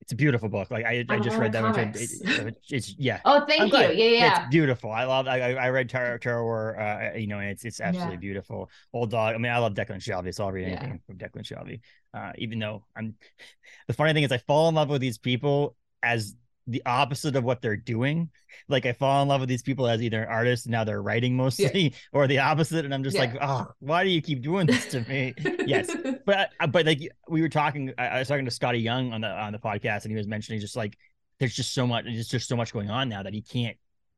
It's 0.02 0.12
a 0.12 0.16
beautiful 0.16 0.50
book. 0.50 0.70
Like 0.70 0.84
I, 0.84 1.04
I 1.08 1.18
just 1.18 1.38
read 1.38 1.52
that 1.52 1.62
one. 1.62 1.78
It, 1.78 1.96
it- 1.96 2.56
it's 2.68 2.94
yeah. 2.98 3.20
oh 3.24 3.40
I'm 3.40 3.46
thank 3.48 3.62
you 3.62 3.70
glad. 3.70 3.96
yeah 3.96 4.04
yeah 4.04 4.40
It's 4.42 4.50
beautiful. 4.50 4.90
I 4.92 5.04
love. 5.04 5.26
I, 5.26 5.54
I 5.54 5.70
read 5.70 5.88
Terror 5.88 6.18
Terrorwar. 6.18 6.76
Uh, 6.76 7.16
you 7.16 7.26
know, 7.26 7.38
and 7.38 7.48
it's 7.48 7.64
it's 7.64 7.80
absolutely 7.80 8.16
Yeah. 8.16 8.20
beautiful. 8.28 8.68
Old 8.92 9.10
dog. 9.10 9.34
I 9.34 9.38
mean, 9.38 9.50
I 9.50 9.56
love 9.58 9.72
Declan 9.72 10.02
Shalvey, 10.04 10.34
so 10.34 10.44
I'll 10.44 10.52
read 10.52 10.68
Yeah. 10.68 10.76
anything 10.76 11.00
from 11.06 11.16
Declan 11.16 11.44
Shalvey. 11.50 11.80
Uh, 12.12 12.32
even 12.36 12.58
though 12.58 12.84
I'm, 12.94 13.14
the 13.88 13.94
funny 13.94 14.12
thing 14.12 14.24
is, 14.24 14.32
I 14.32 14.38
fall 14.38 14.68
in 14.68 14.74
love 14.74 14.90
with 14.90 15.00
these 15.00 15.16
people 15.16 15.74
as 16.02 16.34
the 16.66 16.82
opposite 16.86 17.36
of 17.36 17.44
what 17.44 17.60
they're 17.60 17.76
doing. 17.76 18.30
Like 18.68 18.86
I 18.86 18.92
fall 18.92 19.20
in 19.22 19.28
love 19.28 19.40
with 19.40 19.48
these 19.48 19.62
people 19.62 19.86
as 19.86 20.00
either 20.02 20.28
artists 20.28 20.66
and 20.66 20.72
now 20.72 20.84
they're 20.84 21.02
writing 21.02 21.36
mostly, 21.36 21.94
or 22.12 22.26
the 22.26 22.38
opposite, 22.38 22.84
and 22.84 22.94
I'm 22.94 23.04
just 23.04 23.14
Yeah. 23.16 23.22
like, 23.22 23.36
oh, 23.40 23.66
why 23.80 24.04
do 24.04 24.10
you 24.10 24.22
keep 24.22 24.42
doing 24.42 24.66
this 24.66 24.86
to 24.88 25.00
me? 25.02 25.34
yes. 25.66 25.94
but 26.24 26.50
uh, 26.60 26.66
but 26.66 26.86
like 26.86 27.00
we 27.28 27.42
were 27.42 27.48
talking 27.48 27.92
I, 27.98 28.18
was 28.18 28.28
talking 28.28 28.44
to 28.46 28.50
Skottie 28.50 28.82
Young 28.82 29.12
on 29.12 29.20
the 29.20 29.28
on 29.28 29.52
the 29.52 29.58
podcast 29.58 30.04
and 30.04 30.10
he 30.12 30.16
was 30.16 30.26
mentioning 30.26 30.60
just 30.60 30.76
like 30.76 30.96
there's 31.40 31.54
just 31.54 31.74
so 31.74 31.86
much 31.86 32.04
there's 32.04 32.28
just 32.28 32.48
so 32.48 32.56
much 32.56 32.72
going 32.72 32.90
on 32.90 33.08
now 33.08 33.22
that 33.22 33.34
he 33.34 33.42
can't 33.42 33.76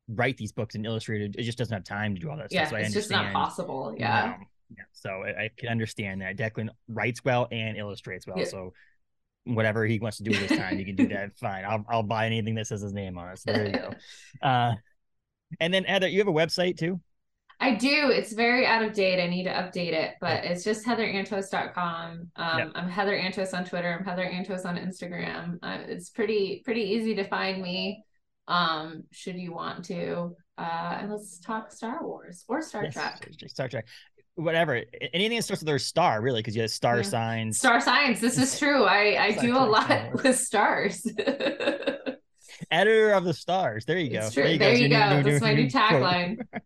write 0.09 0.37
these 0.37 0.53
books 0.53 0.77
and 0.77 0.87
illustrate 0.87 1.23
it. 1.23 1.35
It 1.37 1.43
just 1.43 1.59
doesn't 1.59 1.75
have 1.75 1.85
time 1.85 2.15
to 2.15 2.21
do 2.21 2.31
all 2.31 2.37
that 2.37 2.53
yeah 2.53 2.67
stuff. 2.67 2.71
So 2.71 2.77
I 2.77 2.81
it's 2.81 2.95
just 2.95 3.11
not 3.11 3.33
possible 3.33 3.95
yeah 3.99 4.37
yeah. 4.77 4.85
So 4.93 5.11
I, 5.11 5.45
I 5.45 5.51
can 5.57 5.69
understand 5.69 6.23
that 6.23 6.37
Declan 6.37 6.69
writes 6.89 7.25
well 7.25 7.49
and 7.51 7.77
illustrates 7.77 8.27
well. 8.27 8.39
Yeah. 8.39 8.45
So 8.45 8.73
whatever 9.47 9.87
he 9.87 9.99
wants 9.99 10.19
to 10.19 10.23
do 10.25 10.31
with 10.31 10.51
his 10.51 10.59
time, 10.59 10.79
you 10.79 10.85
can 10.85 10.97
do 10.97 11.09
that. 11.15 11.37
Fine. 11.39 11.65
I'll 11.65 11.85
I'll 11.89 12.03
buy 12.03 12.27
anything 12.27 12.55
that 12.57 12.67
says 12.67 12.83
his 12.83 12.93
name 12.93 13.17
on 13.19 13.29
it. 13.31 13.39
So 13.39 13.53
there 13.53 13.67
you 13.67 13.73
go. 13.73 13.91
Uh 14.43 14.75
and 15.61 15.73
then 15.73 15.85
Heather, 15.85 16.09
you 16.09 16.19
have 16.19 16.29
a 16.29 16.33
website 16.33 16.77
too? 16.77 17.01
i 17.59 17.75
do 17.75 18.11
it's 18.11 18.35
very 18.35 18.67
out 18.67 18.83
of 18.83 18.93
date 18.93 19.19
i 19.19 19.27
need 19.27 19.45
to 19.45 19.51
update 19.51 19.95
it 19.95 20.13
but 20.21 20.45
it's 20.45 20.63
just 20.63 20.85
heatherantos.com 20.85 22.31
um 22.37 22.59
Yep. 22.59 22.73
i'm 22.75 22.87
heather 22.89 23.17
antos 23.19 23.55
on 23.57 23.65
twitter 23.65 23.97
i'm 23.99 24.05
heather 24.05 24.27
antos 24.27 24.67
on 24.67 24.77
instagram 24.77 25.59
uh, 25.63 25.79
it's 25.89 26.11
pretty 26.11 26.61
pretty 26.67 26.83
easy 26.83 27.15
to 27.15 27.25
find 27.25 27.63
me 27.63 28.05
um 28.47 29.05
should 29.11 29.37
you 29.37 29.55
want 29.55 29.87
to 29.87 30.37
uh 30.59 30.99
and 31.01 31.11
let's 31.11 31.39
talk 31.41 31.73
star 31.73 32.07
wars 32.07 32.45
or 32.47 32.61
star 32.61 32.85
Yes, 32.85 32.93
trek 32.93 33.27
Star 33.47 33.69
Trek. 33.69 33.87
Whatever. 34.37 34.83
Anything 35.13 35.39
that 35.39 35.43
starts 35.43 35.63
with 35.63 35.67
their 35.67 35.79
star, 35.79 36.21
really, 36.21 36.41
because 36.41 36.55
you 36.55 36.63
have 36.63 36.71
star 36.71 36.99
Yeah. 36.99 37.03
signs. 37.03 37.59
Star 37.59 37.81
signs. 37.81 38.21
This 38.21 38.39
is 38.39 38.59
true. 38.59 38.85
I 38.85 39.17
I 39.19 39.33
do 39.33 39.57
a 39.57 39.59
lot 39.67 39.85
Star 39.87 40.11
Wars. 40.13 40.23
with 40.23 40.39
stars. 40.39 41.07
editor 42.71 43.13
of 43.13 43.25
the 43.25 43.35
stars. 43.35 43.85
There 43.85 43.99
you 43.99 44.11
go. 44.11 44.19
it's 44.21 44.35
true. 44.35 44.43
There 44.59 44.75
you, 44.75 44.89
Your 44.89 44.99
go. 44.99 45.17
new- 45.17 45.23
That's 45.31 45.41
my 45.43 45.55
new 45.55 45.71
quote. 45.71 45.83
tagline. 45.83 46.39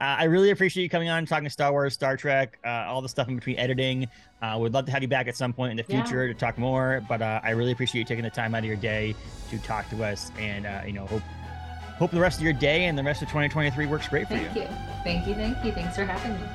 Uh, 0.00 0.16
I 0.20 0.24
really 0.24 0.48
appreciate 0.50 0.82
you 0.82 0.88
coming 0.88 1.10
on, 1.10 1.26
talking 1.26 1.48
Star 1.50 1.70
Wars, 1.70 1.92
Star 1.92 2.16
Trek, 2.16 2.58
uh, 2.64 2.68
all 2.88 3.02
the 3.02 3.08
stuff 3.08 3.28
in 3.28 3.34
between 3.36 3.58
editing. 3.58 4.08
Uh, 4.40 4.56
would 4.58 4.72
love 4.72 4.86
to 4.86 4.90
have 4.92 5.02
you 5.02 5.08
back 5.08 5.28
at 5.28 5.36
some 5.36 5.52
point 5.52 5.72
in 5.72 5.76
the 5.76 5.84
Yeah. 5.86 6.02
future 6.02 6.26
to 6.26 6.32
talk 6.32 6.56
more. 6.56 7.04
But 7.06 7.20
uh, 7.20 7.40
I 7.44 7.50
really 7.50 7.72
appreciate 7.72 7.98
you 8.00 8.04
taking 8.06 8.24
the 8.24 8.30
time 8.30 8.54
out 8.54 8.60
of 8.60 8.64
your 8.64 8.76
day 8.76 9.14
to 9.50 9.58
talk 9.58 9.88
to 9.90 10.02
us, 10.02 10.32
and 10.38 10.64
uh, 10.64 10.80
you 10.86 10.94
know, 10.94 11.04
hope 11.06 11.20
hope 11.98 12.10
the 12.10 12.20
rest 12.20 12.38
of 12.38 12.44
your 12.44 12.52
day 12.52 12.86
and 12.86 12.98
the 12.98 13.02
rest 13.02 13.22
of 13.22 13.28
2023 13.28 13.86
works 13.86 14.08
great 14.08 14.28
for 14.28 14.34
you. 14.34 14.48
Thank 14.48 14.56
you. 14.56 14.68
Thank 15.02 15.26
you. 15.26 15.34
Thank 15.34 15.64
you. 15.64 15.72
Thanks 15.72 15.96
for 15.96 16.04
having 16.04 16.34
me. 16.34 16.46